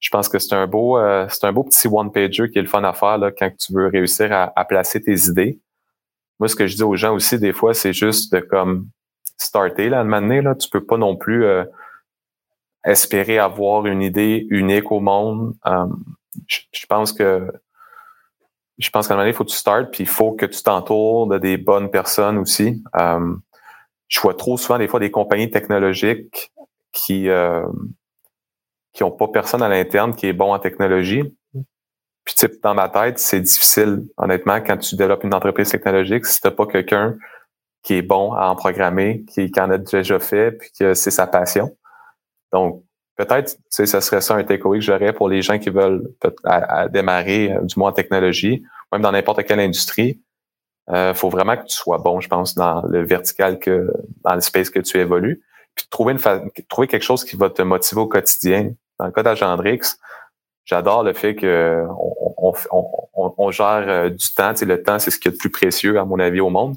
Je 0.00 0.10
pense 0.10 0.28
que 0.28 0.40
c'est 0.40 0.52
un 0.56 0.66
beau, 0.66 0.98
euh, 0.98 1.26
c'est 1.28 1.44
un 1.44 1.52
beau 1.52 1.62
petit 1.62 1.86
one-pager 1.86 2.50
qui 2.50 2.58
est 2.58 2.62
le 2.62 2.66
fun 2.66 2.82
à 2.82 2.92
faire 2.92 3.20
quand 3.38 3.56
tu 3.56 3.72
veux 3.72 3.86
réussir 3.86 4.32
à, 4.32 4.64
placer 4.64 5.00
tes 5.00 5.14
idées. 5.28 5.60
Moi, 6.40 6.48
ce 6.48 6.56
que 6.56 6.66
je 6.66 6.74
dis 6.74 6.82
aux 6.82 6.96
gens 6.96 7.14
aussi, 7.14 7.38
des 7.38 7.52
fois, 7.52 7.72
c'est 7.72 7.92
juste 7.92 8.32
de 8.32 8.40
comme 8.40 8.88
starter 9.36 9.90
là, 9.90 10.02
de 10.02 10.40
là. 10.40 10.56
Tu 10.56 10.68
peux 10.70 10.84
pas 10.84 10.96
non 10.96 11.14
plus 11.14 11.46
espérer 12.82 13.38
avoir 13.38 13.86
une 13.86 14.02
idée 14.02 14.44
unique 14.50 14.90
au 14.90 14.98
monde. 14.98 15.54
je 16.48 16.86
pense 16.88 17.12
que 17.12 17.48
je 18.78 18.90
pense 18.90 19.08
qu'à 19.08 19.14
un 19.14 19.16
moment 19.16 19.24
donné, 19.24 19.32
il 19.32 19.36
faut 19.36 19.44
que 19.44 19.50
tu 19.50 19.56
startes, 19.56 19.90
puis 19.90 20.04
il 20.04 20.08
faut 20.08 20.32
que 20.32 20.46
tu 20.46 20.62
t'entoures 20.62 21.26
de 21.26 21.38
des 21.38 21.56
bonnes 21.56 21.90
personnes 21.90 22.38
aussi. 22.38 22.82
Euh, 22.96 23.34
je 24.06 24.20
vois 24.20 24.34
trop 24.34 24.56
souvent 24.56 24.78
des 24.78 24.88
fois 24.88 25.00
des 25.00 25.10
compagnies 25.10 25.50
technologiques 25.50 26.52
qui 26.92 27.28
euh, 27.28 27.66
qui 28.92 29.04
ont 29.04 29.10
pas 29.10 29.28
personne 29.28 29.62
à 29.62 29.68
l'interne 29.68 30.14
qui 30.14 30.26
est 30.26 30.32
bon 30.32 30.52
en 30.52 30.58
technologie. 30.58 31.24
Puis 32.24 32.34
sais, 32.36 32.50
dans 32.62 32.74
ma 32.74 32.88
tête, 32.88 33.18
c'est 33.18 33.40
difficile, 33.40 34.02
honnêtement, 34.16 34.60
quand 34.60 34.76
tu 34.76 34.96
développes 34.96 35.24
une 35.24 35.34
entreprise 35.34 35.70
technologique, 35.70 36.26
si 36.26 36.40
t'as 36.40 36.50
pas 36.50 36.66
quelqu'un 36.66 37.16
qui 37.82 37.94
est 37.94 38.02
bon 38.02 38.32
à 38.32 38.48
en 38.48 38.56
programmer, 38.56 39.24
qui, 39.24 39.50
qui 39.50 39.60
en 39.60 39.70
a 39.70 39.78
déjà 39.78 40.18
fait, 40.18 40.52
puis 40.52 40.70
que 40.78 40.94
c'est 40.94 41.10
sa 41.10 41.26
passion. 41.26 41.74
Donc, 42.52 42.84
peut-être, 43.18 43.56
tu 43.56 43.62
sais, 43.68 43.86
ce 43.86 44.00
serait 44.00 44.20
ça 44.20 44.36
un 44.36 44.44
takeaway 44.44 44.78
que 44.78 44.84
j'aurais 44.84 45.12
pour 45.12 45.28
les 45.28 45.42
gens 45.42 45.58
qui 45.58 45.70
veulent 45.70 46.08
à, 46.44 46.88
démarrer, 46.88 47.52
euh, 47.52 47.60
du 47.62 47.78
moins 47.78 47.90
en 47.90 47.92
technologie, 47.92 48.62
même 48.92 49.02
dans 49.02 49.12
n'importe 49.12 49.44
quelle 49.44 49.60
industrie. 49.60 50.22
Euh, 50.90 51.12
faut 51.12 51.28
vraiment 51.28 51.56
que 51.56 51.64
tu 51.64 51.76
sois 51.76 51.98
bon, 51.98 52.20
je 52.20 52.28
pense, 52.28 52.54
dans 52.54 52.82
le 52.86 53.04
vertical 53.04 53.58
que, 53.58 53.92
dans 54.24 54.34
le 54.34 54.40
space 54.40 54.70
que 54.70 54.78
tu 54.78 54.98
évolues. 54.98 55.42
Puis 55.74 55.86
trouver 55.90 56.14
une 56.14 56.50
trouver 56.68 56.86
quelque 56.86 57.02
chose 57.02 57.24
qui 57.24 57.36
va 57.36 57.50
te 57.50 57.60
motiver 57.60 58.00
au 58.00 58.06
quotidien. 58.06 58.72
Dans 58.98 59.06
le 59.06 59.12
cas 59.12 59.22
d'Agendrix, 59.22 59.80
j'adore 60.64 61.02
le 61.02 61.12
fait 61.12 61.34
que 61.34 61.84
on, 62.38 62.54
on, 62.70 63.34
on, 63.36 63.50
gère 63.50 63.84
euh, 63.86 64.08
du 64.08 64.32
temps. 64.32 64.52
Tu 64.52 64.60
sais, 64.60 64.64
le 64.64 64.82
temps, 64.82 64.98
c'est 64.98 65.10
ce 65.10 65.18
qui 65.18 65.28
est 65.28 65.32
le 65.32 65.36
plus 65.36 65.50
précieux, 65.50 65.98
à 65.98 66.04
mon 66.04 66.18
avis, 66.18 66.40
au 66.40 66.50
monde. 66.50 66.76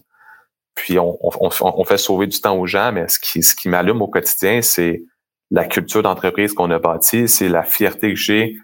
Puis 0.75 0.97
on, 0.99 1.85
fait 1.85 1.97
sauver 1.97 2.27
du 2.27 2.39
temps 2.41 2.57
aux 2.57 2.65
gens, 2.65 2.91
mais 2.91 3.07
ce 3.07 3.19
qui, 3.19 3.43
ce 3.43 3.55
qui 3.55 3.69
m'allume 3.69 4.01
au 4.01 4.07
quotidien, 4.07 4.61
c'est 4.61 5.03
la 5.51 5.65
culture 5.65 6.01
d'entreprise 6.01 6.53
qu'on 6.53 6.71
a 6.71 6.79
bâtie, 6.79 7.27
c'est 7.27 7.49
la 7.49 7.63
fierté 7.63 8.13
que 8.13 8.19
j'ai 8.19 8.57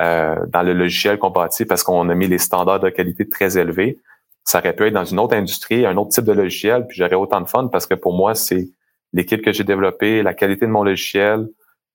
euh, 0.00 0.36
dans 0.48 0.62
le 0.62 0.74
logiciel 0.74 1.18
qu'on 1.18 1.30
bâtit 1.30 1.64
parce 1.64 1.82
qu'on 1.82 2.08
a 2.10 2.14
mis 2.14 2.28
les 2.28 2.38
standards 2.38 2.80
de 2.80 2.90
qualité 2.90 3.28
très 3.28 3.56
élevés. 3.58 3.98
Ça 4.44 4.58
aurait 4.58 4.74
pu 4.74 4.86
être 4.86 4.92
dans 4.92 5.06
une 5.06 5.18
autre 5.18 5.34
industrie, 5.34 5.86
un 5.86 5.96
autre 5.96 6.10
type 6.10 6.24
de 6.24 6.32
logiciel, 6.32 6.86
puis 6.86 6.98
j'aurais 6.98 7.14
autant 7.14 7.40
de 7.40 7.48
fun 7.48 7.68
parce 7.68 7.86
que 7.86 7.94
pour 7.94 8.14
moi, 8.14 8.34
c'est 8.34 8.68
l'équipe 9.14 9.40
que 9.40 9.52
j'ai 9.52 9.64
développée, 9.64 10.22
la 10.22 10.34
qualité 10.34 10.66
de 10.66 10.70
mon 10.70 10.84
logiciel, 10.84 11.48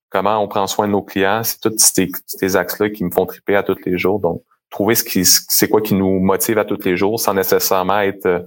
comment 0.09 0.43
on 0.43 0.47
prend 0.47 0.65
soin 0.65 0.87
de 0.87 0.93
nos 0.93 1.03
clients, 1.03 1.43
c'est 1.43 1.59
tous 1.59 1.77
ces, 1.77 2.09
ces 2.25 2.55
axes-là 2.55 2.89
qui 2.89 3.03
me 3.03 3.11
font 3.11 3.27
triper 3.27 3.55
à 3.55 3.61
tous 3.61 3.77
les 3.85 3.99
jours. 3.99 4.19
Donc, 4.19 4.41
trouver 4.71 4.95
ce 4.95 5.03
qui, 5.03 5.25
c'est 5.25 5.67
quoi 5.67 5.81
qui 5.81 5.93
nous 5.93 6.19
motive 6.19 6.57
à 6.57 6.65
tous 6.65 6.83
les 6.85 6.97
jours 6.97 7.19
sans 7.19 7.35
nécessairement 7.35 7.99
être 7.99 8.25
euh, 8.25 8.39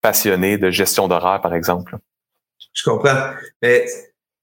passionné 0.00 0.58
de 0.58 0.70
gestion 0.70 1.06
d'horaire, 1.06 1.40
par 1.40 1.54
exemple. 1.54 1.96
Je 2.72 2.82
comprends. 2.82 3.30
Mais 3.62 3.86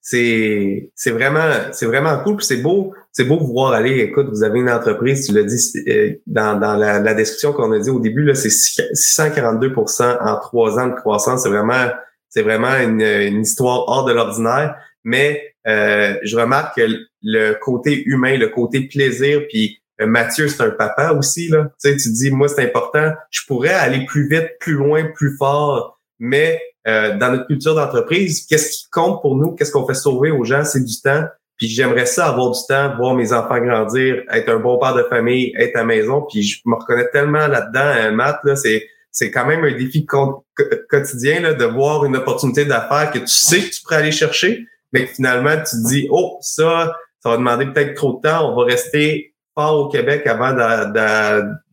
c'est 0.02 0.92
c'est 0.96 1.12
vraiment 1.12 1.48
c'est 1.74 1.86
vraiment 1.86 2.18
cool 2.24 2.42
c'est 2.42 2.58
beau 2.58 2.94
c'est 3.12 3.24
beau 3.24 3.38
voir 3.38 3.74
aller. 3.74 4.00
Écoute 4.00 4.30
vous 4.30 4.44
avez 4.44 4.60
une 4.60 4.70
entreprise 4.70 5.28
tu 5.28 5.34
l'as 5.34 5.44
dit 5.44 5.60
euh, 5.88 6.14
dans, 6.26 6.60
dans 6.60 6.76
la, 6.76 7.00
la 7.00 7.14
description 7.14 7.54
qu'on 7.54 7.72
a 7.72 7.80
dit 7.80 7.92
au 7.92 8.00
début 8.00 8.24
là 8.24 8.34
c'est 8.34 8.50
642% 8.50 10.18
en 10.22 10.40
trois 10.40 10.80
ans 10.80 10.88
de 10.88 10.96
croissance. 10.96 11.44
C'est 11.44 11.50
vraiment 11.50 11.90
c'est 12.30 12.42
vraiment 12.42 12.76
une, 12.78 13.02
une, 13.02 13.42
histoire 13.42 13.88
hors 13.88 14.06
de 14.06 14.14
l'ordinaire. 14.14 14.76
Mais 15.04 15.54
euh, 15.68 16.16
je 16.24 16.36
remarque 16.36 16.78
que 16.78 16.88
le 17.22 17.54
côté 17.62 18.04
humain 18.06 18.38
le 18.38 18.48
côté 18.48 18.88
plaisir 18.88 19.42
puis 19.50 19.82
euh, 20.02 20.08
Mathieu 20.08 20.48
c'est 20.48 20.64
un 20.64 20.72
papa 20.72 21.12
aussi 21.12 21.48
là. 21.50 21.66
Tu 21.80 21.92
sais 21.92 21.98
tu 21.98 22.12
dis 22.12 22.32
moi 22.32 22.48
c'est 22.48 22.64
important. 22.64 23.12
Je 23.30 23.42
pourrais 23.48 23.74
aller 23.74 24.04
plus 24.08 24.28
vite 24.28 24.50
plus 24.60 24.74
loin 24.74 25.04
plus 25.14 25.38
fort 25.38 26.00
mais 26.18 26.60
euh, 26.88 27.18
dans 27.18 27.32
notre 27.32 27.48
culture 27.48 27.76
d'entreprise, 27.76 28.46
qu'est-ce 28.48 28.72
qui 28.72 28.90
compte 28.90 29.22
pour 29.22 29.36
nous, 29.36 29.52
qu'est-ce 29.52 29.72
qu'on 29.72 29.86
fait 29.86 29.94
sauver 29.94 30.32
aux 30.32 30.44
gens, 30.44 30.64
c'est 30.64 30.84
du 30.84 31.00
temps. 31.02 31.26
Puis 31.58 31.68
j'aimerais 31.68 32.08
ça 32.08 32.28
avoir 32.28 32.50
du 32.52 32.60
temps, 32.68 32.96
voir 32.98 33.14
mes 33.14 33.34
enfants 33.34 33.60
grandir, 33.60 34.24
être 34.32 34.50
un 34.50 34.58
bon 34.58 34.80
père 34.80 34.96
de 34.96 35.04
famille, 35.04 35.54
être 35.58 35.76
à 35.76 35.80
la 35.80 35.86
maison. 35.86 36.26
Puis 36.28 36.42
je 36.42 36.62
me 36.66 36.76
reconnais 36.76 37.08
tellement 37.10 37.46
là-dedans, 37.46 38.10
euh, 38.10 38.12
Matt, 38.12 38.40
là, 38.44 38.56
c'est 38.56 38.88
c'est 39.14 39.30
quand 39.30 39.46
même 39.46 39.64
un 39.66 39.78
défi 39.78 40.06
quotidien 40.06 41.42
là, 41.42 41.54
de 41.54 41.66
voir 41.66 42.06
une 42.06 42.16
opportunité 42.16 42.64
d'affaires 42.64 43.12
que 43.12 43.20
tu 43.20 43.28
sais 43.28 43.60
que 43.60 43.70
tu 43.76 43.82
pourrais 43.82 43.98
aller 43.98 44.12
chercher, 44.14 44.66
mais 44.94 45.06
que 45.06 45.12
finalement 45.12 45.58
tu 45.58 45.76
te 45.76 45.88
dis 45.90 46.08
oh 46.10 46.38
ça, 46.40 46.96
ça 47.20 47.30
va 47.30 47.38
demander 47.38 47.66
peut-être 47.66 47.94
trop 47.94 48.14
de 48.14 48.22
temps, 48.22 48.52
on 48.52 48.56
va 48.56 48.64
rester 48.64 49.36
fort 49.54 49.82
au 49.82 49.90
Québec 49.90 50.26
avant 50.28 50.54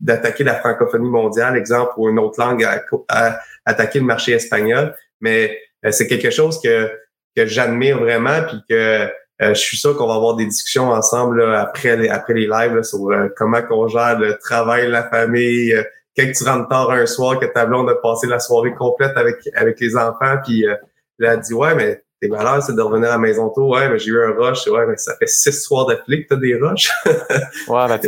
d'attaquer 0.01 0.43
la 0.43 0.55
francophonie 0.55 1.09
mondiale, 1.09 1.55
exemple, 1.55 1.93
ou 1.97 2.09
une 2.09 2.19
autre 2.19 2.39
langue 2.39 2.63
à 3.07 3.39
attaquer 3.69 3.99
le 3.99 4.05
marché 4.05 4.33
espagnol. 4.33 4.95
Mais 5.21 5.57
euh, 5.85 5.91
c'est 5.91 6.07
quelque 6.07 6.29
chose 6.31 6.59
que, 6.61 6.89
que 7.35 7.45
j'admire 7.45 7.99
vraiment, 7.99 8.41
puis 8.47 8.57
que 8.69 9.07
euh, 9.41 9.53
je 9.53 9.59
suis 9.59 9.77
sûr 9.77 9.95
qu'on 9.95 10.07
va 10.07 10.15
avoir 10.15 10.35
des 10.35 10.45
discussions 10.45 10.89
ensemble 10.89 11.41
après 11.55 11.95
les 11.95 12.09
après 12.09 12.33
les 12.33 12.47
lives 12.47 12.83
sur 12.83 13.09
euh, 13.09 13.29
comment 13.37 13.61
qu'on 13.61 13.87
gère 13.87 14.19
le 14.19 14.37
travail, 14.37 14.89
la 14.89 15.09
famille. 15.09 15.73
quand 16.17 16.29
tu 16.35 16.43
rentres 16.43 16.67
tard 16.67 16.91
un 16.91 17.05
soir, 17.05 17.39
que 17.39 17.45
ta 17.45 17.65
blonde 17.65 17.89
a 17.89 17.95
passé 17.95 18.27
la 18.27 18.39
soirée 18.39 18.73
complète 18.73 19.15
avec 19.15 19.37
avec 19.55 19.79
les 19.79 19.95
enfants, 19.95 20.37
puis 20.45 20.65
elle 21.19 21.25
a 21.25 21.37
dit 21.37 21.53
ouais 21.53 21.73
mais 21.75 22.03
tes 22.21 22.27
valeurs, 22.27 22.61
c'est 22.61 22.75
de 22.75 22.81
revenir 22.81 23.09
à 23.09 23.13
la 23.13 23.17
maison 23.17 23.49
tôt. 23.49 23.73
Ouais, 23.73 23.89
mais 23.89 23.97
j'ai 23.97 24.11
eu 24.11 24.21
un 24.21 24.33
rush. 24.35 24.67
Ouais, 24.67 24.85
mais 24.85 24.97
ça 24.97 25.15
fait 25.17 25.27
six 25.27 25.53
soirs 25.63 25.85
d'affilée 25.85 26.23
que 26.23 26.29
t'as 26.29 26.39
des 26.39 26.55
rushs. 26.55 26.91
ouais, 27.05 27.87
ben, 27.87 27.99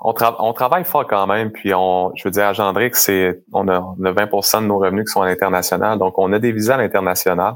on, 0.00 0.14
on, 0.38 0.52
travaille 0.52 0.84
fort 0.84 1.06
quand 1.06 1.26
même. 1.26 1.52
Puis 1.52 1.74
on, 1.74 2.12
je 2.16 2.24
veux 2.24 2.30
dire, 2.30 2.46
à 2.46 2.74
c'est, 2.94 3.42
on 3.52 3.68
a, 3.68 3.80
on 3.80 4.04
a 4.04 4.12
20% 4.12 4.62
de 4.62 4.66
nos 4.66 4.78
revenus 4.78 5.04
qui 5.04 5.12
sont 5.12 5.22
à 5.22 5.26
l'international. 5.26 5.98
Donc, 5.98 6.18
on 6.18 6.32
a 6.32 6.38
des 6.38 6.52
visas 6.52 6.74
à 6.74 6.78
l'international. 6.78 7.54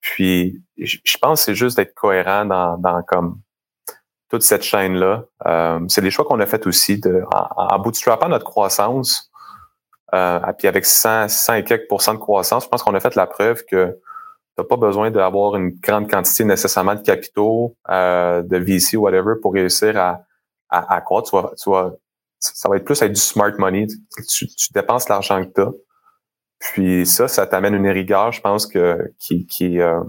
Puis, 0.00 0.62
je 0.78 1.18
pense 1.20 1.40
que 1.40 1.44
c'est 1.46 1.54
juste 1.54 1.76
d'être 1.76 1.94
cohérent 1.94 2.46
dans, 2.46 2.78
dans 2.78 3.02
comme 3.02 3.40
toute 4.30 4.42
cette 4.42 4.62
chaîne-là. 4.62 5.24
Euh, 5.46 5.80
c'est 5.88 6.00
des 6.00 6.10
choix 6.10 6.24
qu'on 6.24 6.40
a 6.40 6.46
fait 6.46 6.66
aussi 6.66 7.00
de, 7.00 7.22
en, 7.34 7.74
en 7.74 7.78
bootstrappant 7.78 8.28
notre 8.28 8.44
croissance. 8.44 9.30
Euh, 10.14 10.40
puis 10.58 10.68
avec 10.68 10.86
100, 10.86 11.28
100 11.28 11.54
et 11.54 11.64
quelques 11.64 11.88
pourcents 11.88 12.14
de 12.14 12.18
croissance, 12.18 12.64
je 12.64 12.68
pense 12.68 12.82
qu'on 12.82 12.94
a 12.94 13.00
fait 13.00 13.14
la 13.14 13.26
preuve 13.26 13.64
que 13.66 13.98
n'as 14.58 14.64
pas 14.64 14.76
besoin 14.76 15.10
d'avoir 15.10 15.56
une 15.56 15.70
grande 15.70 16.10
quantité 16.10 16.44
nécessairement 16.44 16.94
de 16.94 17.02
capitaux, 17.02 17.76
euh, 17.90 18.42
de 18.42 18.56
VC 18.56 18.96
ou 18.96 19.02
whatever 19.02 19.34
pour 19.40 19.54
réussir 19.54 19.96
à, 19.96 20.22
à, 20.68 20.94
à 20.94 21.00
croître. 21.00 21.30
Tu 21.56 21.70
vas, 21.70 21.92
ça 22.40 22.68
va 22.68 22.76
être 22.76 22.84
plus 22.84 23.00
avec 23.02 23.14
du 23.14 23.20
smart 23.20 23.52
money. 23.58 23.86
Tu, 24.28 24.46
tu 24.46 24.72
dépenses 24.72 25.08
l'argent 25.08 25.44
que 25.44 25.50
tu 25.52 25.60
as. 25.60 25.72
Puis 26.60 27.06
ça, 27.06 27.28
ça 27.28 27.46
t'amène 27.46 27.74
une 27.74 27.88
rigueur, 27.88 28.32
je 28.32 28.40
pense, 28.40 28.66
que 28.66 29.12
qui, 29.18 29.46
qui, 29.46 29.80
euh, 29.80 30.00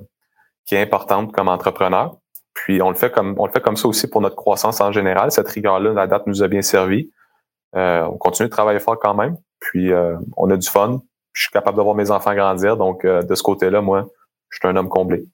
qui 0.65 0.75
est 0.75 0.81
importante 0.81 1.31
comme 1.31 1.47
entrepreneur. 1.47 2.17
Puis 2.53 2.81
on 2.81 2.89
le 2.89 2.95
fait 2.95 3.12
comme 3.12 3.35
on 3.38 3.45
le 3.45 3.51
fait 3.51 3.62
comme 3.62 3.77
ça 3.77 3.88
aussi 3.88 4.07
pour 4.07 4.21
notre 4.21 4.35
croissance 4.35 4.81
en 4.81 4.91
général. 4.91 5.31
Cette 5.31 5.47
rigueur-là, 5.47 5.93
la 5.93 6.07
date 6.07 6.27
nous 6.27 6.43
a 6.43 6.47
bien 6.47 6.62
servi. 6.62 7.12
Euh, 7.75 8.03
on 8.03 8.17
continue 8.17 8.49
de 8.49 8.51
travailler 8.51 8.79
fort 8.79 8.97
quand 8.99 9.13
même. 9.13 9.38
Puis 9.59 9.91
euh, 9.91 10.17
on 10.38 10.49
a 10.49 10.57
du 10.57 10.67
fun. 10.67 11.01
Je 11.33 11.43
suis 11.43 11.51
capable 11.51 11.77
de 11.77 11.83
voir 11.83 11.95
mes 11.95 12.09
enfants 12.09 12.33
grandir. 12.33 12.75
Donc 12.75 13.05
de 13.05 13.35
ce 13.35 13.43
côté-là, 13.43 13.81
moi, 13.81 14.07
je 14.49 14.57
suis 14.57 14.67
un 14.67 14.75
homme 14.75 14.89
comblé. 14.89 15.25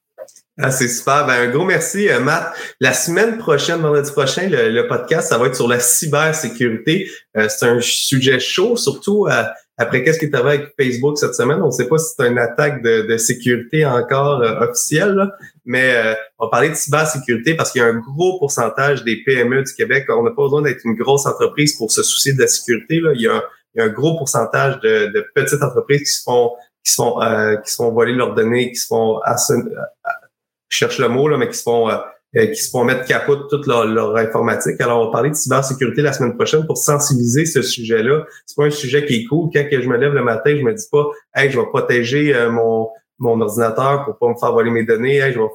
Ah, 0.58 0.70
c'est 0.70 0.88
super. 0.88 1.26
Ben, 1.26 1.48
un 1.48 1.50
gros 1.50 1.64
merci, 1.64 2.08
euh, 2.08 2.20
Matt. 2.20 2.54
La 2.80 2.94
semaine 2.94 3.36
prochaine, 3.36 3.80
vendredi 3.80 4.10
prochain, 4.10 4.48
le, 4.50 4.88
podcast, 4.88 5.28
ça 5.28 5.36
va 5.36 5.48
être 5.48 5.54
sur 5.54 5.68
la 5.68 5.80
cybersécurité. 5.80 7.10
Euh, 7.36 7.46
c'est 7.48 7.66
un 7.66 7.80
sujet 7.80 8.40
chaud, 8.40 8.76
surtout 8.76 9.26
euh, 9.26 9.44
après 9.76 10.02
qu'est-ce 10.02 10.18
qui 10.18 10.24
est 10.24 10.34
arrivé 10.34 10.64
avec 10.64 10.72
Facebook 10.80 11.18
cette 11.18 11.34
semaine. 11.34 11.60
On 11.60 11.66
ne 11.66 11.70
sait 11.70 11.86
pas 11.86 11.98
si 11.98 12.14
c'est 12.16 12.26
une 12.26 12.38
attaque 12.38 12.82
de, 12.82 13.16
sécurité 13.18 13.84
encore 13.84 14.40
officielle, 14.62 15.30
mais 15.66 16.16
on 16.38 16.46
va 16.46 16.50
parler 16.50 16.70
de 16.70 16.74
cybersécurité 16.74 17.54
parce 17.54 17.70
qu'il 17.70 17.82
y 17.82 17.84
a 17.84 17.88
un 17.88 17.98
gros 17.98 18.38
pourcentage 18.38 19.04
des 19.04 19.22
PME 19.22 19.62
du 19.64 19.74
Québec. 19.74 20.06
On 20.08 20.22
n'a 20.22 20.30
pas 20.30 20.44
besoin 20.44 20.62
d'être 20.62 20.80
une 20.86 20.94
grosse 20.94 21.26
entreprise 21.26 21.76
pour 21.76 21.90
se 21.90 22.02
soucier 22.02 22.32
de 22.32 22.40
la 22.40 22.46
sécurité. 22.46 23.00
Là. 23.00 23.10
Il, 23.14 23.20
y 23.20 23.28
a 23.28 23.42
un, 23.78 23.88
gros 23.88 24.16
pourcentage 24.16 24.80
de, 24.80 25.12
de 25.12 25.26
petites 25.34 25.62
entreprises 25.62 26.00
qui 26.00 26.06
se 26.06 26.22
font 26.22 26.52
qui 26.86 26.92
sont 26.92 27.20
euh, 27.20 27.56
qui 27.56 27.72
sont 27.72 27.90
voler 27.92 28.12
leurs 28.12 28.34
données, 28.34 28.70
qui 28.70 28.76
se 28.76 28.86
font 28.86 29.18
euh, 29.26 29.32
je 30.68 30.76
cherche 30.76 30.98
le 30.98 31.08
mot 31.08 31.26
là, 31.26 31.36
mais 31.36 31.48
qui 31.48 31.56
se 31.56 31.64
font 31.64 31.90
euh, 31.90 31.98
qui 32.32 32.56
se 32.56 32.70
font 32.70 32.84
mettre 32.84 33.06
capot 33.06 33.36
toute 33.36 33.66
leur, 33.66 33.86
leur, 33.86 34.14
informatique. 34.16 34.80
Alors, 34.80 35.00
on 35.00 35.04
va 35.06 35.10
parler 35.10 35.30
de 35.30 35.34
cybersécurité 35.34 36.02
la 36.02 36.12
semaine 36.12 36.36
prochaine 36.36 36.66
pour 36.66 36.76
sensibiliser 36.76 37.46
ce 37.46 37.62
sujet-là. 37.62 38.24
C'est 38.44 38.56
pas 38.56 38.66
un 38.66 38.70
sujet 38.70 39.06
qui 39.06 39.14
est 39.14 39.24
cool. 39.24 39.48
Quand 39.54 39.64
je 39.70 39.88
me 39.88 39.96
lève 39.96 40.12
le 40.12 40.22
matin, 40.22 40.54
je 40.54 40.62
me 40.62 40.74
dis 40.74 40.84
pas, 40.92 41.06
hey, 41.34 41.50
je 41.50 41.58
vais 41.58 41.66
protéger 41.66 42.34
mon 42.50 42.88
mon 43.18 43.40
ordinateur 43.40 44.04
pour 44.04 44.18
pas 44.18 44.28
me 44.28 44.38
faire 44.38 44.52
voler 44.52 44.70
mes 44.70 44.84
données. 44.84 45.16
Hey, 45.16 45.32
je 45.32 45.38
vais, 45.38 45.46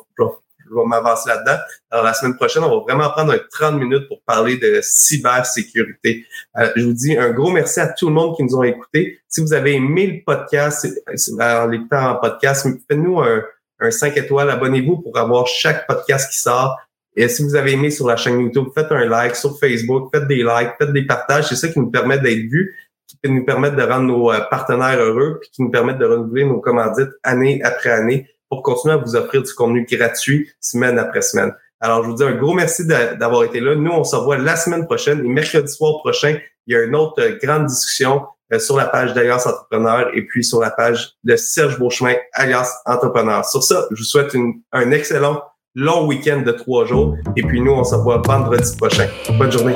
vais 0.76 0.86
m'avancer 0.86 1.30
là-dedans. 1.30 1.58
Alors, 1.90 2.06
la 2.06 2.14
semaine 2.14 2.36
prochaine, 2.36 2.64
on 2.64 2.70
va 2.70 2.84
vraiment 2.84 3.10
prendre 3.10 3.34
un 3.34 3.40
30 3.52 3.80
minutes 3.80 4.08
pour 4.08 4.22
parler 4.24 4.58
de 4.58 4.80
cybersécurité. 4.82 6.26
Euh, 6.58 6.72
je 6.76 6.86
vous 6.86 6.94
dis 6.94 7.18
un 7.18 7.32
gros 7.32 7.52
merci 7.52 7.80
à 7.80 7.88
tout 7.88 8.08
le 8.08 8.14
monde 8.14 8.36
qui 8.36 8.44
nous 8.44 8.56
ont 8.56 8.64
écoutés. 8.64 9.20
Si 9.28 9.42
vous 9.42 9.54
avez 9.54 9.74
aimé 9.74 10.08
le 10.08 10.24
podcast, 10.26 10.88
en 11.40 11.68
l'écoutant 11.68 12.12
en 12.12 12.16
podcast, 12.16 12.68
faites-nous 12.88 13.22
un, 13.22 13.44
un 13.80 13.92
5 13.92 14.16
étoiles. 14.18 14.50
Abonnez-vous 14.50 15.02
pour 15.02 15.18
avoir 15.18 15.48
chaque 15.48 15.88
podcast 15.88 16.32
qui 16.32 16.40
sort. 16.40 16.78
Et 17.16 17.28
si 17.28 17.44
vous 17.44 17.56
avez 17.56 17.74
aimé 17.74 17.92
sur 17.92 18.08
la 18.08 18.16
chaîne 18.16 18.40
YouTube, 18.40 18.68
faites 18.74 18.92
un 18.92 19.06
like 19.06 19.36
sur 19.36 19.60
Facebook, 19.60 20.10
faites 20.14 20.28
des 20.28 20.44
likes, 20.44 20.76
faites 20.80 20.94
des 20.94 21.06
partages. 21.06 21.50
C'est 21.50 21.56
ça 21.56 21.68
qui 21.68 21.80
nous 21.80 21.92
permet 21.92 22.18
d'être 22.20 22.50
vus, 22.50 22.74
qui 23.08 23.30
nous 23.30 23.44
permet 23.44 23.72
de 23.72 23.82
rendre 23.82 24.06
nos 24.06 24.32
euh, 24.32 24.40
partenaires 24.50 25.00
heureux, 25.00 25.40
puis 25.42 25.50
qui 25.52 25.62
nous 25.62 25.72
permet 25.72 25.94
de 25.94 26.06
renouveler 26.06 26.46
nos 26.46 26.60
commandites 26.60 27.12
année 27.24 27.62
après 27.64 27.90
année 27.90 28.30
pour 28.52 28.64
continuer 28.64 28.96
à 28.96 28.98
vous 28.98 29.16
offrir 29.16 29.42
du 29.42 29.54
contenu 29.54 29.88
gratuit 29.90 30.50
semaine 30.60 31.00
après 31.00 31.22
semaine. 31.22 31.54
Alors, 31.80 32.04
je 32.04 32.10
vous 32.10 32.16
dis 32.16 32.24
un 32.24 32.34
gros 32.34 32.54
merci 32.54 32.86
d'avoir 32.86 33.46
été 33.46 33.62
là. 33.62 33.76
Nous, 33.76 33.90
on 33.90 34.04
se 34.04 34.16
revoit 34.16 34.38
la 34.38 34.58
semaine 34.58 34.86
prochaine 34.86 35.26
et 35.26 35.30
mercredi 35.30 35.72
soir 35.72 36.00
prochain, 36.00 36.38
il 36.68 36.74
y 36.74 36.78
a 36.78 36.84
une 36.84 36.96
autre 36.96 37.22
euh, 37.22 37.40
grande 37.42 37.66
discussion 37.66 38.24
euh, 38.54 38.60
sur 38.60 38.76
la 38.76 38.86
page 38.86 39.14
d'Alliance 39.14 39.48
Entrepreneur 39.48 40.12
et 40.14 40.24
puis 40.28 40.44
sur 40.44 40.60
la 40.60 40.70
page 40.70 41.14
de 41.24 41.36
Serge 41.38 41.80
Beauchemin, 41.80 42.16
Alliance 42.34 42.72
Entrepreneur. 42.86 43.44
Sur 43.46 43.64
ça, 43.64 43.88
je 43.90 43.98
vous 43.98 44.04
souhaite 44.04 44.36
un 44.74 44.92
excellent 44.92 45.42
long 45.74 46.06
week-end 46.06 46.42
de 46.46 46.52
trois 46.52 46.86
jours 46.86 47.16
et 47.38 47.44
puis 47.44 47.62
nous, 47.62 47.72
on 47.72 47.86
se 47.86 47.96
revoit 47.96 48.22
vendredi 48.24 48.76
prochain. 48.78 49.08
Bonne 49.40 49.52
journée. 49.52 49.76